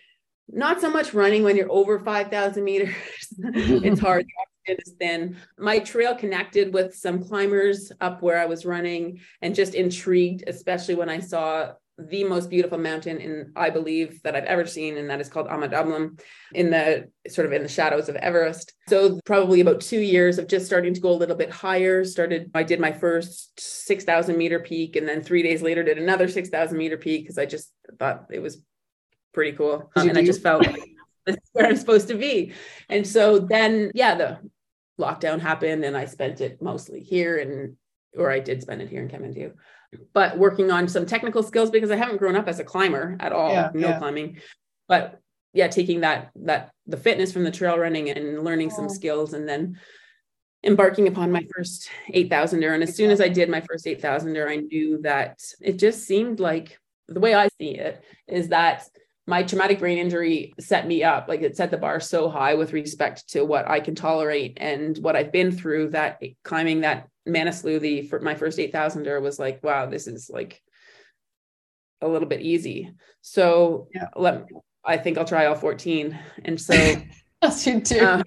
not 0.48 0.82
so 0.82 0.90
much 0.90 1.14
running 1.14 1.44
when 1.44 1.56
you're 1.56 1.72
over 1.72 2.00
5,000 2.00 2.64
meters. 2.64 2.96
it's 3.40 4.00
hard. 4.00 4.26
It 4.66 4.80
is 4.86 4.94
thin. 5.00 5.38
My 5.60 5.80
trail 5.80 6.16
connected 6.16 6.74
with 6.74 6.96
some 6.96 7.24
climbers 7.24 7.92
up 8.02 8.22
where 8.22 8.40
I 8.40 8.46
was 8.46 8.66
running 8.66 9.20
and 9.42 9.54
just 9.54 9.76
intrigued, 9.76 10.44
especially 10.48 10.96
when 10.96 11.10
I 11.10 11.20
saw 11.20 11.74
the 11.97 12.25
most 12.25 12.49
beautiful 12.49 12.77
mountain 12.77 13.19
in 13.19 13.51
I 13.55 13.69
believe 13.69 14.21
that 14.23 14.36
I've 14.36 14.45
ever 14.45 14.65
seen, 14.65 14.97
and 14.97 15.10
that 15.10 15.21
is 15.21 15.29
called 15.29 15.47
Ama 15.47 15.69
Dablam 15.69 16.19
in 16.53 16.69
the 16.69 17.10
sort 17.27 17.47
of 17.47 17.53
in 17.53 17.63
the 17.63 17.69
shadows 17.69 18.10
of 18.10 18.17
Everest. 18.17 18.73
So 18.89 19.19
probably 19.25 19.62
about 19.62 19.79
two 19.79 19.99
years 19.99 20.38
of 20.38 20.47
just 20.47 20.65
starting 20.65 20.93
to 20.93 20.99
go 20.99 21.12
a 21.12 21.13
little 21.13 21.36
bit 21.36 21.49
higher. 21.49 22.03
Started 22.03 22.51
I 22.53 22.63
did 22.63 22.81
my 22.81 22.91
first 22.91 23.60
six 23.60 24.03
thousand 24.03 24.38
meter 24.38 24.60
peak, 24.60 24.97
and 24.97 25.08
then 25.08 25.21
three 25.21 25.41
days 25.41 25.62
later 25.62 25.84
did 25.84 25.97
another 25.97 26.27
six 26.27 26.49
thousand 26.49 26.77
meter 26.77 26.97
peak 26.97 27.23
because 27.23 27.38
I 27.38 27.45
just 27.45 27.71
thought 27.97 28.25
it 28.29 28.39
was 28.39 28.62
pretty 29.34 29.53
cool, 29.53 29.89
um, 29.95 30.10
and 30.10 30.17
I 30.17 30.25
just 30.25 30.43
felt 30.43 30.65
like 30.65 30.75
this 31.25 31.36
is 31.36 31.49
where 31.53 31.65
I'm 31.65 31.77
supposed 31.77 32.10
to 32.10 32.15
be. 32.15 32.51
And 32.89 33.08
so 33.08 33.39
then 33.39 33.91
yeah, 33.95 34.15
the 34.15 34.39
lockdown 34.99 35.39
happened, 35.39 35.86
and 35.86 35.95
I 35.95 36.05
spent 36.05 36.41
it 36.41 36.62
mostly 36.62 36.99
here 36.99 37.38
and 37.38 37.77
or 38.17 38.31
I 38.31 38.39
did 38.39 38.62
spend 38.62 38.81
it 38.81 38.89
here 38.89 39.01
in 39.01 39.10
Kathmandu 39.10 39.53
but 40.13 40.38
working 40.38 40.71
on 40.71 40.88
some 40.88 41.05
technical 41.05 41.43
skills 41.43 41.69
because 41.69 41.91
I 41.91 41.95
haven't 41.95 42.17
grown 42.17 42.36
up 42.36 42.47
as 42.47 42.60
a 42.60 42.63
climber 42.63 43.17
at 43.19 43.31
all, 43.31 43.51
yeah, 43.51 43.71
no 43.73 43.89
yeah. 43.89 43.97
climbing. 43.99 44.39
But 44.88 45.19
yeah, 45.53 45.67
taking 45.67 46.01
that 46.01 46.31
that 46.36 46.71
the 46.86 46.97
fitness 46.97 47.31
from 47.31 47.43
the 47.43 47.51
trail 47.51 47.77
running 47.77 48.10
and 48.10 48.43
learning 48.43 48.69
some 48.69 48.89
skills 48.89 49.34
and 49.34 49.47
then 49.47 49.79
embarking 50.63 51.08
upon 51.08 51.31
my 51.31 51.45
first 51.55 51.89
8000er 52.13 52.73
and 52.73 52.81
as 52.81 52.95
soon 52.95 53.12
as 53.12 53.21
I 53.21 53.29
did 53.29 53.49
my 53.49 53.62
first 53.62 53.86
8000er 53.86 54.49
I 54.49 54.55
knew 54.55 54.99
that 55.03 55.39
it 55.62 55.77
just 55.77 56.05
seemed 56.05 56.39
like 56.39 56.79
the 57.08 57.19
way 57.19 57.36
I 57.36 57.49
see 57.60 57.77
it 57.77 58.03
is 58.27 58.49
that 58.49 58.88
my 59.27 59.43
traumatic 59.43 59.79
brain 59.79 59.99
injury 59.99 60.53
set 60.60 60.88
me 60.88 61.03
up 61.03 61.27
like 61.27 61.41
it 61.41 61.55
set 61.55 61.71
the 61.71 61.77
bar 61.77 61.99
so 61.99 62.29
high 62.29 62.55
with 62.55 62.73
respect 62.73 63.29
to 63.29 63.43
what 63.43 63.67
I 63.67 63.79
can 63.79 63.95
tolerate 63.95 64.58
and 64.58 64.97
what 64.97 65.15
I've 65.15 65.31
been 65.31 65.51
through 65.51 65.91
that 65.91 66.21
climbing 66.43 66.81
that 66.81 67.10
Manaslu, 67.28 67.80
the 67.80 68.04
for 68.04 68.20
my 68.20 68.36
first 68.36 68.58
8000er 68.58 69.22
was 69.22 69.40
like, 69.40 69.64
wow, 69.64 69.86
this 69.86 70.08
is 70.08 70.30
like 70.30 70.62
a 72.02 72.08
little 72.08 72.28
bit 72.28 72.42
easy. 72.42 72.94
So 73.22 73.88
yeah. 73.94 74.08
let 74.16 74.46
I 74.84 74.98
think 74.98 75.18
I'll 75.18 75.26
try 75.26 75.46
all 75.46 75.56
14. 75.56 76.18
And 76.44 76.60
so 76.62 76.74
yes, 77.42 77.66
you 77.66 77.82
do. 77.82 78.06
Um, 78.06 78.24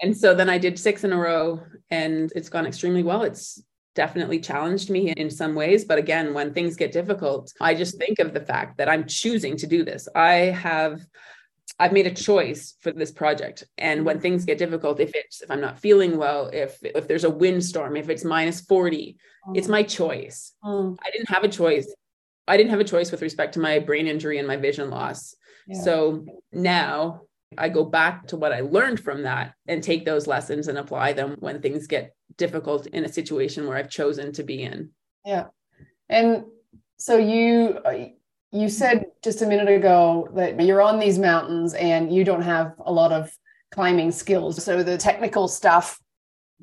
and 0.00 0.16
so 0.16 0.34
then 0.34 0.50
I 0.50 0.58
did 0.58 0.78
six 0.78 1.04
in 1.04 1.12
a 1.12 1.16
row 1.16 1.62
and 1.90 2.32
it's 2.34 2.48
gone 2.48 2.66
extremely 2.66 3.02
well. 3.02 3.22
It's 3.22 3.62
definitely 3.94 4.40
challenged 4.40 4.90
me 4.90 5.10
in 5.10 5.30
some 5.30 5.54
ways. 5.54 5.84
But 5.84 5.98
again, 5.98 6.34
when 6.34 6.52
things 6.52 6.76
get 6.76 6.92
difficult, 6.92 7.52
I 7.60 7.74
just 7.74 7.98
think 7.98 8.18
of 8.18 8.34
the 8.34 8.40
fact 8.40 8.78
that 8.78 8.88
I'm 8.88 9.06
choosing 9.06 9.56
to 9.58 9.66
do 9.66 9.84
this. 9.84 10.08
I 10.14 10.34
have 10.34 11.00
I've 11.78 11.92
made 11.92 12.06
a 12.06 12.14
choice 12.14 12.74
for 12.80 12.92
this 12.92 13.10
project. 13.10 13.64
And 13.78 14.04
when 14.04 14.16
mm-hmm. 14.16 14.22
things 14.22 14.44
get 14.44 14.58
difficult, 14.58 15.00
if 15.00 15.12
it's 15.14 15.42
if 15.42 15.50
I'm 15.50 15.60
not 15.60 15.78
feeling 15.78 16.16
well, 16.16 16.48
if 16.52 16.78
if 16.82 17.08
there's 17.08 17.24
a 17.24 17.30
windstorm, 17.30 17.96
if 17.96 18.08
it's 18.08 18.24
minus 18.24 18.60
40, 18.60 19.16
mm. 19.48 19.56
it's 19.56 19.68
my 19.68 19.82
choice. 19.82 20.52
Mm. 20.64 20.96
I 21.04 21.10
didn't 21.10 21.30
have 21.30 21.44
a 21.44 21.48
choice. 21.48 21.92
I 22.46 22.56
didn't 22.56 22.70
have 22.70 22.80
a 22.80 22.84
choice 22.84 23.10
with 23.10 23.22
respect 23.22 23.54
to 23.54 23.60
my 23.60 23.78
brain 23.78 24.06
injury 24.06 24.38
and 24.38 24.48
my 24.48 24.56
vision 24.56 24.90
loss. 24.90 25.34
Yeah. 25.66 25.80
So 25.80 26.26
now 26.52 27.22
I 27.56 27.68
go 27.68 27.84
back 27.84 28.28
to 28.28 28.36
what 28.36 28.52
I 28.52 28.60
learned 28.60 29.00
from 29.00 29.22
that 29.22 29.54
and 29.66 29.82
take 29.82 30.04
those 30.04 30.26
lessons 30.26 30.68
and 30.68 30.78
apply 30.78 31.12
them 31.12 31.36
when 31.38 31.60
things 31.60 31.86
get 31.86 32.14
difficult 32.36 32.86
in 32.86 33.04
a 33.04 33.12
situation 33.12 33.66
where 33.66 33.76
I've 33.76 33.90
chosen 33.90 34.32
to 34.32 34.42
be 34.42 34.62
in. 34.62 34.90
Yeah. 35.24 35.46
And 36.08 36.44
so 36.98 37.16
you 37.16 37.78
you 38.52 38.68
said 38.68 39.06
just 39.22 39.42
a 39.42 39.46
minute 39.46 39.68
ago 39.68 40.28
that 40.34 40.60
you're 40.60 40.82
on 40.82 40.98
these 40.98 41.18
mountains 41.18 41.74
and 41.74 42.14
you 42.14 42.22
don't 42.22 42.42
have 42.42 42.74
a 42.84 42.92
lot 42.92 43.10
of 43.10 43.34
climbing 43.70 44.12
skills. 44.12 44.62
So 44.62 44.82
the 44.82 44.98
technical 44.98 45.48
stuff 45.48 45.98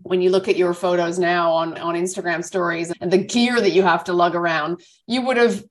when 0.04 0.22
you 0.22 0.30
look 0.30 0.48
at 0.48 0.56
your 0.56 0.74
photos 0.74 1.20
now 1.20 1.52
on 1.52 1.78
on 1.78 1.96
Instagram 1.96 2.44
stories 2.44 2.94
and 3.02 3.12
the 3.12 3.18
gear 3.18 3.60
that 3.60 3.72
you 3.72 3.84
have 3.84 4.04
to 4.06 4.14
lug 4.14 4.36
around, 4.36 4.82
you 5.08 5.22
would 5.22 5.38
have 5.38 5.64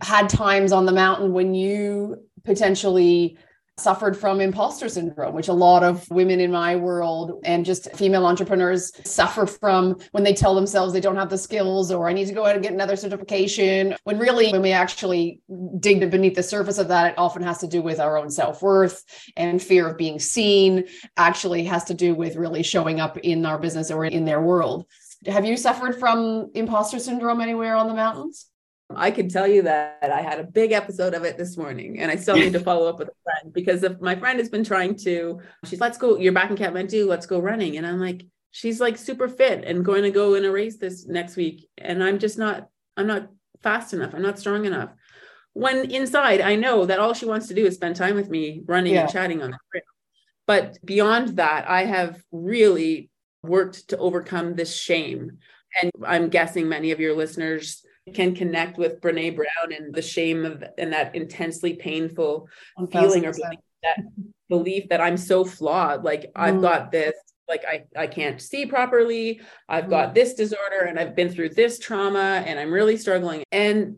had 0.00 0.28
times 0.28 0.72
on 0.72 0.86
the 0.86 0.92
mountain 0.92 1.32
when 1.32 1.54
you 1.54 2.22
potentially 2.44 3.36
suffered 3.76 4.16
from 4.16 4.40
imposter 4.40 4.88
syndrome, 4.88 5.34
which 5.34 5.48
a 5.48 5.52
lot 5.52 5.82
of 5.82 6.08
women 6.10 6.38
in 6.38 6.50
my 6.50 6.76
world 6.76 7.40
and 7.44 7.64
just 7.64 7.94
female 7.96 8.24
entrepreneurs 8.24 8.92
suffer 9.04 9.46
from 9.46 9.96
when 10.12 10.22
they 10.22 10.32
tell 10.32 10.54
themselves 10.54 10.92
they 10.92 11.00
don't 11.00 11.16
have 11.16 11.30
the 11.30 11.38
skills 11.38 11.90
or 11.90 12.08
I 12.08 12.12
need 12.12 12.28
to 12.28 12.34
go 12.34 12.46
out 12.46 12.54
and 12.54 12.62
get 12.62 12.72
another 12.72 12.94
certification. 12.94 13.96
When 14.04 14.18
really, 14.18 14.52
when 14.52 14.62
we 14.62 14.70
actually 14.70 15.40
dig 15.80 16.08
beneath 16.10 16.36
the 16.36 16.42
surface 16.42 16.78
of 16.78 16.88
that, 16.88 17.12
it 17.12 17.18
often 17.18 17.42
has 17.42 17.58
to 17.58 17.66
do 17.66 17.82
with 17.82 17.98
our 17.98 18.16
own 18.16 18.30
self 18.30 18.62
worth 18.62 19.04
and 19.36 19.60
fear 19.60 19.88
of 19.88 19.98
being 19.98 20.20
seen, 20.20 20.84
actually 21.16 21.64
has 21.64 21.84
to 21.84 21.94
do 21.94 22.14
with 22.14 22.36
really 22.36 22.62
showing 22.62 23.00
up 23.00 23.18
in 23.18 23.44
our 23.44 23.58
business 23.58 23.90
or 23.90 24.04
in 24.04 24.24
their 24.24 24.40
world. 24.40 24.86
Have 25.26 25.44
you 25.44 25.56
suffered 25.56 25.98
from 25.98 26.50
imposter 26.54 26.98
syndrome 26.98 27.40
anywhere 27.40 27.74
on 27.74 27.88
the 27.88 27.94
mountains? 27.94 28.46
I 28.96 29.10
can 29.10 29.28
tell 29.28 29.46
you 29.46 29.62
that 29.62 29.98
I 30.02 30.22
had 30.22 30.40
a 30.40 30.44
big 30.44 30.72
episode 30.72 31.14
of 31.14 31.24
it 31.24 31.36
this 31.36 31.56
morning, 31.56 32.00
and 32.00 32.10
I 32.10 32.16
still 32.16 32.36
need 32.36 32.52
to 32.52 32.60
follow 32.60 32.88
up 32.88 32.98
with 32.98 33.08
a 33.08 33.22
friend 33.22 33.52
because 33.52 33.82
if 33.82 34.00
my 34.00 34.14
friend 34.14 34.38
has 34.38 34.48
been 34.48 34.64
trying 34.64 34.96
to, 34.98 35.40
she's 35.64 35.80
let's 35.80 35.98
go. 35.98 36.18
You're 36.18 36.32
back 36.32 36.50
in 36.50 36.56
Kathmandu, 36.56 37.06
let's 37.06 37.26
go 37.26 37.38
running, 37.38 37.76
and 37.76 37.86
I'm 37.86 38.00
like, 38.00 38.24
she's 38.50 38.80
like 38.80 38.96
super 38.96 39.28
fit 39.28 39.64
and 39.64 39.84
going 39.84 40.02
to 40.02 40.10
go 40.10 40.34
in 40.34 40.44
a 40.44 40.50
race 40.50 40.76
this 40.76 41.06
next 41.06 41.36
week, 41.36 41.68
and 41.78 42.02
I'm 42.02 42.18
just 42.18 42.38
not. 42.38 42.68
I'm 42.96 43.06
not 43.06 43.28
fast 43.62 43.92
enough. 43.92 44.14
I'm 44.14 44.22
not 44.22 44.38
strong 44.38 44.64
enough. 44.66 44.90
When 45.52 45.90
inside, 45.90 46.40
I 46.40 46.56
know 46.56 46.86
that 46.86 46.98
all 46.98 47.14
she 47.14 47.26
wants 47.26 47.48
to 47.48 47.54
do 47.54 47.66
is 47.66 47.74
spend 47.74 47.96
time 47.96 48.14
with 48.14 48.28
me, 48.28 48.62
running 48.66 48.94
yeah. 48.94 49.02
and 49.02 49.10
chatting 49.10 49.42
on 49.42 49.50
the 49.50 49.58
trail. 49.72 49.82
But 50.46 50.78
beyond 50.84 51.36
that, 51.36 51.68
I 51.68 51.84
have 51.84 52.22
really 52.30 53.10
worked 53.42 53.88
to 53.88 53.98
overcome 53.98 54.54
this 54.54 54.74
shame. 54.74 55.38
And 55.80 55.90
I'm 56.04 56.28
guessing 56.28 56.68
many 56.68 56.90
of 56.90 57.00
your 57.00 57.16
listeners 57.16 57.83
can 58.12 58.34
connect 58.34 58.76
with 58.76 59.00
Brene 59.00 59.34
Brown 59.34 59.72
and 59.72 59.94
the 59.94 60.02
shame 60.02 60.44
of 60.44 60.62
and 60.76 60.92
that 60.92 61.14
intensely 61.14 61.74
painful 61.74 62.48
1, 62.76 62.88
feeling 62.88 63.24
or 63.24 63.32
belief 63.32 63.60
that 63.82 63.98
belief 64.48 64.88
that 64.90 65.00
I'm 65.00 65.16
so 65.16 65.44
flawed. 65.44 66.04
Like 66.04 66.22
mm. 66.22 66.30
I've 66.36 66.60
got 66.60 66.90
this, 66.90 67.14
like 67.48 67.64
I, 67.66 67.84
I 67.96 68.06
can't 68.06 68.40
see 68.40 68.66
properly. 68.66 69.40
I've 69.68 69.84
mm. 69.84 69.90
got 69.90 70.14
this 70.14 70.34
disorder 70.34 70.80
and 70.86 70.98
I've 70.98 71.16
been 71.16 71.30
through 71.30 71.50
this 71.50 71.78
trauma 71.78 72.42
and 72.46 72.58
I'm 72.58 72.72
really 72.72 72.96
struggling. 72.96 73.42
And 73.52 73.96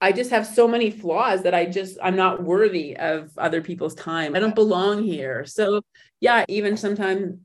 I 0.00 0.12
just 0.12 0.30
have 0.30 0.46
so 0.46 0.68
many 0.68 0.90
flaws 0.90 1.42
that 1.42 1.54
I 1.54 1.66
just 1.66 1.98
I'm 2.02 2.16
not 2.16 2.42
worthy 2.42 2.96
of 2.96 3.30
other 3.36 3.62
people's 3.62 3.94
time. 3.94 4.34
I 4.34 4.40
don't 4.40 4.54
belong 4.54 5.02
here. 5.02 5.44
So 5.44 5.80
yeah, 6.20 6.44
even 6.48 6.76
sometimes 6.76 7.38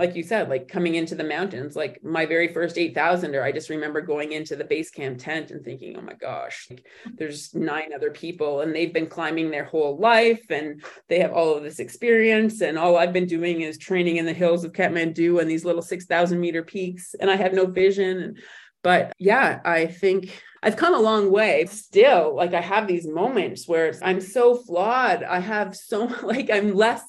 like 0.00 0.16
you 0.16 0.22
said, 0.22 0.48
like 0.48 0.66
coming 0.66 0.94
into 0.94 1.14
the 1.14 1.22
mountains, 1.22 1.76
like 1.76 2.02
my 2.02 2.24
very 2.24 2.48
first 2.48 2.76
8,000er, 2.76 3.42
I 3.42 3.52
just 3.52 3.68
remember 3.68 4.00
going 4.00 4.32
into 4.32 4.56
the 4.56 4.64
base 4.64 4.90
camp 4.90 5.18
tent 5.18 5.50
and 5.50 5.62
thinking, 5.62 5.94
oh 5.94 6.00
my 6.00 6.14
gosh, 6.14 6.68
like, 6.70 6.86
mm-hmm. 7.04 7.16
there's 7.18 7.54
nine 7.54 7.90
other 7.94 8.10
people 8.10 8.62
and 8.62 8.74
they've 8.74 8.94
been 8.94 9.08
climbing 9.08 9.50
their 9.50 9.66
whole 9.66 9.98
life 9.98 10.42
and 10.48 10.82
they 11.08 11.18
have 11.20 11.32
all 11.32 11.54
of 11.54 11.62
this 11.62 11.80
experience. 11.80 12.62
And 12.62 12.78
all 12.78 12.96
I've 12.96 13.12
been 13.12 13.26
doing 13.26 13.60
is 13.60 13.76
training 13.76 14.16
in 14.16 14.24
the 14.24 14.32
hills 14.32 14.64
of 14.64 14.72
Kathmandu 14.72 15.38
and 15.38 15.50
these 15.50 15.66
little 15.66 15.82
6,000 15.82 16.40
meter 16.40 16.62
peaks, 16.62 17.14
and 17.20 17.30
I 17.30 17.36
have 17.36 17.52
no 17.52 17.66
vision. 17.66 18.36
But 18.82 19.12
yeah, 19.18 19.60
I 19.66 19.84
think 19.84 20.42
I've 20.62 20.78
come 20.78 20.94
a 20.94 20.98
long 20.98 21.30
way. 21.30 21.66
Still, 21.66 22.34
like 22.34 22.54
I 22.54 22.62
have 22.62 22.88
these 22.88 23.06
moments 23.06 23.68
where 23.68 23.92
I'm 24.02 24.22
so 24.22 24.54
flawed. 24.54 25.22
I 25.22 25.40
have 25.40 25.76
so, 25.76 26.06
like, 26.22 26.48
I'm 26.50 26.74
less 26.74 27.02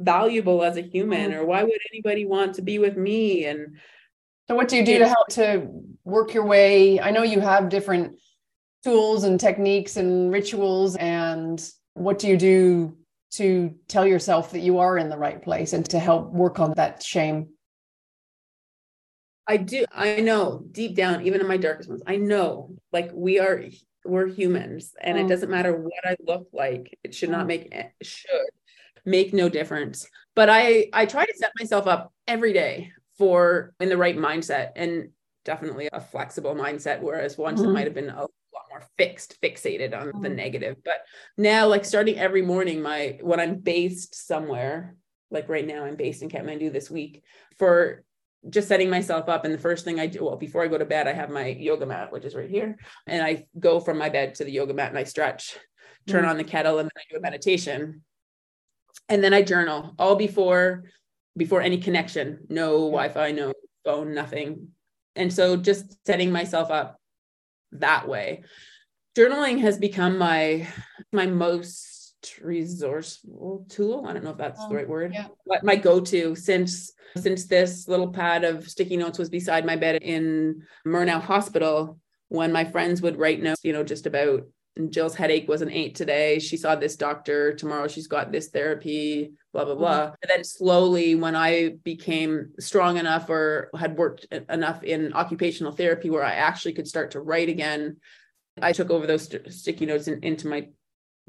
valuable 0.00 0.62
as 0.62 0.76
a 0.76 0.82
human 0.82 1.30
mm-hmm. 1.30 1.40
or 1.40 1.44
why 1.44 1.62
would 1.62 1.80
anybody 1.92 2.24
want 2.24 2.54
to 2.54 2.62
be 2.62 2.78
with 2.78 2.96
me 2.96 3.44
and 3.44 3.76
so 4.46 4.54
what 4.54 4.68
do 4.68 4.76
you 4.76 4.84
do 4.84 4.98
to 4.98 5.08
help 5.08 5.28
to 5.28 5.68
work 6.04 6.32
your 6.32 6.44
way 6.44 7.00
i 7.00 7.10
know 7.10 7.22
you 7.22 7.40
have 7.40 7.68
different 7.68 8.18
tools 8.84 9.24
and 9.24 9.40
techniques 9.40 9.96
and 9.96 10.32
rituals 10.32 10.96
and 10.96 11.70
what 11.94 12.18
do 12.18 12.28
you 12.28 12.36
do 12.36 12.96
to 13.30 13.74
tell 13.88 14.06
yourself 14.06 14.52
that 14.52 14.60
you 14.60 14.78
are 14.78 14.96
in 14.96 15.08
the 15.08 15.18
right 15.18 15.42
place 15.42 15.72
and 15.72 15.84
to 15.90 15.98
help 15.98 16.30
work 16.32 16.60
on 16.60 16.72
that 16.76 17.02
shame 17.02 17.48
I 19.48 19.56
do. 19.56 19.86
I 19.90 20.20
know 20.20 20.62
deep 20.70 20.94
down, 20.94 21.26
even 21.26 21.40
in 21.40 21.48
my 21.48 21.56
darkest 21.56 21.88
moments, 21.88 22.04
I 22.06 22.16
know 22.16 22.76
like 22.92 23.10
we 23.14 23.40
are, 23.40 23.64
we're 24.04 24.26
humans 24.26 24.92
and 25.00 25.16
mm. 25.16 25.24
it 25.24 25.28
doesn't 25.28 25.50
matter 25.50 25.74
what 25.74 26.04
I 26.04 26.16
look 26.20 26.48
like. 26.52 26.98
It 27.02 27.14
should 27.14 27.30
not 27.30 27.44
mm. 27.44 27.48
make, 27.48 27.68
it 27.72 27.92
should 28.02 28.50
make 29.08 29.32
no 29.32 29.48
difference. 29.48 30.08
But 30.36 30.48
I, 30.50 30.88
I 30.92 31.06
try 31.06 31.24
to 31.24 31.34
set 31.36 31.52
myself 31.58 31.86
up 31.86 32.12
every 32.26 32.52
day 32.52 32.92
for 33.16 33.74
in 33.80 33.88
the 33.88 33.96
right 33.96 34.16
mindset 34.16 34.72
and 34.76 35.10
definitely 35.44 35.88
a 35.92 36.00
flexible 36.00 36.54
mindset. 36.54 37.00
Whereas 37.00 37.36
once 37.38 37.60
mm. 37.60 37.64
it 37.64 37.72
might 37.72 37.86
have 37.86 37.94
been 37.94 38.10
a 38.10 38.20
lot 38.20 38.30
more 38.70 38.82
fixed, 38.96 39.40
fixated 39.42 39.98
on 39.98 40.22
the 40.22 40.28
mm. 40.28 40.36
negative. 40.36 40.76
But 40.84 41.04
now 41.36 41.66
like 41.66 41.84
starting 41.84 42.18
every 42.18 42.42
morning, 42.42 42.82
my, 42.82 43.18
when 43.20 43.40
I'm 43.40 43.56
based 43.56 44.14
somewhere, 44.26 44.94
like 45.30 45.48
right 45.48 45.66
now 45.66 45.84
I'm 45.84 45.96
based 45.96 46.22
in 46.22 46.28
Kathmandu 46.28 46.72
this 46.72 46.90
week 46.90 47.22
for 47.58 48.04
just 48.48 48.68
setting 48.68 48.88
myself 48.88 49.28
up. 49.28 49.44
And 49.44 49.52
the 49.52 49.58
first 49.58 49.84
thing 49.84 49.98
I 49.98 50.06
do, 50.06 50.24
well, 50.24 50.36
before 50.36 50.62
I 50.62 50.68
go 50.68 50.78
to 50.78 50.84
bed, 50.84 51.08
I 51.08 51.12
have 51.12 51.30
my 51.30 51.46
yoga 51.46 51.86
mat, 51.86 52.12
which 52.12 52.24
is 52.24 52.34
right 52.34 52.48
here. 52.48 52.76
And 53.06 53.22
I 53.22 53.46
go 53.58 53.80
from 53.80 53.98
my 53.98 54.08
bed 54.08 54.36
to 54.36 54.44
the 54.44 54.52
yoga 54.52 54.74
mat 54.74 54.90
and 54.90 54.98
I 54.98 55.04
stretch, 55.04 55.58
turn 56.06 56.22
mm-hmm. 56.22 56.30
on 56.30 56.36
the 56.36 56.44
kettle, 56.44 56.78
and 56.78 56.86
then 56.86 56.92
I 56.96 57.02
do 57.10 57.18
a 57.18 57.20
meditation. 57.20 58.02
And 59.08 59.22
then 59.22 59.32
I 59.32 59.42
journal 59.42 59.94
all 59.98 60.16
before 60.16 60.84
before 61.36 61.62
any 61.62 61.78
connection, 61.78 62.40
no 62.48 62.90
Wi-Fi, 62.90 63.32
no 63.32 63.52
phone, 63.84 64.12
nothing. 64.12 64.68
And 65.14 65.32
so 65.32 65.56
just 65.56 66.04
setting 66.04 66.32
myself 66.32 66.70
up 66.70 67.00
that 67.72 68.08
way. 68.08 68.42
Journaling 69.16 69.60
has 69.60 69.78
become 69.78 70.18
my 70.18 70.66
my 71.12 71.26
most 71.26 72.14
resourceful 72.42 73.66
tool. 73.68 74.04
I 74.06 74.12
don't 74.12 74.24
know 74.24 74.30
if 74.30 74.36
that's 74.36 74.60
the 74.60 74.72
oh, 74.72 74.74
right 74.74 74.88
word. 74.88 75.14
Yeah. 75.14 75.28
But 75.46 75.64
my 75.64 75.76
go-to 75.76 76.34
since 76.34 76.92
since 77.16 77.46
this 77.46 77.88
little 77.88 78.12
pad 78.12 78.44
of 78.44 78.68
sticky 78.68 78.96
notes 78.96 79.18
was 79.18 79.30
beside 79.30 79.64
my 79.64 79.76
bed 79.76 80.02
in 80.02 80.62
Murnau 80.86 81.20
Hospital 81.20 81.98
when 82.28 82.52
my 82.52 82.64
friends 82.64 83.00
would 83.00 83.18
write 83.18 83.42
notes, 83.42 83.60
you 83.64 83.72
know, 83.72 83.82
just 83.82 84.06
about 84.06 84.42
Jill's 84.90 85.16
headache 85.16 85.48
was 85.48 85.60
an 85.60 85.70
eight 85.70 85.94
today. 85.96 86.38
She 86.38 86.56
saw 86.56 86.76
this 86.76 86.94
doctor. 86.96 87.52
Tomorrow 87.54 87.88
she's 87.88 88.06
got 88.06 88.30
this 88.30 88.48
therapy, 88.48 89.32
blah, 89.52 89.64
blah, 89.64 89.74
blah. 89.74 90.00
Mm-hmm. 90.00 90.14
And 90.22 90.30
then 90.30 90.44
slowly, 90.44 91.14
when 91.16 91.34
I 91.34 91.70
became 91.82 92.52
strong 92.60 92.96
enough 92.96 93.28
or 93.28 93.70
had 93.76 93.96
worked 93.96 94.26
enough 94.48 94.84
in 94.84 95.12
occupational 95.14 95.72
therapy 95.72 96.10
where 96.10 96.24
I 96.24 96.32
actually 96.32 96.74
could 96.74 96.86
start 96.86 97.12
to 97.12 97.20
write 97.20 97.48
again, 97.48 97.96
I 98.62 98.72
took 98.72 98.90
over 98.90 99.06
those 99.06 99.24
st- 99.24 99.52
sticky 99.52 99.86
notes 99.86 100.06
in, 100.06 100.22
into 100.22 100.46
my 100.46 100.68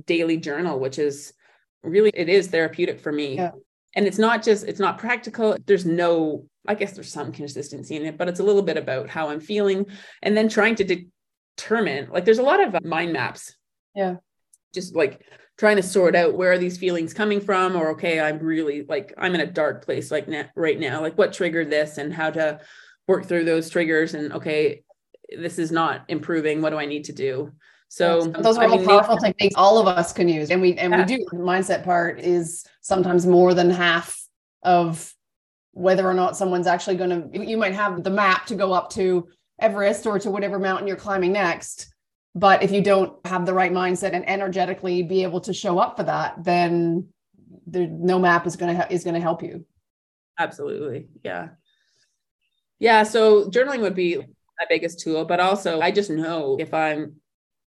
daily 0.06 0.38
journal, 0.38 0.80
which 0.80 1.00
is 1.00 1.34
really, 1.82 2.12
it 2.14 2.30
is 2.30 2.48
therapeutic 2.48 3.00
for 3.00 3.12
me. 3.12 3.36
Yeah. 3.36 3.52
And 3.96 4.06
it's 4.06 4.20
not 4.20 4.44
just, 4.44 4.66
it's 4.66 4.80
not 4.80 5.00
practical. 5.00 5.58
There's 5.66 5.86
no, 5.86 6.46
I 6.68 6.76
guess 6.76 6.92
there's 6.92 7.12
some 7.12 7.32
consistency 7.32 7.96
in 7.96 8.06
it, 8.06 8.18
but 8.18 8.30
it's 8.30 8.40
a 8.40 8.44
little 8.44 8.62
bit 8.62 8.78
about 8.78 9.10
how 9.10 9.30
I'm 9.30 9.40
feeling 9.40 9.88
and 10.22 10.38
then 10.38 10.50
trying 10.50 10.76
to 10.76 10.84
determine, 11.60 12.10
like, 12.12 12.26
there's 12.26 12.40
a 12.40 12.44
lot 12.44 12.64
of 12.64 12.76
uh, 12.76 12.80
mind 12.84 13.14
maps. 13.14 13.56
Yeah. 13.96 14.16
Just 14.74 14.96
like 14.96 15.22
trying 15.58 15.76
to 15.76 15.84
sort 15.84 16.16
out 16.16 16.36
where 16.36 16.54
are 16.54 16.58
these 16.58 16.78
feelings 16.78 17.14
coming 17.14 17.42
from 17.42 17.76
or 17.76 17.90
okay 17.90 18.22
i'm 18.22 18.40
really 18.40 18.84
like 18.84 19.14
i'm 19.18 19.36
in 19.36 19.42
a 19.42 19.46
dark 19.46 19.84
place 19.84 20.10
like 20.10 20.26
na- 20.30 20.44
right 20.56 20.80
now 20.80 21.02
like 21.02 21.18
what 21.18 21.34
triggered 21.34 21.70
this 21.70 21.98
and 21.98 22.14
how 22.14 22.30
to 22.30 22.58
work 23.10 23.26
through 23.26 23.44
those 23.44 23.70
triggers 23.70 24.14
and 24.14 24.32
okay 24.32 24.82
this 25.38 25.60
is 25.60 25.70
not 25.70 26.06
improving 26.08 26.62
what 26.62 26.70
do 26.70 26.78
i 26.78 26.86
need 26.86 27.04
to 27.04 27.12
do 27.12 27.52
so 27.90 28.22
those 28.22 28.58
are 28.58 28.64
I 28.64 28.68
all 28.68 28.78
mean, 28.78 28.88
powerful 28.88 29.18
techniques 29.18 29.56
all 29.58 29.80
of 29.80 29.88
us 29.88 30.14
can 30.14 30.30
use. 30.30 30.52
And 30.52 30.62
we 30.62 30.76
and 30.76 30.94
yeah. 30.94 31.00
we 31.00 31.18
do 31.18 31.26
the 31.32 31.38
mindset 31.38 31.84
part 31.84 32.20
is 32.20 32.64
sometimes 32.82 33.26
more 33.26 33.56
than 33.56 33.72
half 33.72 34.16
of 34.62 35.12
whether 35.72 36.08
or 36.08 36.14
not 36.14 36.38
someone's 36.38 36.68
actually 36.68 36.98
going 36.98 37.32
to 37.32 37.46
you 37.46 37.58
might 37.58 37.74
have 37.74 38.04
the 38.04 38.12
map 38.12 38.46
to 38.46 38.56
go 38.56 38.74
up 38.74 38.92
to 38.92 39.28
Everest 39.62 40.06
or 40.06 40.20
to 40.20 40.32
whatever 40.32 40.60
mountain 40.60 40.88
you're 40.88 40.98
climbing 40.98 41.34
next. 41.34 41.94
But 42.36 42.64
if 42.64 42.72
you 42.72 42.82
don't 42.82 43.26
have 43.26 43.46
the 43.46 43.54
right 43.54 43.72
mindset 43.72 44.14
and 44.14 44.28
energetically 44.28 45.04
be 45.04 45.24
able 45.24 45.42
to 45.42 45.54
show 45.54 45.80
up 45.80 45.98
for 45.98 46.04
that, 46.04 46.44
then 46.44 47.10
there, 47.66 47.88
no 47.88 48.20
map 48.20 48.46
is 48.46 48.56
going 48.56 48.76
to 48.76 48.94
is 48.94 49.04
going 49.04 49.16
to 49.16 49.22
help 49.22 49.42
you. 49.44 49.66
Absolutely. 50.38 51.08
Yeah. 51.24 51.50
Yeah. 52.80 53.04
So 53.04 53.50
journaling 53.50 53.82
would 53.82 53.96
be 53.96 54.18
my 54.18 54.66
biggest 54.70 55.00
tool, 55.00 55.26
but 55.26 55.40
also 55.40 55.82
I 55.82 55.92
just 55.92 56.10
know 56.10 56.58
if 56.60 56.74
I'm 56.74 57.19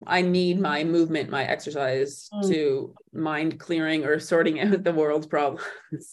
I 0.06 0.22
need 0.22 0.60
my 0.60 0.84
movement, 0.84 1.32
my 1.32 1.44
exercise 1.44 2.30
mm. 2.32 2.48
to 2.50 2.94
mind 3.14 3.60
clearing 3.60 4.06
or 4.06 4.20
sorting 4.20 4.60
out 4.62 4.84
the 4.84 4.94
world's 4.94 5.26
problems. 5.26 5.64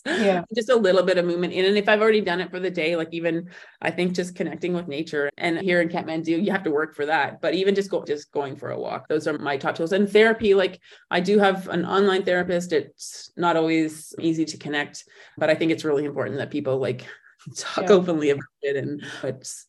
Yeah. 0.07 0.43
just 0.55 0.71
a 0.71 0.77
little 0.77 1.03
bit 1.03 1.19
of 1.19 1.27
movement 1.27 1.53
in. 1.53 1.67
And 1.67 1.77
if 1.77 1.89
I've 1.89 2.01
already 2.01 2.23
done 2.23 2.41
it 2.41 2.51
for 2.51 2.61
the 2.61 2.71
day, 2.71 2.97
like 2.97 3.11
even 3.13 3.51
I 3.83 3.91
think 3.91 4.15
just 4.15 4.35
connecting 4.35 4.73
with 4.73 4.89
nature 4.89 5.31
and 5.37 5.59
here 5.59 5.83
in 5.83 5.89
Kathmandu, 5.89 6.43
you 6.43 6.51
have 6.51 6.63
to 6.65 6.71
work 6.71 6.95
for 6.95 7.05
that. 7.07 7.43
But 7.43 7.55
even 7.55 7.75
just 7.75 7.91
go 7.91 8.05
just 8.05 8.33
going 8.33 8.57
for 8.57 8.71
a 8.71 8.79
walk, 8.79 9.09
those 9.09 9.29
are 9.29 9.37
my 9.37 9.59
top 9.59 9.75
tools. 9.75 9.93
And 9.93 10.11
therapy, 10.11 10.55
like 10.55 10.81
I 11.11 11.21
do 11.21 11.39
have 11.39 11.69
an 11.69 11.85
online 11.85 12.25
therapist. 12.25 12.73
It's 12.73 13.33
not 13.37 13.57
always 13.57 14.15
easy 14.19 14.47
to 14.47 14.57
connect, 14.57 15.05
but 15.37 15.51
I 15.51 15.55
think 15.55 15.73
it's 15.73 15.85
really 15.85 16.07
important 16.07 16.39
that 16.39 16.51
people 16.51 16.79
like 16.79 17.07
talk 17.57 17.85
yeah. 17.85 17.93
openly 17.93 18.31
about 18.31 18.45
it 18.63 18.77
and 18.77 19.03
it's 19.23 19.67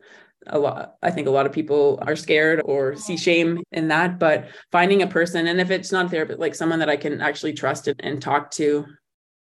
a 0.47 0.59
lot 0.59 0.95
i 1.01 1.11
think 1.11 1.27
a 1.27 1.31
lot 1.31 1.45
of 1.45 1.51
people 1.51 1.99
are 2.01 2.15
scared 2.15 2.61
or 2.65 2.95
see 2.95 3.17
shame 3.17 3.61
in 3.71 3.87
that 3.87 4.19
but 4.19 4.47
finding 4.71 5.01
a 5.01 5.07
person 5.07 5.47
and 5.47 5.59
if 5.59 5.71
it's 5.71 5.91
not 5.91 6.05
a 6.05 6.09
therapist 6.09 6.39
like 6.39 6.55
someone 6.55 6.79
that 6.79 6.89
i 6.89 6.97
can 6.97 7.21
actually 7.21 7.53
trust 7.53 7.87
and, 7.99 8.21
talk 8.21 8.51
to 8.51 8.85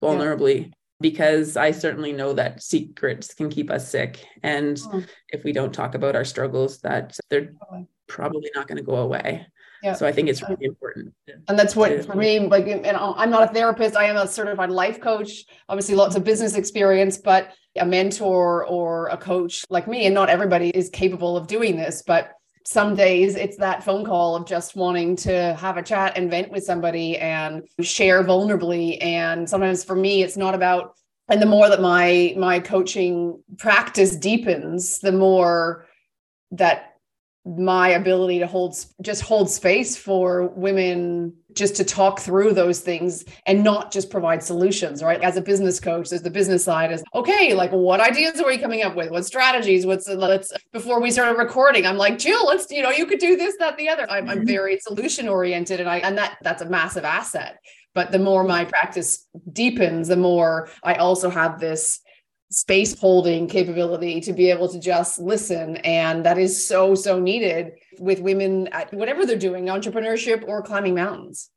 vulnerably 0.04 0.62
yeah. 0.62 0.68
because 1.02 1.58
i 1.58 1.72
certainly 1.72 2.12
know 2.12 2.34
that 2.34 2.62
secrets 2.62 3.34
can 3.34 3.50
keep 3.50 3.70
us 3.70 3.90
sick 3.90 4.26
and 4.44 4.78
mm. 4.78 5.08
if 5.30 5.44
we 5.44 5.52
don't 5.52 5.74
talk 5.74 5.96
about 5.96 6.16
our 6.16 6.26
struggles 6.26 6.80
that 6.82 7.18
they're 7.30 7.54
probably 8.08 8.50
not 8.56 8.68
going 8.68 8.78
to 8.78 8.84
go 8.84 8.96
away 8.96 9.46
yeah. 9.86 9.94
So 9.94 10.08
I 10.08 10.12
think 10.12 10.30
it's 10.30 10.42
really 10.42 10.66
important. 10.66 11.14
And 11.48 11.60
that's 11.60 11.76
what 11.76 12.06
for 12.06 12.16
me, 12.16 12.40
like, 12.40 12.68
and 12.68 12.98
I'm 12.98 13.30
not 13.30 13.44
a 13.44 13.54
therapist. 13.54 13.96
I 13.96 14.06
am 14.06 14.18
a 14.18 14.28
certified 14.28 14.72
life 14.72 15.00
coach. 15.00 15.46
Obviously, 15.70 15.94
lots 15.94 16.16
of 16.16 16.24
business 16.24 16.56
experience, 16.56 17.18
but 17.18 17.54
a 17.78 17.86
mentor 17.86 18.66
or 18.66 19.10
a 19.10 19.18
coach 19.18 19.64
like 19.70 19.88
me, 19.88 20.08
and 20.08 20.16
not 20.16 20.28
everybody 20.28 20.70
is 20.70 20.90
capable 20.90 21.38
of 21.38 21.46
doing 21.46 21.78
this, 21.78 22.02
but 22.02 22.32
some 22.66 22.96
days 22.96 23.36
it's 23.36 23.58
that 23.58 23.84
phone 23.84 24.04
call 24.04 24.36
of 24.36 24.48
just 24.48 24.76
wanting 24.76 25.16
to 25.18 25.54
have 25.60 25.78
a 25.78 25.84
chat 25.84 26.18
and 26.18 26.32
vent 26.32 26.50
with 26.50 26.64
somebody 26.64 27.20
and 27.20 27.62
share 27.82 28.24
vulnerably. 28.24 28.98
And 29.04 29.48
sometimes 29.48 29.84
for 29.84 29.96
me, 29.96 30.24
it's 30.24 30.36
not 30.36 30.56
about 30.56 30.96
and 31.28 31.40
the 31.40 31.46
more 31.46 31.70
that 31.70 31.82
my 31.82 32.34
my 32.38 32.60
coaching 32.60 33.40
practice 33.60 34.16
deepens, 34.16 34.98
the 35.00 35.12
more 35.12 35.86
that 36.52 36.95
my 37.46 37.90
ability 37.90 38.40
to 38.40 38.48
hold 38.48 38.76
just 39.02 39.22
hold 39.22 39.50
space 39.50 39.96
for 39.96 40.48
women 40.48 41.32
just 41.54 41.76
to 41.76 41.84
talk 41.84 42.20
through 42.20 42.52
those 42.54 42.80
things 42.80 43.24
and 43.46 43.64
not 43.64 43.92
just 43.92 44.10
provide 44.10 44.42
solutions 44.42 45.04
right? 45.04 45.22
As 45.22 45.38
a 45.38 45.42
business 45.42 45.80
coach 45.80 46.10
there's 46.10 46.24
the 46.24 46.32
business 46.32 46.64
side 46.64 46.92
is 46.92 47.04
okay 47.14 47.54
like 47.54 47.72
what 47.72 48.00
ideas 48.00 48.42
are 48.42 48.48
we 48.48 48.58
coming 48.58 48.82
up 48.82 48.96
with? 48.96 49.12
What 49.12 49.26
strategies? 49.26 49.86
What's 49.86 50.08
let's 50.08 50.52
before 50.74 51.00
we 51.00 51.12
started 51.12 51.38
recording 51.38 51.86
i'm 51.86 51.98
like 51.98 52.18
jill 52.18 52.46
let's 52.48 52.70
you 52.72 52.82
know 52.82 52.90
you 52.90 53.06
could 53.06 53.20
do 53.20 53.36
this 53.36 53.56
that 53.60 53.78
the 53.78 53.90
other. 53.90 54.10
I'm, 54.10 54.28
I'm 54.28 54.38
mm-hmm. 54.40 54.48
very 54.48 54.80
solution 54.80 55.28
oriented 55.28 55.80
and 55.80 55.88
i 55.88 55.98
and 55.98 56.18
that 56.18 56.38
that's 56.42 56.64
a 56.64 56.70
massive 56.70 57.06
asset. 57.06 57.60
But 57.94 58.12
the 58.12 58.20
more 58.20 58.44
my 58.44 58.66
practice 58.66 59.28
deepens 59.54 60.08
the 60.08 60.18
more 60.18 60.70
i 60.84 60.96
also 60.96 61.30
have 61.30 61.60
this 61.60 62.00
space 62.52 62.98
holding 63.00 63.48
capability 63.48 64.22
to 64.22 64.34
be 64.34 64.50
able 64.50 64.70
to 64.70 64.80
just 64.80 65.20
listen. 65.20 65.78
And 65.78 66.26
that 66.26 66.38
is 66.38 66.68
so, 66.68 66.96
so 66.96 67.20
needed 67.20 67.74
with 68.00 68.20
women 68.20 68.68
at 68.68 68.94
whatever 68.94 69.26
they're 69.26 69.38
doing, 69.38 69.66
entrepreneurship 69.66 70.48
or 70.48 70.62
climbing 70.62 70.96
mountains. 70.96 71.50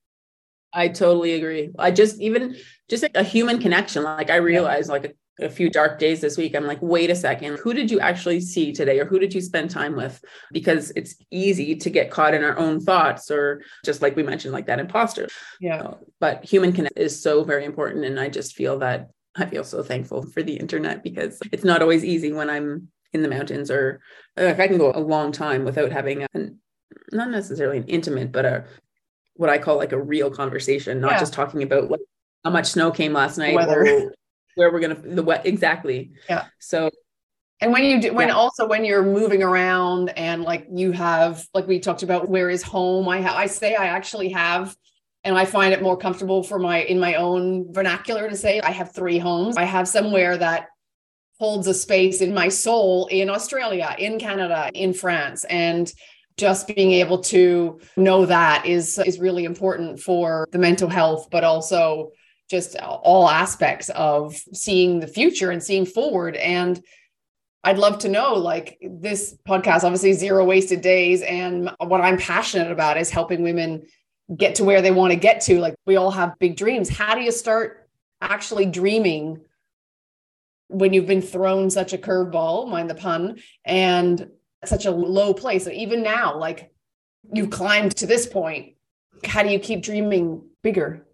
I 0.72 0.88
totally 0.88 1.32
agree. 1.32 1.70
I 1.78 1.90
just 1.90 2.20
even 2.20 2.56
just 2.88 3.02
like 3.02 3.16
a 3.16 3.22
human 3.22 3.58
connection. 3.58 4.02
Like 4.02 4.30
I 4.30 4.36
realized 4.36 4.88
yeah. 4.88 4.92
like 4.92 5.16
a, 5.40 5.46
a, 5.46 5.48
few 5.48 5.70
dark 5.70 5.98
days 5.98 6.20
this 6.20 6.36
week, 6.36 6.54
I'm 6.54 6.66
like, 6.66 6.82
wait 6.82 7.10
a 7.10 7.14
second, 7.14 7.58
who 7.58 7.72
did 7.72 7.90
you 7.90 8.00
actually 8.00 8.40
see 8.40 8.72
today 8.72 8.98
or 9.00 9.06
who 9.06 9.18
did 9.18 9.32
you 9.32 9.40
spend 9.40 9.70
time 9.70 9.96
with? 9.96 10.22
Because 10.52 10.90
it's 10.94 11.14
easy 11.30 11.74
to 11.76 11.90
get 11.90 12.10
caught 12.10 12.34
in 12.34 12.44
our 12.44 12.58
own 12.58 12.80
thoughts 12.80 13.30
or 13.30 13.62
just 13.84 14.02
like 14.02 14.14
we 14.14 14.22
mentioned, 14.22 14.52
like 14.52 14.66
that 14.66 14.78
imposter. 14.78 15.28
Yeah. 15.58 15.82
Uh, 15.82 15.94
but 16.20 16.44
human 16.44 16.72
connect 16.72 16.98
is 16.98 17.22
so 17.22 17.44
very 17.44 17.64
important. 17.64 18.04
And 18.04 18.20
I 18.20 18.28
just 18.28 18.54
feel 18.54 18.78
that 18.80 19.08
I 19.38 19.46
feel 19.46 19.64
so 19.64 19.82
thankful 19.82 20.22
for 20.22 20.42
the 20.42 20.56
internet 20.56 21.02
because 21.02 21.40
it's 21.52 21.64
not 21.64 21.82
always 21.82 22.04
easy 22.04 22.32
when 22.32 22.50
I'm 22.50 22.88
in 23.12 23.22
the 23.22 23.28
mountains 23.28 23.70
or 23.70 24.00
if 24.36 24.60
I 24.60 24.68
can 24.68 24.78
go 24.78 24.92
a 24.92 25.00
long 25.00 25.32
time 25.32 25.64
without 25.64 25.90
having 25.90 26.22
a, 26.22 26.28
not 27.12 27.30
necessarily 27.30 27.78
an 27.78 27.84
intimate, 27.84 28.32
but 28.32 28.44
a 28.44 28.64
what 29.34 29.48
I 29.48 29.58
call 29.58 29.76
like 29.76 29.92
a 29.92 30.00
real 30.00 30.30
conversation, 30.30 31.00
not 31.00 31.12
yeah. 31.12 31.20
just 31.20 31.32
talking 31.32 31.62
about 31.62 31.90
like 31.90 32.00
how 32.44 32.50
much 32.50 32.66
snow 32.66 32.90
came 32.90 33.12
last 33.12 33.38
night 33.38 33.54
Weather. 33.54 33.86
or 33.86 34.14
where 34.56 34.72
we're 34.72 34.80
gonna 34.80 34.96
the 34.96 35.22
what 35.22 35.46
exactly. 35.46 36.12
Yeah. 36.28 36.46
So 36.58 36.90
and 37.60 37.72
when 37.72 37.84
you 37.84 38.00
do 38.00 38.12
when 38.12 38.28
yeah. 38.28 38.34
also 38.34 38.66
when 38.66 38.84
you're 38.84 39.04
moving 39.04 39.42
around 39.42 40.10
and 40.10 40.42
like 40.42 40.66
you 40.70 40.92
have 40.92 41.46
like 41.54 41.66
we 41.66 41.78
talked 41.78 42.02
about 42.02 42.28
where 42.28 42.50
is 42.50 42.62
home, 42.62 43.08
I 43.08 43.22
ha- 43.22 43.36
I 43.36 43.46
say 43.46 43.74
I 43.74 43.86
actually 43.86 44.30
have 44.30 44.76
and 45.24 45.36
I 45.36 45.44
find 45.44 45.72
it 45.72 45.82
more 45.82 45.96
comfortable 45.96 46.42
for 46.42 46.58
my 46.58 46.82
in 46.82 46.98
my 46.98 47.14
own 47.14 47.72
vernacular 47.72 48.28
to 48.28 48.36
say 48.36 48.60
I 48.60 48.70
have 48.70 48.94
three 48.94 49.18
homes. 49.18 49.56
I 49.56 49.64
have 49.64 49.88
somewhere 49.88 50.36
that 50.36 50.68
holds 51.38 51.66
a 51.66 51.74
space 51.74 52.20
in 52.20 52.34
my 52.34 52.48
soul 52.48 53.06
in 53.06 53.30
Australia, 53.30 53.94
in 53.98 54.18
Canada, 54.18 54.70
in 54.74 54.92
France. 54.92 55.44
And 55.44 55.92
just 56.36 56.68
being 56.68 56.92
able 56.92 57.18
to 57.18 57.80
know 57.96 58.24
that 58.26 58.64
is 58.64 58.98
is 58.98 59.18
really 59.18 59.44
important 59.44 60.00
for 60.00 60.48
the 60.52 60.58
mental 60.58 60.88
health, 60.88 61.28
but 61.30 61.44
also 61.44 62.12
just 62.48 62.76
all 62.78 63.28
aspects 63.28 63.90
of 63.90 64.34
seeing 64.54 65.00
the 65.00 65.06
future 65.06 65.50
and 65.50 65.62
seeing 65.62 65.84
forward. 65.84 66.36
And 66.36 66.80
I'd 67.64 67.76
love 67.76 67.98
to 67.98 68.08
know 68.08 68.34
like 68.34 68.78
this 68.80 69.36
podcast, 69.46 69.82
obviously, 69.82 70.12
zero 70.12 70.44
wasted 70.44 70.80
days. 70.80 71.22
And 71.22 71.70
what 71.80 72.00
I'm 72.00 72.16
passionate 72.16 72.70
about 72.70 72.96
is 72.96 73.10
helping 73.10 73.42
women 73.42 73.86
get 74.36 74.56
to 74.56 74.64
where 74.64 74.82
they 74.82 74.90
want 74.90 75.12
to 75.12 75.18
get 75.18 75.40
to. 75.42 75.58
Like 75.58 75.74
we 75.86 75.96
all 75.96 76.10
have 76.10 76.38
big 76.38 76.56
dreams. 76.56 76.88
How 76.88 77.14
do 77.14 77.20
you 77.20 77.32
start 77.32 77.88
actually 78.20 78.66
dreaming 78.66 79.40
when 80.68 80.92
you've 80.92 81.06
been 81.06 81.22
thrown 81.22 81.70
such 81.70 81.92
a 81.92 81.98
curveball, 81.98 82.68
mind 82.68 82.90
the 82.90 82.94
pun, 82.94 83.40
and 83.64 84.28
such 84.64 84.86
a 84.86 84.90
low 84.90 85.32
place? 85.32 85.64
So 85.64 85.70
even 85.70 86.02
now, 86.02 86.36
like 86.36 86.72
you've 87.32 87.50
climbed 87.50 87.96
to 87.96 88.06
this 88.06 88.26
point, 88.26 88.74
how 89.24 89.42
do 89.42 89.48
you 89.48 89.58
keep 89.58 89.82
dreaming 89.82 90.42
bigger? 90.62 91.06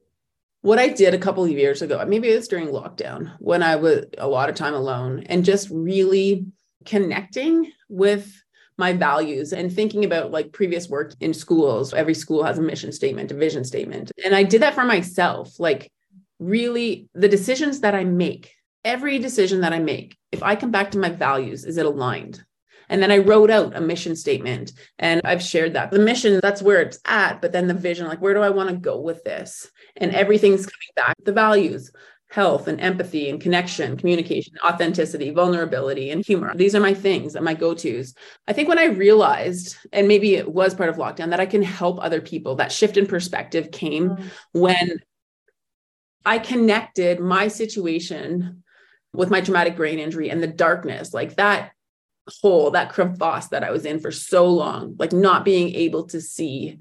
What 0.63 0.79
I 0.79 0.89
did 0.89 1.13
a 1.13 1.19
couple 1.19 1.45
of 1.45 1.51
years 1.51 1.83
ago, 1.83 2.03
maybe 2.07 2.31
it 2.31 2.37
was 2.37 2.49
during 2.49 2.69
lockdown 2.69 3.33
when 3.39 3.63
I 3.63 3.77
was 3.77 4.07
a 4.17 4.27
lot 4.27 4.49
of 4.49 4.55
time 4.55 4.75
alone 4.75 5.25
and 5.27 5.45
just 5.45 5.69
really 5.71 6.47
connecting 6.87 7.71
with 7.89 8.44
my 8.77 8.93
values 8.93 9.53
and 9.53 9.73
thinking 9.73 10.05
about 10.05 10.31
like 10.31 10.53
previous 10.53 10.89
work 10.89 11.15
in 11.21 11.33
schools. 11.33 11.95
Every 11.95 12.15
school 12.15 12.43
has 12.43 12.59
a 12.59 12.63
mission 12.63 12.93
statement, 12.93 13.31
a 13.31 13.35
vision 13.35 13.65
statement. 13.65 14.11
And 14.25 14.35
I 14.35 14.43
did 14.43 14.63
that 14.63 14.75
for 14.75 14.85
myself. 14.85 15.59
Like, 15.61 15.91
really, 16.39 17.09
the 17.15 17.29
decisions 17.29 17.81
that 17.81 17.95
I 17.95 18.05
make, 18.05 18.53
every 18.85 19.19
decision 19.19 19.61
that 19.61 19.73
I 19.73 19.79
make, 19.79 20.17
if 20.33 20.43
I 20.43 20.57
come 20.57 20.71
back 20.71 20.91
to 20.93 20.99
my 20.99 21.11
values, 21.11 21.65
is 21.65 21.77
it 21.77 21.87
aligned? 21.87 22.45
And 22.89 23.03
then 23.03 23.11
I 23.11 23.19
wrote 23.19 23.51
out 23.51 23.77
a 23.77 23.81
mission 23.81 24.15
statement 24.15 24.73
and 24.99 25.21
I've 25.25 25.43
shared 25.43 25.73
that. 25.73 25.91
The 25.91 25.99
mission, 25.99 26.39
that's 26.43 26.61
where 26.61 26.83
it's 26.83 26.99
at. 27.07 27.41
But 27.41 27.53
then 27.53 27.67
the 27.67 27.75
vision, 27.75 28.07
like, 28.07 28.21
where 28.21 28.35
do 28.35 28.41
I 28.41 28.51
want 28.51 28.69
to 28.69 28.77
go 28.77 29.01
with 29.01 29.25
this? 29.25 29.71
And 29.97 30.15
everything's 30.15 30.67
coming 30.67 30.93
back. 30.95 31.17
The 31.25 31.33
values, 31.33 31.91
health 32.35 32.67
and 32.67 32.81
empathy 32.81 33.31
and 33.31 33.41
connection, 33.41 33.97
communication, 33.97 34.53
authenticity, 34.65 35.31
vulnerability, 35.31 36.11
and 36.11 36.27
humor. 36.27 36.53
These 36.57 36.75
are 36.75 36.81
my 36.81 36.93
things 36.93 37.37
and 37.37 37.45
my 37.45 37.55
go 37.55 37.75
tos. 37.75 38.13
I 38.49 38.53
think 38.53 38.69
when 38.69 38.79
I 38.79 38.87
realized, 38.87 39.77
and 39.93 40.09
maybe 40.09 40.35
it 40.35 40.53
was 40.53 40.75
part 40.75 40.89
of 40.89 40.97
lockdown, 40.97 41.31
that 41.31 41.39
I 41.39 41.47
can 41.47 41.63
help 41.63 42.03
other 42.03 42.21
people, 42.21 42.57
that 42.57 42.73
shift 42.73 42.97
in 42.97 43.07
perspective 43.07 43.71
came 43.71 44.11
mm-hmm. 44.11 44.27
when 44.53 44.99
I 46.27 46.41
connected 46.41 47.21
my 47.21 47.47
situation 47.47 48.65
with 49.13 49.31
my 49.31 49.41
traumatic 49.41 49.77
brain 49.77 50.01
injury 50.01 50.29
and 50.29 50.43
the 50.43 50.49
darkness, 50.49 51.15
like 51.15 51.37
that 51.37 51.71
hole, 52.41 52.73
that 52.73 52.91
crevasse 52.91 53.47
that 53.51 53.63
I 53.63 53.71
was 53.71 53.85
in 53.85 54.01
for 54.01 54.11
so 54.11 54.49
long, 54.49 54.97
like 54.99 55.13
not 55.13 55.45
being 55.45 55.73
able 55.77 56.09
to 56.09 56.21
see 56.21 56.81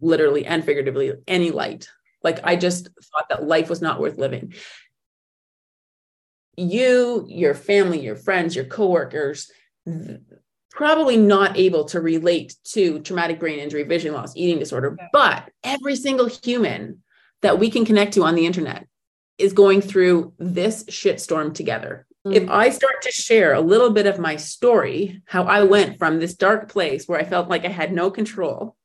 literally 0.00 0.44
and 0.44 0.64
figuratively 0.64 1.12
any 1.28 1.52
light 1.52 1.88
like 2.22 2.40
I 2.44 2.56
just 2.56 2.88
thought 3.12 3.28
that 3.30 3.44
life 3.44 3.68
was 3.68 3.80
not 3.80 4.00
worth 4.00 4.18
living. 4.18 4.54
You, 6.56 7.24
your 7.28 7.54
family, 7.54 8.00
your 8.00 8.16
friends, 8.16 8.54
your 8.54 8.66
coworkers, 8.66 9.50
probably 10.70 11.16
not 11.16 11.58
able 11.58 11.84
to 11.86 12.00
relate 12.00 12.54
to 12.64 13.00
traumatic 13.00 13.40
brain 13.40 13.58
injury, 13.58 13.82
vision 13.84 14.12
loss, 14.12 14.36
eating 14.36 14.58
disorder, 14.58 14.96
but 15.12 15.50
every 15.64 15.96
single 15.96 16.26
human 16.26 17.02
that 17.42 17.58
we 17.58 17.70
can 17.70 17.84
connect 17.84 18.14
to 18.14 18.24
on 18.24 18.34
the 18.34 18.46
internet 18.46 18.86
is 19.38 19.52
going 19.52 19.80
through 19.80 20.34
this 20.38 20.84
shitstorm 20.84 21.54
together. 21.54 22.06
Mm-hmm. 22.26 22.36
If 22.36 22.50
I 22.50 22.68
start 22.68 23.02
to 23.02 23.10
share 23.10 23.54
a 23.54 23.60
little 23.60 23.90
bit 23.90 24.06
of 24.06 24.18
my 24.18 24.36
story, 24.36 25.22
how 25.24 25.44
I 25.44 25.62
went 25.62 25.98
from 25.98 26.18
this 26.18 26.34
dark 26.34 26.68
place 26.68 27.08
where 27.08 27.18
I 27.18 27.24
felt 27.24 27.48
like 27.48 27.64
I 27.64 27.68
had 27.68 27.92
no 27.92 28.10
control 28.10 28.76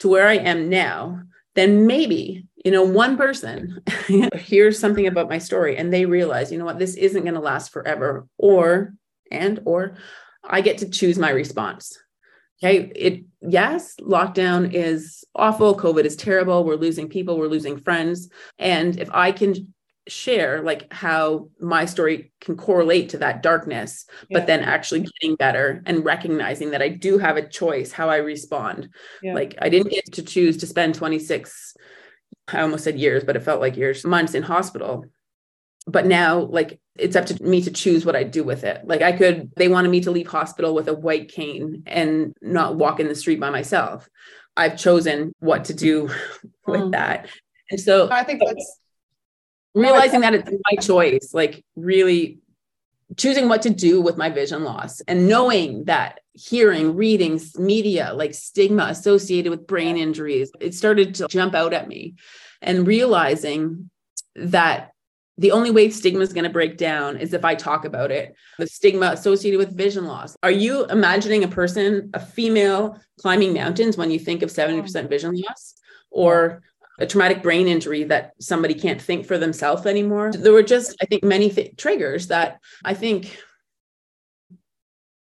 to 0.00 0.08
where 0.08 0.26
I 0.26 0.34
am 0.34 0.68
now, 0.68 1.22
then 1.54 1.86
maybe 1.86 2.48
you 2.64 2.70
know 2.70 2.82
one 2.82 3.16
person 3.16 3.80
hears 4.38 4.78
something 4.78 5.06
about 5.06 5.28
my 5.28 5.38
story 5.38 5.76
and 5.76 5.92
they 5.92 6.06
realize 6.06 6.50
you 6.50 6.58
know 6.58 6.64
what 6.64 6.78
this 6.78 6.94
isn't 6.96 7.22
going 7.22 7.34
to 7.34 7.40
last 7.40 7.70
forever 7.70 8.26
or 8.38 8.94
and 9.30 9.60
or 9.64 9.96
i 10.42 10.60
get 10.60 10.78
to 10.78 10.88
choose 10.88 11.18
my 11.18 11.30
response 11.30 11.98
okay 12.62 12.90
it 12.96 13.24
yes 13.40 13.94
lockdown 14.00 14.72
is 14.72 15.24
awful 15.34 15.76
covid 15.76 16.04
is 16.04 16.16
terrible 16.16 16.64
we're 16.64 16.74
losing 16.74 17.08
people 17.08 17.38
we're 17.38 17.46
losing 17.46 17.78
friends 17.78 18.28
and 18.58 18.98
if 18.98 19.10
i 19.12 19.30
can 19.30 19.72
share 20.06 20.60
like 20.60 20.92
how 20.92 21.48
my 21.60 21.86
story 21.86 22.30
can 22.42 22.58
correlate 22.58 23.08
to 23.08 23.16
that 23.16 23.42
darkness 23.42 24.04
yeah. 24.28 24.38
but 24.38 24.46
then 24.46 24.60
actually 24.60 25.00
getting 25.00 25.34
better 25.36 25.82
and 25.86 26.04
recognizing 26.04 26.70
that 26.70 26.82
i 26.82 26.88
do 26.88 27.16
have 27.16 27.38
a 27.38 27.48
choice 27.48 27.90
how 27.90 28.10
i 28.10 28.16
respond 28.16 28.88
yeah. 29.22 29.32
like 29.32 29.54
i 29.62 29.68
didn't 29.70 29.90
get 29.90 30.04
to 30.12 30.22
choose 30.22 30.58
to 30.58 30.66
spend 30.66 30.94
26 30.94 31.74
i 32.48 32.60
almost 32.60 32.84
said 32.84 32.98
years 32.98 33.24
but 33.24 33.36
it 33.36 33.42
felt 33.42 33.60
like 33.60 33.76
years 33.76 34.04
months 34.04 34.34
in 34.34 34.42
hospital. 34.42 35.06
But 35.86 36.06
now 36.06 36.40
like 36.40 36.80
it's 36.96 37.16
up 37.16 37.26
to 37.26 37.42
me 37.42 37.60
to 37.62 37.70
choose 37.70 38.06
what 38.06 38.16
i 38.16 38.22
do 38.22 38.44
with 38.44 38.64
it. 38.64 38.86
Like 38.86 39.02
i 39.02 39.12
could 39.12 39.50
they 39.56 39.68
wanted 39.68 39.90
me 39.90 40.00
to 40.02 40.10
leave 40.10 40.28
hospital 40.28 40.74
with 40.74 40.88
a 40.88 40.94
white 40.94 41.30
cane 41.30 41.82
and 41.86 42.34
not 42.40 42.76
walk 42.76 43.00
in 43.00 43.08
the 43.08 43.14
street 43.14 43.40
by 43.40 43.50
myself. 43.50 44.08
I've 44.56 44.78
chosen 44.78 45.32
what 45.40 45.66
to 45.66 45.74
do 45.74 46.08
with 46.66 46.80
mm. 46.80 46.92
that. 46.92 47.28
And 47.70 47.80
so 47.80 48.08
i 48.10 48.22
think 48.22 48.42
that's 48.44 48.80
realizing 49.74 50.20
that 50.20 50.34
it's 50.34 50.50
my 50.50 50.76
choice, 50.80 51.30
like 51.32 51.64
really 51.76 52.38
choosing 53.16 53.48
what 53.48 53.62
to 53.62 53.70
do 53.70 54.00
with 54.00 54.16
my 54.16 54.30
vision 54.30 54.64
loss 54.64 55.00
and 55.02 55.28
knowing 55.28 55.84
that 55.84 56.20
hearing, 56.32 56.96
reading, 56.96 57.40
media, 57.56 58.12
like 58.14 58.34
stigma 58.34 58.84
associated 58.84 59.50
with 59.50 59.66
brain 59.66 59.96
injuries, 59.96 60.50
it 60.60 60.74
started 60.74 61.14
to 61.16 61.28
jump 61.28 61.54
out 61.54 61.72
at 61.72 61.88
me 61.88 62.14
and 62.60 62.86
realizing 62.86 63.90
that 64.34 64.90
the 65.36 65.52
only 65.52 65.70
way 65.70 65.90
stigma 65.90 66.20
is 66.20 66.32
going 66.32 66.44
to 66.44 66.50
break 66.50 66.76
down 66.76 67.16
is 67.16 67.32
if 67.32 67.44
I 67.44 67.54
talk 67.54 67.84
about 67.84 68.10
it. 68.12 68.34
The 68.58 68.66
stigma 68.66 69.06
associated 69.06 69.58
with 69.58 69.76
vision 69.76 70.06
loss. 70.06 70.36
Are 70.42 70.50
you 70.50 70.84
imagining 70.86 71.42
a 71.42 71.48
person, 71.48 72.10
a 72.14 72.20
female 72.20 73.00
climbing 73.20 73.52
mountains 73.52 73.96
when 73.96 74.10
you 74.10 74.18
think 74.18 74.42
of 74.42 74.50
70% 74.50 75.08
vision 75.08 75.34
loss? 75.34 75.74
Or 76.10 76.62
a 76.98 77.06
traumatic 77.06 77.42
brain 77.42 77.66
injury 77.66 78.04
that 78.04 78.32
somebody 78.40 78.74
can't 78.74 79.02
think 79.02 79.26
for 79.26 79.38
themselves 79.38 79.86
anymore. 79.86 80.32
There 80.32 80.52
were 80.52 80.62
just, 80.62 80.96
I 81.02 81.06
think, 81.06 81.24
many 81.24 81.50
th- 81.50 81.76
triggers 81.76 82.28
that 82.28 82.60
I 82.84 82.94
think 82.94 83.36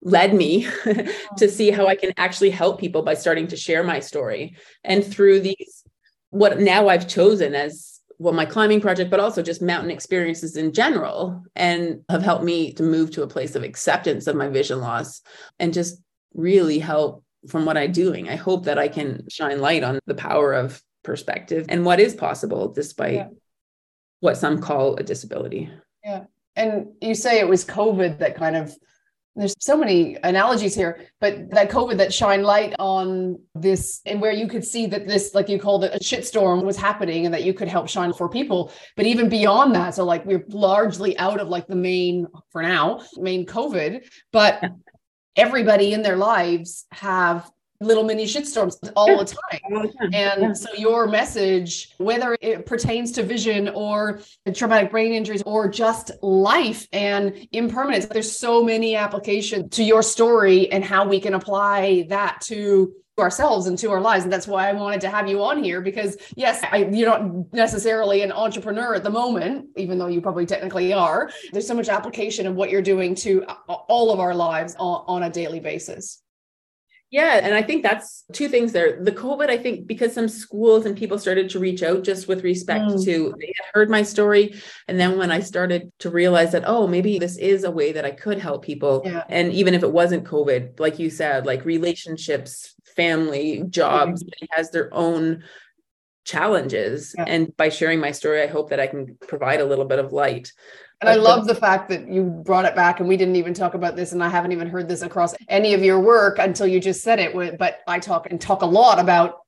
led 0.02 0.34
me 0.34 0.68
to 1.38 1.50
see 1.50 1.72
how 1.72 1.88
I 1.88 1.96
can 1.96 2.12
actually 2.18 2.50
help 2.50 2.80
people 2.80 3.04
by 3.04 3.14
starting 3.14 3.48
to 3.48 3.56
share 3.56 3.84
my 3.84 4.00
story. 4.00 4.56
And 4.84 5.06
through 5.06 5.42
these, 5.42 5.84
what 6.32 6.60
now 6.60 6.88
I've 6.88 7.08
chosen 7.08 7.56
as 7.56 8.00
well, 8.18 8.34
my 8.34 8.46
climbing 8.46 8.82
project, 8.82 9.10
but 9.10 9.20
also 9.20 9.42
just 9.42 9.64
mountain 9.64 9.90
experiences 9.90 10.56
in 10.56 10.74
general, 10.74 11.44
and 11.56 12.02
have 12.08 12.22
helped 12.22 12.44
me 12.44 12.72
to 12.74 12.84
move 12.84 13.10
to 13.12 13.24
a 13.24 13.28
place 13.28 13.56
of 13.56 13.64
acceptance 13.64 14.28
of 14.28 14.36
my 14.36 14.48
vision 14.48 14.80
loss 14.80 15.22
and 15.60 15.74
just 15.74 16.00
really 16.36 16.78
help 16.78 17.24
from 17.48 17.66
what 17.66 17.78
I'm 17.78 17.92
doing. 17.92 18.30
I 18.30 18.36
hope 18.36 18.66
that 18.66 18.78
I 18.78 18.90
can 18.90 19.28
shine 19.28 19.60
light 19.60 19.84
on 19.84 20.00
the 20.06 20.14
power 20.14 20.54
of 20.54 20.82
perspective 21.04 21.66
and 21.70 21.86
what 21.86 22.00
is 22.00 22.14
possible 22.14 22.72
despite 22.72 23.16
yeah. 23.16 23.28
what 24.20 24.38
some 24.38 24.60
call 24.60 24.96
a 24.98 25.04
disability. 25.04 25.70
Yeah. 26.04 26.26
And 26.56 26.88
you 27.02 27.16
say 27.16 27.40
it 27.40 27.48
was 27.48 27.66
COVID 27.66 28.20
that 28.20 28.36
kind 28.36 28.56
of 28.56 28.76
there's 29.36 29.56
so 29.60 29.78
many 29.78 30.18
analogies 30.24 30.76
here, 30.76 31.06
but 31.22 31.50
that 31.52 31.70
COVID 31.70 31.98
that 31.98 32.14
shine 32.14 32.44
light 32.44 32.76
on 32.80 33.40
this 33.56 34.02
and 34.06 34.20
where 34.20 34.34
you 34.34 34.48
could 34.48 34.66
see 34.66 34.88
that 34.88 35.08
this, 35.08 35.34
like 35.34 35.48
you 35.48 35.58
called 35.58 35.86
it, 35.86 35.96
a 35.96 36.00
shitstorm 36.00 36.64
was 36.64 36.76
happening 36.76 37.26
and 37.26 37.34
that 37.34 37.44
you 37.44 37.54
could 37.54 37.70
help 37.70 37.88
shine 37.88 38.12
for 38.12 38.28
people. 38.28 38.74
But 38.98 39.06
even 39.06 39.30
beyond 39.30 39.74
that, 39.76 39.96
so 39.96 40.04
like 40.04 40.26
we're 40.26 40.44
largely 40.50 41.18
out 41.18 41.40
of 41.40 41.48
like 41.48 41.68
the 41.68 41.78
main, 41.78 42.28
for 42.50 42.62
now, 42.62 43.06
main 43.16 43.46
COVID, 43.46 44.06
but 44.34 44.64
everybody 45.38 45.94
in 45.94 46.02
their 46.02 46.18
lives 46.18 46.86
have 46.92 47.50
little 47.82 48.04
mini 48.04 48.26
shitstorms 48.26 48.78
all 48.96 49.18
the 49.18 49.26
time. 49.26 50.12
And 50.14 50.58
so 50.58 50.70
your 50.78 51.08
message, 51.08 51.94
whether 51.98 52.38
it 52.42 52.66
pertains 52.66 53.12
to 53.14 53.24
vision 53.24 53.70
or 53.70 54.22
traumatic 54.54 54.92
brain 54.92 55.14
injuries 55.14 55.42
or 55.46 55.68
just 55.68 56.12
life 56.22 56.88
and 56.94 57.48
impermanence, 57.52 58.06
there's 58.06 58.32
so 58.32 58.64
many 58.64 58.96
applications 58.96 59.76
to 59.76 59.84
your 59.84 60.04
story 60.04 60.72
and 60.72 60.84
how 60.84 61.08
we 61.08 61.20
can 61.20 61.34
apply 61.34 62.06
that 62.10 62.42
to 62.42 62.94
ourselves 63.20 63.68
and 63.68 63.78
to 63.78 63.92
our 63.92 64.02
lives. 64.02 64.24
And 64.24 64.34
that's 64.34 64.48
why 64.48 64.70
i 64.70 64.74
wanted 64.74 65.02
to 65.02 65.10
have 65.10 65.28
you 65.28 65.44
on 65.44 65.64
here 65.64 65.82
because 65.82 66.18
yes 66.36 66.64
I, 66.72 66.78
you're 66.86 67.10
not 67.10 67.54
necessarily 67.54 68.22
an 68.24 68.32
entrepreneur 68.32 68.96
at 68.96 69.04
the 69.04 69.12
moment 69.12 69.68
even 69.76 70.00
though 70.00 70.08
you 70.08 70.22
probably 70.22 70.46
technically 70.46 70.92
are. 70.92 71.30
There's 71.52 71.68
so 71.68 71.76
much 71.76 71.90
application 71.90 72.48
of 72.48 72.56
what 72.56 72.72
you're 72.72 72.82
doing 72.82 73.14
to 73.16 73.44
all 73.68 74.12
of 74.12 74.20
our 74.20 74.34
lives 74.34 74.76
on, 74.80 75.04
on 75.08 75.24
a 75.24 75.30
daily 75.30 75.60
basis 75.60 76.22
Yeah. 77.12 77.42
And 77.44 77.54
I 77.54 77.62
think 77.62 77.84
that's 77.84 78.24
two 78.32 78.48
things 78.48 78.72
there. 78.72 79.04
The 79.04 79.12
COVID, 79.12 79.50
I 79.50 79.58
think, 79.58 79.86
because 79.86 80.14
some 80.14 80.30
schools 80.30 80.86
and 80.86 80.98
people 80.98 81.20
started 81.20 81.50
to 81.50 81.60
reach 81.60 81.84
out 81.84 82.04
just 82.04 82.30
with 82.30 82.46
respect 82.46 82.86
mm. 82.86 83.04
to, 83.04 83.36
they 83.38 83.54
had 83.58 83.72
heard 83.74 83.90
my 83.90 84.02
story. 84.02 84.56
And 84.88 84.98
then 84.98 85.18
when 85.18 85.30
I 85.30 85.42
started 85.42 85.92
to 86.00 86.10
realize 86.10 86.54
that, 86.54 86.64
oh, 86.66 86.88
maybe 86.88 87.20
this 87.20 87.38
is 87.38 87.66
a 87.66 87.72
way 87.72 87.92
that 87.92 88.06
I 88.06 88.12
could 88.12 88.40
help 88.40 88.64
people. 88.64 89.02
Yeah. 89.04 89.26
And 89.28 89.52
even 89.52 89.74
if 89.74 89.84
it 89.84 89.92
wasn't 89.92 90.24
COVID, 90.24 90.80
like 90.80 91.00
you 91.00 91.10
said, 91.10 91.46
like 91.46 91.66
relationships, 91.66 92.76
family, 92.96 93.64
jobs, 93.70 94.24
mm-hmm. 94.24 94.46
has 94.52 94.72
their 94.72 94.94
own 94.94 95.44
challenges. 96.24 97.16
Yeah. 97.18 97.26
And 97.28 97.56
by 97.58 97.70
sharing 97.70 98.00
my 98.00 98.12
story, 98.12 98.42
I 98.42 98.48
hope 98.48 98.70
that 98.70 98.80
I 98.80 98.88
can 98.88 99.18
provide 99.28 99.60
a 99.62 99.66
little 99.66 99.86
bit 99.86 100.00
of 100.00 100.14
light. 100.14 100.52
And 101.02 101.10
I 101.10 101.16
love 101.16 101.48
the 101.48 101.56
fact 101.56 101.90
that 101.90 102.08
you 102.08 102.24
brought 102.24 102.66
it 102.66 102.76
back 102.76 103.00
and 103.00 103.10
we 103.10 103.18
didn't 103.18 103.36
even 103.36 103.56
talk 103.56 103.74
about 103.74 103.96
this 103.96 104.12
and 104.12 104.24
I 104.24 104.30
haven't 104.30 104.52
even 104.52 104.68
heard 104.68 104.88
this 104.88 105.02
across 105.02 105.34
any 105.50 105.74
of 105.74 105.84
your 105.84 106.00
work 106.00 106.38
until 106.38 106.68
you 106.68 106.80
just 106.80 107.02
said 107.02 107.20
it 107.20 107.58
but 107.58 107.80
I 107.88 107.98
talk 107.98 108.30
and 108.30 108.40
talk 108.40 108.62
a 108.62 108.68
lot 108.68 109.00
about 109.00 109.41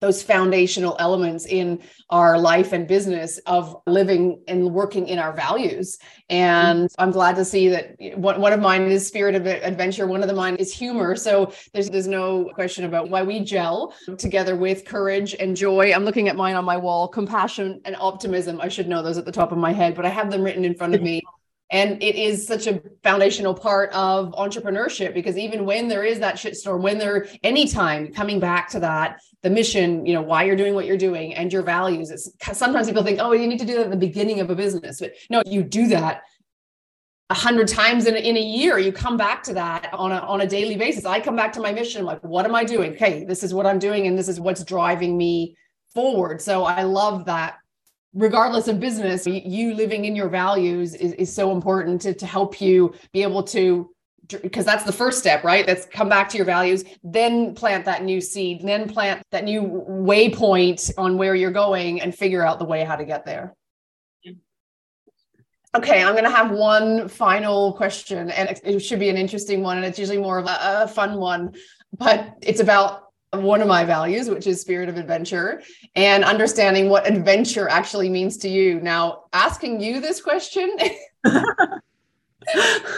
those 0.00 0.22
foundational 0.22 0.96
elements 0.98 1.46
in 1.46 1.80
our 2.10 2.38
life 2.38 2.72
and 2.72 2.86
business 2.86 3.38
of 3.46 3.76
living 3.86 4.42
and 4.46 4.70
working 4.72 5.08
in 5.08 5.18
our 5.18 5.32
values. 5.32 5.98
And 6.28 6.84
mm-hmm. 6.84 7.02
I'm 7.02 7.10
glad 7.10 7.36
to 7.36 7.44
see 7.44 7.68
that 7.68 7.96
one, 8.16 8.52
of 8.52 8.60
mine 8.60 8.82
is 8.82 9.06
spirit 9.06 9.34
of 9.34 9.46
adventure. 9.46 10.06
One 10.06 10.22
of 10.22 10.28
the 10.28 10.34
mine 10.34 10.56
is 10.56 10.72
humor. 10.72 11.16
So 11.16 11.52
there's 11.72 11.88
there's 11.90 12.08
no 12.08 12.50
question 12.54 12.84
about 12.84 13.08
why 13.08 13.22
we 13.22 13.40
gel 13.40 13.94
together 14.18 14.54
with 14.56 14.84
courage 14.84 15.34
and 15.38 15.56
joy. 15.56 15.92
I'm 15.94 16.04
looking 16.04 16.28
at 16.28 16.36
mine 16.36 16.56
on 16.56 16.64
my 16.64 16.76
wall, 16.76 17.08
compassion 17.08 17.80
and 17.84 17.96
optimism. 17.98 18.60
I 18.60 18.68
should 18.68 18.88
know 18.88 19.02
those 19.02 19.18
at 19.18 19.24
the 19.24 19.32
top 19.32 19.50
of 19.50 19.58
my 19.58 19.72
head, 19.72 19.94
but 19.94 20.04
I 20.04 20.10
have 20.10 20.30
them 20.30 20.42
written 20.42 20.64
in 20.64 20.74
front 20.74 20.94
of 20.94 21.02
me 21.08 21.22
and 21.70 22.00
it 22.02 22.14
is 22.14 22.46
such 22.46 22.66
a 22.66 22.80
foundational 23.02 23.52
part 23.52 23.92
of 23.92 24.32
entrepreneurship 24.32 25.12
because 25.14 25.36
even 25.36 25.64
when 25.64 25.88
there 25.88 26.04
is 26.04 26.20
that 26.20 26.36
shitstorm 26.36 26.80
when 26.80 26.98
there 26.98 27.26
anytime 27.42 28.12
coming 28.12 28.38
back 28.38 28.68
to 28.68 28.80
that 28.80 29.20
the 29.42 29.50
mission 29.50 30.06
you 30.06 30.12
know 30.12 30.22
why 30.22 30.44
you're 30.44 30.56
doing 30.56 30.74
what 30.74 30.86
you're 30.86 30.96
doing 30.96 31.34
and 31.34 31.52
your 31.52 31.62
values 31.62 32.10
it's 32.10 32.30
sometimes 32.52 32.86
people 32.86 33.02
think 33.02 33.18
oh 33.20 33.32
you 33.32 33.46
need 33.46 33.58
to 33.58 33.66
do 33.66 33.74
that 33.74 33.86
at 33.86 33.90
the 33.90 33.96
beginning 33.96 34.40
of 34.40 34.50
a 34.50 34.54
business 34.54 35.00
but 35.00 35.12
no 35.30 35.42
you 35.46 35.62
do 35.62 35.88
that 35.88 36.22
a 37.30 37.34
hundred 37.34 37.66
times 37.66 38.06
in 38.06 38.14
a, 38.14 38.18
in 38.18 38.36
a 38.36 38.40
year. 38.40 38.78
You 38.78 38.92
come 38.92 39.16
back 39.16 39.42
to 39.44 39.54
that 39.54 39.92
on 39.92 40.12
a, 40.12 40.18
on 40.18 40.42
a 40.42 40.46
daily 40.46 40.76
basis. 40.76 41.04
I 41.04 41.18
come 41.18 41.34
back 41.34 41.52
to 41.54 41.60
my 41.60 41.72
mission. 41.72 42.04
Like 42.04 42.22
what 42.22 42.44
am 42.44 42.54
i 42.54 42.62
doing? 42.62 42.92
Okay 42.92 43.24
this 43.24 43.42
is 43.42 43.52
what 43.52 43.66
i'm 43.66 43.80
doing 43.80 44.06
and 44.06 44.16
this 44.16 44.28
is 44.28 44.38
what's 44.38 44.62
driving 44.62 45.16
me 45.18 45.56
forward. 45.92 46.40
So 46.40 46.64
i 46.64 46.82
love 46.82 47.24
that 47.24 47.56
regardless 48.16 48.66
of 48.66 48.80
business, 48.80 49.26
you 49.26 49.74
living 49.74 50.06
in 50.06 50.16
your 50.16 50.28
values 50.28 50.94
is, 50.94 51.12
is 51.12 51.32
so 51.32 51.52
important 51.52 52.00
to, 52.00 52.14
to 52.14 52.26
help 52.26 52.60
you 52.60 52.94
be 53.12 53.22
able 53.22 53.42
to 53.42 53.90
because 54.42 54.64
that's 54.64 54.82
the 54.82 54.92
first 54.92 55.20
step, 55.20 55.44
right? 55.44 55.64
That's 55.64 55.86
come 55.86 56.08
back 56.08 56.28
to 56.30 56.36
your 56.36 56.46
values, 56.46 56.82
then 57.04 57.54
plant 57.54 57.84
that 57.84 58.02
new 58.02 58.20
seed, 58.20 58.66
then 58.66 58.88
plant 58.88 59.22
that 59.30 59.44
new 59.44 59.62
waypoint 59.62 60.90
on 60.98 61.16
where 61.16 61.36
you're 61.36 61.52
going 61.52 62.00
and 62.00 62.12
figure 62.12 62.44
out 62.44 62.58
the 62.58 62.64
way 62.64 62.82
how 62.82 62.96
to 62.96 63.04
get 63.04 63.24
there. 63.24 63.54
Okay, 65.76 66.02
I'm 66.02 66.14
going 66.14 66.24
to 66.24 66.30
have 66.30 66.50
one 66.50 67.06
final 67.06 67.74
question, 67.74 68.30
and 68.30 68.58
it 68.64 68.80
should 68.80 68.98
be 68.98 69.10
an 69.10 69.16
interesting 69.16 69.62
one, 69.62 69.76
and 69.76 69.86
it's 69.86 69.98
usually 69.98 70.18
more 70.18 70.38
of 70.38 70.46
a, 70.46 70.58
a 70.60 70.88
fun 70.88 71.18
one, 71.18 71.54
but 71.96 72.34
it's 72.42 72.60
about 72.60 73.05
one 73.32 73.60
of 73.60 73.68
my 73.68 73.84
values, 73.84 74.28
which 74.28 74.46
is 74.46 74.60
spirit 74.60 74.88
of 74.88 74.96
adventure, 74.96 75.62
and 75.94 76.24
understanding 76.24 76.88
what 76.88 77.06
adventure 77.06 77.68
actually 77.68 78.08
means 78.08 78.36
to 78.38 78.48
you. 78.48 78.80
Now, 78.80 79.24
asking 79.32 79.80
you 79.80 80.00
this 80.00 80.20
question. 80.20 80.76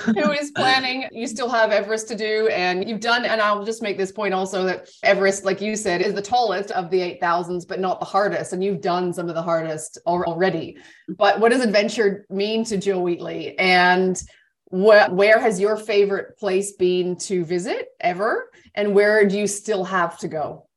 who 0.07 0.31
is 0.33 0.51
planning 0.51 1.09
you 1.11 1.27
still 1.27 1.49
have 1.49 1.71
everest 1.71 2.07
to 2.07 2.15
do 2.15 2.49
and 2.49 2.87
you've 2.87 3.01
done 3.01 3.25
and 3.25 3.41
i'll 3.41 3.65
just 3.65 3.81
make 3.81 3.97
this 3.97 4.13
point 4.13 4.35
also 4.35 4.63
that 4.63 4.91
everest 5.03 5.43
like 5.43 5.63
you 5.63 5.75
said 5.75 6.03
is 6.03 6.13
the 6.13 6.21
tallest 6.21 6.71
of 6.73 6.91
the 6.91 7.01
8000s 7.23 7.67
but 7.67 7.81
not 7.81 7.99
the 7.99 8.05
hardest 8.05 8.53
and 8.53 8.63
you've 8.63 8.83
done 8.83 9.11
some 9.11 9.27
of 9.27 9.35
the 9.35 9.41
hardest 9.41 9.97
already 10.07 10.77
but 11.17 11.41
what 11.41 11.51
does 11.51 11.63
adventure 11.63 12.27
mean 12.29 12.63
to 12.63 12.77
jill 12.77 13.03
wheatley 13.03 13.59
and 13.59 14.23
what, 14.71 15.13
where 15.13 15.41
has 15.41 15.59
your 15.59 15.77
favorite 15.77 16.37
place 16.39 16.73
been 16.73 17.17
to 17.17 17.45
visit 17.45 17.89
ever? 18.01 18.51
And 18.79 18.95
where 18.95 19.27
do 19.27 19.37
you 19.37 19.49
still 19.49 19.83
have 19.83 20.19
to 20.19 20.29
go? 20.29 20.69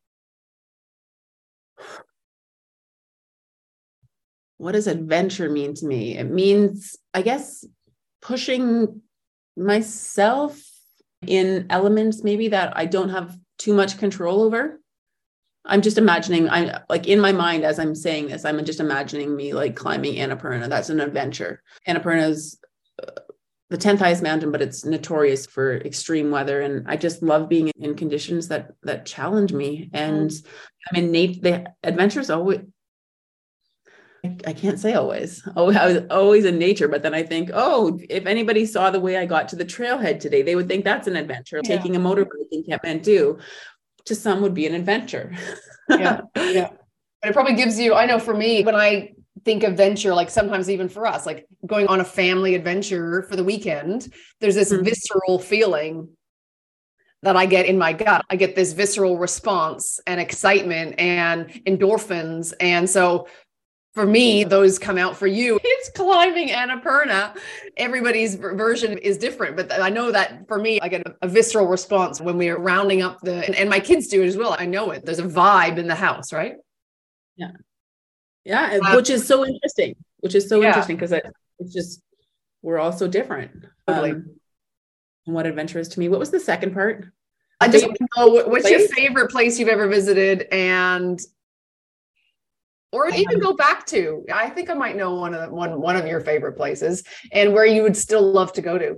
What 4.58 4.72
does 4.72 4.88
adventure 4.88 5.52
mean 5.52 5.76
to 5.76 5.86
me? 5.86 6.18
It 6.18 6.24
means, 6.24 6.98
I 7.14 7.22
guess, 7.22 7.64
pushing 8.20 9.04
myself 9.56 10.60
in 11.28 11.68
elements 11.70 12.24
maybe 12.24 12.48
that 12.48 12.76
I 12.76 12.88
don't 12.88 13.10
have 13.10 13.38
too 13.60 13.76
much 13.76 14.00
control 14.00 14.42
over. 14.42 14.80
I'm 15.64 15.84
just 15.84 16.00
imagining, 16.00 16.50
I'm 16.50 16.72
like 16.90 17.08
in 17.08 17.20
my 17.20 17.34
mind 17.34 17.64
as 17.64 17.78
I'm 17.78 17.94
saying 17.94 18.30
this, 18.30 18.46
I'm 18.46 18.66
just 18.66 18.80
imagining 18.80 19.36
me 19.36 19.54
like 19.54 19.76
climbing 19.76 20.16
Annapurna. 20.16 20.68
That's 20.68 20.90
an 20.90 21.02
adventure. 21.02 21.62
Annapurna 21.88 22.30
is 22.30 22.58
the 23.72 23.78
10th 23.78 24.00
highest 24.00 24.22
mountain, 24.22 24.52
but 24.52 24.62
it's 24.62 24.84
notorious 24.84 25.46
for 25.46 25.78
extreme 25.78 26.30
weather. 26.30 26.62
And 26.62 26.86
I 26.88 26.98
just 26.98 27.24
love 27.24 27.48
being 27.48 27.72
in 27.80 27.96
conditions 27.96 28.50
that 28.50 28.74
that 28.84 29.06
challenge 29.06 29.54
me. 29.54 29.90
And 29.94 30.30
mm. 30.30 30.46
I 30.92 31.00
mean, 31.00 31.12
Nate, 31.12 31.42
the 31.42 31.66
adventures 31.82 32.30
always 32.30 32.60
I 34.46 34.54
can't 34.54 34.80
say 34.80 34.94
always. 34.94 35.42
Oh, 35.56 35.72
I 35.74 35.88
was 35.88 36.04
always 36.12 36.46
in 36.46 36.60
nature, 36.60 36.88
but 36.88 37.02
then 37.02 37.16
I 37.16 37.24
think, 37.24 37.50
oh, 37.54 38.00
if 38.08 38.28
anybody 38.28 38.68
saw 38.68 38.92
the 38.92 39.00
way 39.00 39.18
I 39.18 39.26
got 39.26 39.48
to 39.50 39.56
the 39.56 39.66
trailhead 39.66 40.20
today, 40.20 40.44
they 40.44 40.56
would 40.56 40.68
think 40.68 40.84
that's 40.84 41.08
an 41.08 41.16
adventure. 41.16 41.60
Yeah. 41.64 41.76
Taking 41.76 41.96
a 41.96 42.00
motorbike 42.00 42.52
in 42.52 42.64
Kathmandu 42.64 43.40
to 44.06 44.16
some 44.16 44.42
would 44.42 44.54
be 44.54 44.68
an 44.68 44.76
adventure. 44.76 45.36
yeah, 45.90 46.22
yeah. 46.36 46.70
But 47.22 47.30
it 47.30 47.34
probably 47.34 47.54
gives 47.54 47.80
you. 47.80 47.94
I 47.94 48.08
know 48.08 48.18
for 48.18 48.34
me, 48.36 48.64
when 48.64 48.74
I 48.74 49.14
think 49.44 49.64
of 49.64 49.76
venture 49.76 50.14
like 50.14 50.30
sometimes 50.30 50.70
even 50.70 50.88
for 50.88 51.06
us 51.06 51.26
like 51.26 51.46
going 51.66 51.88
on 51.88 52.00
a 52.00 52.06
family 52.06 52.56
adventure 52.56 53.24
for 53.24 53.36
the 53.36 53.44
weekend 53.44 54.14
there's 54.40 54.56
this 54.56 54.72
mm-hmm. 54.72 54.84
visceral 54.84 55.40
feeling 55.40 56.08
that 57.24 57.36
I 57.36 57.46
get 57.46 57.66
in 57.66 57.78
my 57.78 57.94
gut. 57.94 58.26
I 58.30 58.36
get 58.36 58.56
this 58.56 58.74
visceral 58.74 59.18
response 59.18 60.00
and 60.08 60.20
excitement 60.20 61.00
and 61.00 61.50
endorphins. 61.66 62.54
And 62.60 62.90
so 62.90 63.28
for 63.94 64.06
me, 64.06 64.44
those 64.44 64.80
come 64.80 64.98
out 64.98 65.16
for 65.16 65.28
you. 65.28 65.60
It's 65.82 65.90
climbing 65.96 66.50
Annapurna. 66.50 67.36
Everybody's 67.76 68.36
version 68.36 69.00
is 69.00 69.18
different, 69.18 69.58
but 69.58 69.72
I 69.82 69.90
know 69.90 70.12
that 70.12 70.48
for 70.48 70.60
me, 70.60 70.80
I 70.80 70.88
get 70.88 71.02
a, 71.24 71.28
visceral 71.28 71.66
response 71.66 72.22
when 72.22 72.38
we're 72.38 72.60
rounding 72.60 73.02
up 73.02 73.20
the, 73.22 73.44
and, 73.44 73.56
and 73.56 73.68
my 73.68 73.80
kids 73.80 74.08
do 74.08 74.22
it 74.22 74.28
as 74.28 74.38
well. 74.38 74.56
I 74.60 74.68
know 74.68 74.92
it. 74.92 75.06
There's 75.06 75.18
a 75.18 75.24
vibe 75.24 75.80
in 75.80 75.88
the 75.88 75.96
house, 75.96 76.32
right? 76.32 76.54
Yeah. 77.36 77.50
Yeah, 78.44 78.80
um, 78.84 78.96
which 78.96 79.10
is 79.10 79.28
so 79.28 79.46
interesting. 79.46 79.96
Which 80.20 80.36
is 80.36 80.48
so 80.48 80.62
yeah. 80.62 80.70
interesting 80.70 80.96
because 80.96 81.14
it's 81.60 81.74
just 81.74 82.02
we're 82.62 82.80
all 82.80 82.92
so 82.92 83.08
different. 83.08 83.66
Totally. 83.88 84.12
Um, 84.12 84.36
and 85.26 85.36
what 85.36 85.46
adventure 85.46 85.80
is 85.80 85.88
to 85.90 86.00
me. 86.00 86.10
What 86.10 86.20
was 86.20 86.32
the 86.32 86.40
second 86.40 86.74
part? 86.74 87.06
I 87.60 87.68
just 87.68 87.86
know 87.86 88.28
what's 88.28 88.64
place? 88.64 88.80
your 88.80 88.88
favorite 88.90 89.30
place 89.30 89.60
you've 89.60 89.70
ever 89.70 89.88
visited 89.88 90.48
and 90.52 91.22
or 92.92 93.08
even 93.10 93.40
go 93.40 93.54
back 93.54 93.86
to. 93.88 94.26
I 94.34 94.50
think 94.50 94.70
I 94.70 94.74
might 94.74 94.96
know 94.96 95.14
one 95.14 95.34
of 95.34 95.42
the, 95.42 95.56
one 95.56 95.80
one 95.80 95.96
of 95.96 96.08
your 96.08 96.22
favorite 96.22 96.54
places 96.54 97.04
and 97.32 97.54
where 97.54 97.66
you 97.66 97.84
would 97.84 97.96
still 97.96 98.32
love 98.32 98.52
to 98.54 98.62
go 98.62 98.78
to. 98.78 98.98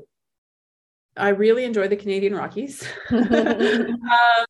I 1.15 1.29
really 1.29 1.63
enjoy 1.63 1.87
the 1.87 1.95
Canadian 1.95 2.35
Rockies. 2.35 2.87
um, 3.11 3.21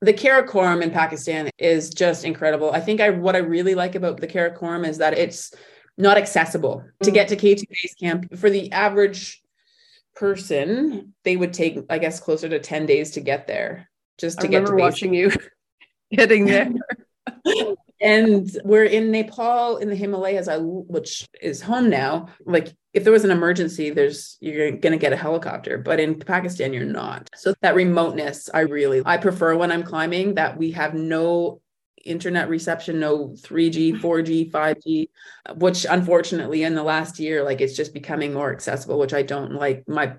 the 0.01 0.14
Karakoram 0.14 0.82
in 0.82 0.91
Pakistan 0.91 1.49
is 1.57 1.89
just 1.89 2.24
incredible. 2.24 2.72
I 2.72 2.80
think 2.80 3.01
I 3.01 3.09
what 3.09 3.36
I 3.36 3.39
really 3.39 3.76
like 3.76 3.95
about 3.95 4.20
the 4.20 4.28
Karakoram 4.28 4.88
is 4.88 4.97
that 4.99 5.18
it's 5.18 5.53
not 5.97 6.18
accessible 6.18 6.84
mm 6.84 7.05
to 7.05 7.11
get 7.11 7.28
to 7.28 7.36
K2 7.36 7.68
base 7.70 7.93
camp 7.99 8.38
for 8.38 8.49
the 8.49 8.72
average 8.72 9.41
person. 10.16 11.14
They 11.24 11.36
would 11.36 11.53
take, 11.53 11.80
I 11.89 11.97
guess, 11.97 12.20
closer 12.20 12.47
to 12.47 12.59
10 12.59 12.86
days 12.86 13.11
to 13.11 13.22
get 13.22 13.45
there 13.45 13.89
just 14.18 14.39
to 14.39 14.47
I 14.47 14.49
get 14.49 14.66
to 14.66 14.76
watching 14.76 15.14
you 15.14 15.32
getting 16.11 16.45
there. 16.45 16.72
and 18.01 18.49
we're 18.64 18.86
in 18.86 19.11
Nepal 19.11 19.78
in 19.78 19.89
the 19.89 19.95
Himalayas, 19.95 20.47
which 20.61 21.28
is 21.41 21.61
home 21.61 21.89
now. 21.89 22.28
Like 22.45 22.74
if 22.93 23.03
there 23.03 23.13
was 23.13 23.23
an 23.23 23.31
emergency, 23.31 23.89
there's 23.89 24.37
you're 24.39 24.71
going 24.71 24.91
to 24.91 24.97
get 24.97 25.13
a 25.13 25.17
helicopter, 25.17 25.77
but 25.77 25.99
in 25.99 26.19
Pakistan 26.19 26.73
you're 26.73 26.85
not. 26.85 27.29
So 27.35 27.53
that 27.61 27.75
remoteness, 27.75 28.49
I 28.53 28.61
really 28.61 29.01
I 29.05 29.17
prefer 29.17 29.55
when 29.55 29.71
I'm 29.71 29.83
climbing 29.83 30.35
that 30.35 30.57
we 30.57 30.71
have 30.71 30.93
no 30.93 31.61
internet 32.05 32.49
reception, 32.49 32.99
no 32.99 33.29
3G, 33.29 33.99
4G, 33.99 34.51
5G, 34.51 35.09
which 35.55 35.85
unfortunately 35.89 36.63
in 36.63 36.75
the 36.75 36.83
last 36.83 37.17
year 37.19 37.43
like 37.43 37.61
it's 37.61 37.75
just 37.75 37.93
becoming 37.93 38.33
more 38.33 38.51
accessible, 38.51 38.99
which 38.99 39.13
I 39.13 39.23
don't 39.23 39.53
like. 39.53 39.87
My 39.87 40.15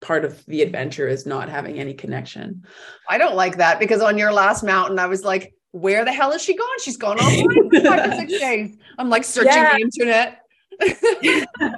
part 0.00 0.26
of 0.26 0.44
the 0.44 0.60
adventure 0.60 1.08
is 1.08 1.24
not 1.24 1.48
having 1.48 1.78
any 1.78 1.94
connection. 1.94 2.64
I 3.08 3.16
don't 3.16 3.36
like 3.36 3.56
that 3.56 3.78
because 3.78 4.02
on 4.02 4.18
your 4.18 4.32
last 4.32 4.62
mountain 4.62 4.98
I 4.98 5.06
was 5.06 5.24
like 5.24 5.54
where 5.70 6.04
the 6.04 6.12
hell 6.12 6.30
is 6.30 6.40
she 6.40 6.54
gone? 6.54 6.78
She's 6.82 6.96
gone 6.96 7.18
online 7.18 7.70
for 7.70 8.16
six 8.16 8.32
days. 8.38 8.76
I'm 8.96 9.08
like 9.08 9.24
searching 9.24 9.54
yeah. 9.54 9.74
the 9.74 9.80
internet. 9.80 10.43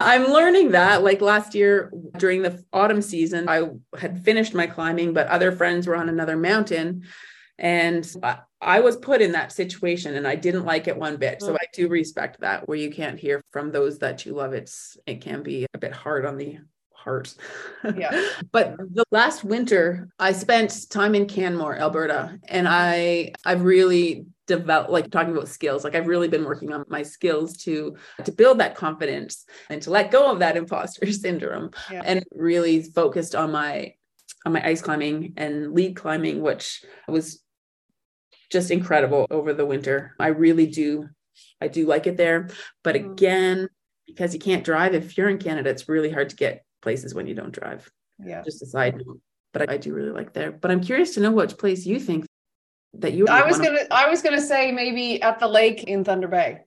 I'm 0.00 0.26
learning 0.26 0.70
that. 0.72 1.02
Like 1.02 1.20
last 1.20 1.54
year 1.54 1.92
during 2.18 2.42
the 2.42 2.64
autumn 2.72 3.02
season, 3.02 3.48
I 3.48 3.70
had 3.98 4.24
finished 4.24 4.54
my 4.54 4.66
climbing, 4.66 5.12
but 5.12 5.26
other 5.26 5.52
friends 5.52 5.86
were 5.86 5.96
on 5.96 6.08
another 6.08 6.36
mountain. 6.36 7.04
And 7.58 8.08
I 8.60 8.80
was 8.80 8.96
put 8.96 9.20
in 9.20 9.32
that 9.32 9.52
situation 9.52 10.14
and 10.14 10.26
I 10.26 10.36
didn't 10.36 10.64
like 10.64 10.86
it 10.86 10.96
one 10.96 11.16
bit. 11.16 11.40
So 11.42 11.52
mm. 11.52 11.56
I 11.56 11.66
do 11.72 11.88
respect 11.88 12.40
that 12.40 12.68
where 12.68 12.78
you 12.78 12.90
can't 12.90 13.18
hear 13.18 13.42
from 13.50 13.72
those 13.72 13.98
that 13.98 14.24
you 14.24 14.34
love. 14.34 14.52
It's 14.52 14.96
it 15.06 15.20
can 15.20 15.42
be 15.42 15.66
a 15.74 15.78
bit 15.78 15.92
hard 15.92 16.24
on 16.24 16.36
the 16.36 16.58
heart. 16.92 17.34
Yeah. 17.96 18.28
but 18.52 18.76
the 18.76 19.04
last 19.10 19.44
winter 19.44 20.08
I 20.18 20.32
spent 20.32 20.90
time 20.90 21.14
in 21.14 21.26
Canmore, 21.26 21.76
Alberta, 21.76 22.38
and 22.48 22.66
I 22.68 23.32
I've 23.44 23.62
really 23.62 24.26
develop 24.48 24.90
like 24.90 25.10
talking 25.10 25.32
about 25.32 25.46
skills 25.46 25.84
like 25.84 25.94
i've 25.94 26.08
really 26.08 26.26
been 26.26 26.44
working 26.44 26.72
on 26.72 26.84
my 26.88 27.02
skills 27.02 27.56
to 27.58 27.94
to 28.24 28.32
build 28.32 28.58
that 28.58 28.74
confidence 28.74 29.44
and 29.70 29.80
to 29.80 29.90
let 29.90 30.10
go 30.10 30.32
of 30.32 30.40
that 30.40 30.56
imposter 30.62 31.12
syndrome 31.12 31.70
yeah. 31.90 32.02
and 32.04 32.24
really 32.32 32.82
focused 32.82 33.36
on 33.36 33.52
my 33.52 33.92
on 34.44 34.52
my 34.52 34.66
ice 34.66 34.80
climbing 34.80 35.34
and 35.36 35.72
lead 35.74 35.94
climbing 35.94 36.40
which 36.40 36.82
was 37.06 37.42
just 38.50 38.70
incredible 38.70 39.26
over 39.30 39.52
the 39.52 39.66
winter. 39.66 40.14
I 40.18 40.28
really 40.28 40.66
do 40.66 41.08
i 41.60 41.68
do 41.68 41.86
like 41.86 42.06
it 42.06 42.16
there. 42.16 42.48
But 42.82 42.96
mm. 42.96 43.12
again 43.12 43.68
because 44.06 44.32
you 44.32 44.40
can't 44.40 44.64
drive 44.64 44.94
if 44.94 45.18
you're 45.18 45.28
in 45.28 45.38
canada 45.38 45.68
it's 45.68 45.88
really 45.88 46.10
hard 46.10 46.30
to 46.30 46.36
get 46.36 46.64
places 46.82 47.14
when 47.14 47.26
you 47.26 47.34
don't 47.34 47.52
drive. 47.52 47.90
Yeah. 48.18 48.42
Just 48.42 48.62
a 48.62 48.66
side 48.66 48.96
note 48.96 49.20
but 49.52 49.70
I, 49.70 49.74
I 49.74 49.76
do 49.76 49.94
really 49.94 50.10
like 50.10 50.32
there. 50.32 50.52
But 50.52 50.70
i'm 50.70 50.82
curious 50.82 51.14
to 51.14 51.20
know 51.20 51.32
which 51.32 51.58
place 51.58 51.84
you 51.86 52.00
think 52.00 52.26
that 52.94 53.12
you 53.12 53.26
I 53.28 53.46
was 53.46 53.58
gonna 53.58 53.84
I 53.90 54.08
was 54.08 54.22
gonna 54.22 54.40
say 54.40 54.72
maybe 54.72 55.20
at 55.22 55.38
the 55.38 55.48
lake 55.48 55.84
in 55.84 56.04
Thunder 56.04 56.28
Bay. 56.28 56.60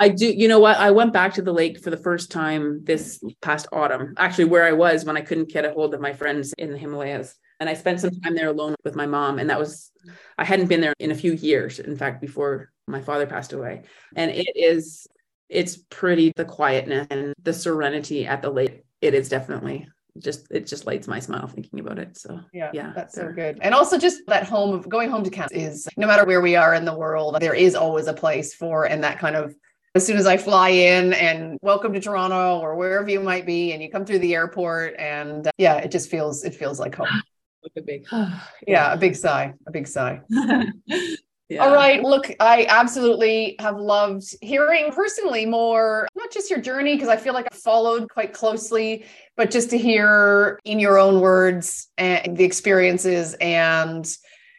I 0.00 0.08
do, 0.08 0.26
you 0.26 0.48
know 0.48 0.60
what? 0.60 0.78
I 0.78 0.92
went 0.92 1.12
back 1.12 1.34
to 1.34 1.42
the 1.42 1.52
lake 1.52 1.78
for 1.78 1.90
the 1.90 1.96
first 1.98 2.30
time 2.30 2.82
this 2.84 3.22
past 3.42 3.68
autumn, 3.70 4.14
actually, 4.16 4.46
where 4.46 4.64
I 4.64 4.72
was 4.72 5.04
when 5.04 5.18
I 5.18 5.20
couldn't 5.20 5.50
get 5.50 5.66
a 5.66 5.72
hold 5.72 5.92
of 5.92 6.00
my 6.00 6.14
friends 6.14 6.54
in 6.56 6.72
the 6.72 6.78
Himalayas. 6.78 7.36
And 7.60 7.68
I 7.68 7.74
spent 7.74 8.00
some 8.00 8.18
time 8.22 8.34
there 8.34 8.48
alone 8.48 8.76
with 8.82 8.96
my 8.96 9.04
mom. 9.04 9.38
And 9.38 9.50
that 9.50 9.58
was, 9.58 9.90
I 10.38 10.44
hadn't 10.44 10.68
been 10.68 10.80
there 10.80 10.94
in 10.98 11.10
a 11.10 11.14
few 11.14 11.34
years, 11.34 11.78
in 11.80 11.98
fact, 11.98 12.22
before 12.22 12.72
my 12.86 13.02
father 13.02 13.26
passed 13.26 13.52
away. 13.52 13.82
And 14.16 14.30
it 14.30 14.56
is, 14.56 15.06
it's 15.50 15.76
pretty, 15.76 16.32
the 16.34 16.46
quietness 16.46 17.06
and 17.10 17.34
the 17.42 17.52
serenity 17.52 18.26
at 18.26 18.40
the 18.40 18.48
lake. 18.48 18.86
It 19.02 19.12
is 19.12 19.28
definitely 19.28 19.86
just 20.18 20.46
it 20.50 20.66
just 20.66 20.86
lights 20.86 21.06
my 21.06 21.18
smile 21.18 21.46
thinking 21.46 21.80
about 21.80 21.98
it. 21.98 22.16
So 22.16 22.40
yeah, 22.52 22.70
yeah, 22.72 22.92
that's 22.94 23.14
so 23.14 23.32
good. 23.32 23.58
And 23.62 23.74
also 23.74 23.98
just 23.98 24.20
that 24.26 24.44
home 24.44 24.74
of 24.74 24.88
going 24.88 25.10
home 25.10 25.24
to 25.24 25.30
Canada 25.30 25.56
is 25.56 25.88
no 25.96 26.06
matter 26.06 26.24
where 26.24 26.40
we 26.40 26.56
are 26.56 26.74
in 26.74 26.84
the 26.84 26.96
world, 26.96 27.36
there 27.40 27.54
is 27.54 27.74
always 27.74 28.06
a 28.06 28.14
place 28.14 28.54
for 28.54 28.84
and 28.84 29.04
that 29.04 29.18
kind 29.18 29.36
of 29.36 29.54
as 29.94 30.06
soon 30.06 30.16
as 30.16 30.26
I 30.26 30.36
fly 30.36 30.68
in 30.68 31.12
and 31.14 31.58
welcome 31.62 31.92
to 31.92 32.00
Toronto 32.00 32.60
or 32.60 32.76
wherever 32.76 33.08
you 33.10 33.20
might 33.20 33.44
be, 33.44 33.72
and 33.72 33.82
you 33.82 33.90
come 33.90 34.04
through 34.04 34.20
the 34.20 34.34
airport, 34.34 34.94
and 34.98 35.48
uh, 35.48 35.52
yeah, 35.58 35.78
it 35.78 35.90
just 35.90 36.10
feels 36.10 36.44
it 36.44 36.54
feels 36.54 36.78
like 36.78 36.94
home. 36.94 37.08
Like 37.62 37.72
a 37.76 37.82
big, 37.82 38.06
yeah, 38.66 38.90
a 38.90 38.96
big 38.96 39.14
sigh, 39.14 39.52
a 39.66 39.70
big 39.70 39.86
sigh. 39.86 40.22
Yeah. 41.50 41.64
All 41.64 41.74
right. 41.74 42.00
Look, 42.00 42.32
I 42.38 42.64
absolutely 42.68 43.56
have 43.58 43.76
loved 43.76 44.36
hearing 44.40 44.92
personally 44.92 45.46
more, 45.46 46.06
not 46.14 46.30
just 46.30 46.48
your 46.48 46.60
journey, 46.60 46.94
because 46.94 47.08
I 47.08 47.16
feel 47.16 47.34
like 47.34 47.48
I 47.50 47.56
followed 47.56 48.08
quite 48.08 48.32
closely, 48.32 49.04
but 49.36 49.50
just 49.50 49.68
to 49.70 49.78
hear 49.78 50.60
in 50.64 50.78
your 50.78 50.96
own 50.96 51.20
words 51.20 51.88
and 51.98 52.36
the 52.36 52.44
experiences 52.44 53.34
and 53.40 54.08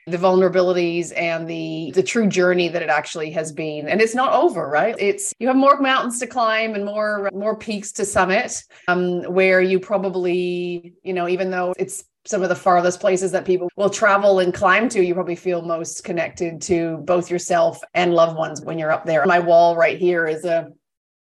the 0.06 0.18
vulnerabilities 0.18 1.14
and 1.16 1.48
the 1.48 1.92
the 1.94 2.04
true 2.04 2.28
journey 2.28 2.68
that 2.68 2.82
it 2.82 2.90
actually 2.90 3.30
has 3.30 3.52
been 3.52 3.88
and 3.88 4.02
it's 4.02 4.16
not 4.16 4.34
over 4.34 4.68
right 4.68 4.96
it's 4.98 5.32
you 5.38 5.46
have 5.48 5.56
more 5.56 5.80
mountains 5.80 6.20
to 6.20 6.26
climb 6.26 6.74
and 6.74 6.84
more 6.84 7.30
more 7.34 7.56
peaks 7.56 7.92
to 7.92 8.04
summit 8.04 8.64
um 8.88 9.22
where 9.32 9.62
you 9.62 9.80
probably 9.80 10.96
you 11.04 11.14
know 11.14 11.30
even 11.30 11.52
though 11.52 11.72
it's 11.78 12.04
some 12.26 12.44
of 12.44 12.50
the 12.50 12.56
farthest 12.56 13.00
places 13.00 13.32
that 13.32 13.46
people 13.46 13.70
will 13.76 13.90
travel 13.90 14.40
and 14.40 14.54
climb 14.54 14.90
to, 14.90 15.04
you 15.04 15.14
probably 15.14 15.36
feel 15.36 15.62
most 15.62 16.04
connected 16.04 16.62
to 16.64 16.98
both 16.98 17.32
yourself 17.32 17.82
and 17.94 18.14
loved 18.14 18.38
ones 18.38 18.62
when 18.62 18.78
you're 18.78 18.92
up 18.92 19.06
there. 19.06 19.26
My 19.26 19.40
wall 19.40 19.76
right 19.76 19.98
here 19.98 20.28
is 20.28 20.46
a 20.46 20.70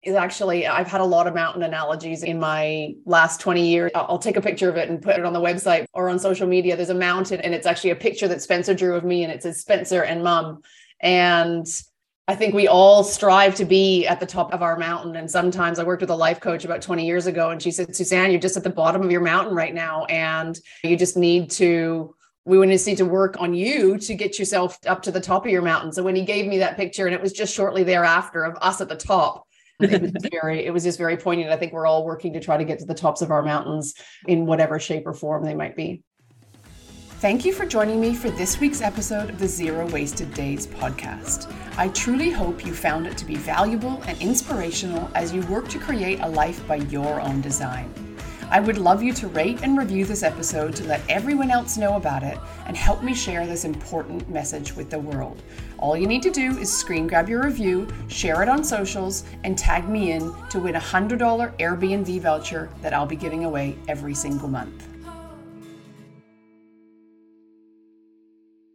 is 0.03 0.15
actually 0.15 0.67
I've 0.67 0.87
had 0.87 0.99
a 0.99 1.05
lot 1.05 1.27
of 1.27 1.33
mountain 1.33 1.63
analogies 1.63 2.23
in 2.23 2.37
my 2.37 2.93
last 3.05 3.39
20 3.39 3.65
years. 3.65 3.91
I'll 3.95 4.19
take 4.19 4.35
a 4.35 4.41
picture 4.41 4.69
of 4.69 4.75
it 4.75 4.89
and 4.89 5.01
put 5.01 5.17
it 5.17 5.23
on 5.23 5.31
the 5.31 5.39
website 5.39 5.85
or 5.93 6.09
on 6.09 6.19
social 6.19 6.45
media. 6.45 6.75
There's 6.75 6.89
a 6.89 6.93
mountain 6.93 7.39
and 7.39 7.53
it's 7.53 7.65
actually 7.65 7.91
a 7.91 7.95
picture 7.95 8.27
that 8.27 8.41
Spencer 8.41 8.73
drew 8.73 8.95
of 8.95 9.05
me 9.05 9.23
and 9.23 9.31
it 9.31 9.41
says 9.43 9.61
Spencer 9.61 10.03
and 10.03 10.21
mom. 10.21 10.61
And 10.99 11.65
I 12.27 12.35
think 12.35 12.53
we 12.53 12.69
all 12.69 13.03
strive 13.03 13.55
to 13.55 13.65
be 13.65 14.07
at 14.07 14.21
the 14.21 14.25
top 14.25 14.53
of 14.53 14.61
our 14.61 14.77
mountain. 14.77 15.17
And 15.17 15.29
sometimes 15.29 15.77
I 15.77 15.83
worked 15.83 16.01
with 16.01 16.09
a 16.09 16.15
life 16.15 16.39
coach 16.39 16.63
about 16.63 16.81
20 16.81 17.05
years 17.05 17.27
ago, 17.27 17.49
and 17.49 17.61
she 17.61 17.69
said, 17.69 17.93
Suzanne, 17.93 18.31
you're 18.31 18.39
just 18.39 18.55
at 18.55 18.63
the 18.63 18.69
bottom 18.69 19.01
of 19.01 19.11
your 19.11 19.21
mountain 19.21 19.53
right 19.53 19.73
now. 19.73 20.05
And 20.05 20.57
you 20.83 20.95
just 20.95 21.17
need 21.17 21.51
to, 21.51 22.15
we 22.45 22.65
just 22.67 22.87
need 22.87 22.97
to 22.97 23.05
work 23.05 23.35
on 23.41 23.53
you 23.53 23.97
to 23.97 24.15
get 24.15 24.39
yourself 24.39 24.79
up 24.87 25.01
to 25.01 25.11
the 25.11 25.19
top 25.19 25.45
of 25.45 25.51
your 25.51 25.61
mountain. 25.61 25.91
So 25.91 26.01
when 26.01 26.15
he 26.15 26.21
gave 26.21 26.47
me 26.47 26.59
that 26.59 26.77
picture, 26.77 27.07
and 27.07 27.13
it 27.13 27.21
was 27.21 27.33
just 27.33 27.53
shortly 27.53 27.83
thereafter 27.83 28.45
of 28.45 28.55
us 28.61 28.79
at 28.79 28.87
the 28.87 28.95
top, 28.95 29.45
it 29.81 30.01
was 30.01 30.11
very, 30.31 30.65
it 30.65 30.71
was 30.71 30.83
just 30.83 30.97
very 30.97 31.17
poignant. 31.17 31.51
I 31.51 31.57
think 31.57 31.73
we're 31.73 31.87
all 31.87 32.05
working 32.05 32.31
to 32.33 32.39
try 32.39 32.55
to 32.55 32.63
get 32.63 32.79
to 32.79 32.85
the 32.85 32.93
tops 32.93 33.21
of 33.21 33.31
our 33.31 33.43
mountains 33.43 33.95
in 34.27 34.45
whatever 34.45 34.79
shape 34.79 35.05
or 35.05 35.13
form 35.13 35.43
they 35.43 35.55
might 35.55 35.75
be. 35.75 36.03
Thank 37.23 37.45
you 37.45 37.53
for 37.53 37.65
joining 37.65 38.01
me 38.01 38.13
for 38.13 38.29
this 38.31 38.59
week's 38.59 38.81
episode 38.81 39.29
of 39.29 39.39
the 39.39 39.47
Zero 39.47 39.87
Wasted 39.91 40.33
Days 40.33 40.67
podcast. 40.67 41.49
I 41.77 41.87
truly 41.87 42.29
hope 42.29 42.65
you 42.65 42.73
found 42.73 43.07
it 43.07 43.17
to 43.17 43.23
be 43.23 43.35
valuable 43.35 44.03
and 44.07 44.21
inspirational 44.21 45.09
as 45.15 45.33
you 45.33 45.41
work 45.43 45.69
to 45.69 45.79
create 45.79 46.19
a 46.19 46.27
life 46.27 46.67
by 46.67 46.75
your 46.75 47.21
own 47.21 47.39
design. 47.39 47.93
I 48.49 48.59
would 48.59 48.77
love 48.77 49.01
you 49.01 49.13
to 49.13 49.29
rate 49.29 49.61
and 49.63 49.77
review 49.77 50.03
this 50.03 50.21
episode 50.21 50.75
to 50.75 50.83
let 50.83 50.99
everyone 51.07 51.49
else 51.49 51.77
know 51.77 51.95
about 51.95 52.23
it 52.23 52.37
and 52.65 52.75
help 52.75 53.03
me 53.03 53.13
share 53.13 53.47
this 53.47 53.63
important 53.63 54.29
message 54.29 54.75
with 54.75 54.89
the 54.89 54.99
world. 54.99 55.41
All 55.77 55.95
you 55.95 56.07
need 56.07 56.23
to 56.23 56.29
do 56.29 56.57
is 56.57 56.77
screen 56.77 57.07
grab 57.07 57.29
your 57.29 57.43
review, 57.43 57.87
share 58.09 58.43
it 58.43 58.49
on 58.49 58.65
socials, 58.65 59.23
and 59.45 59.57
tag 59.57 59.87
me 59.87 60.11
in 60.11 60.35
to 60.49 60.59
win 60.59 60.75
a 60.75 60.81
$100 60.81 61.17
Airbnb 61.57 62.19
voucher 62.19 62.69
that 62.81 62.93
I'll 62.93 63.05
be 63.05 63.15
giving 63.15 63.45
away 63.45 63.77
every 63.87 64.13
single 64.13 64.49
month. 64.49 64.92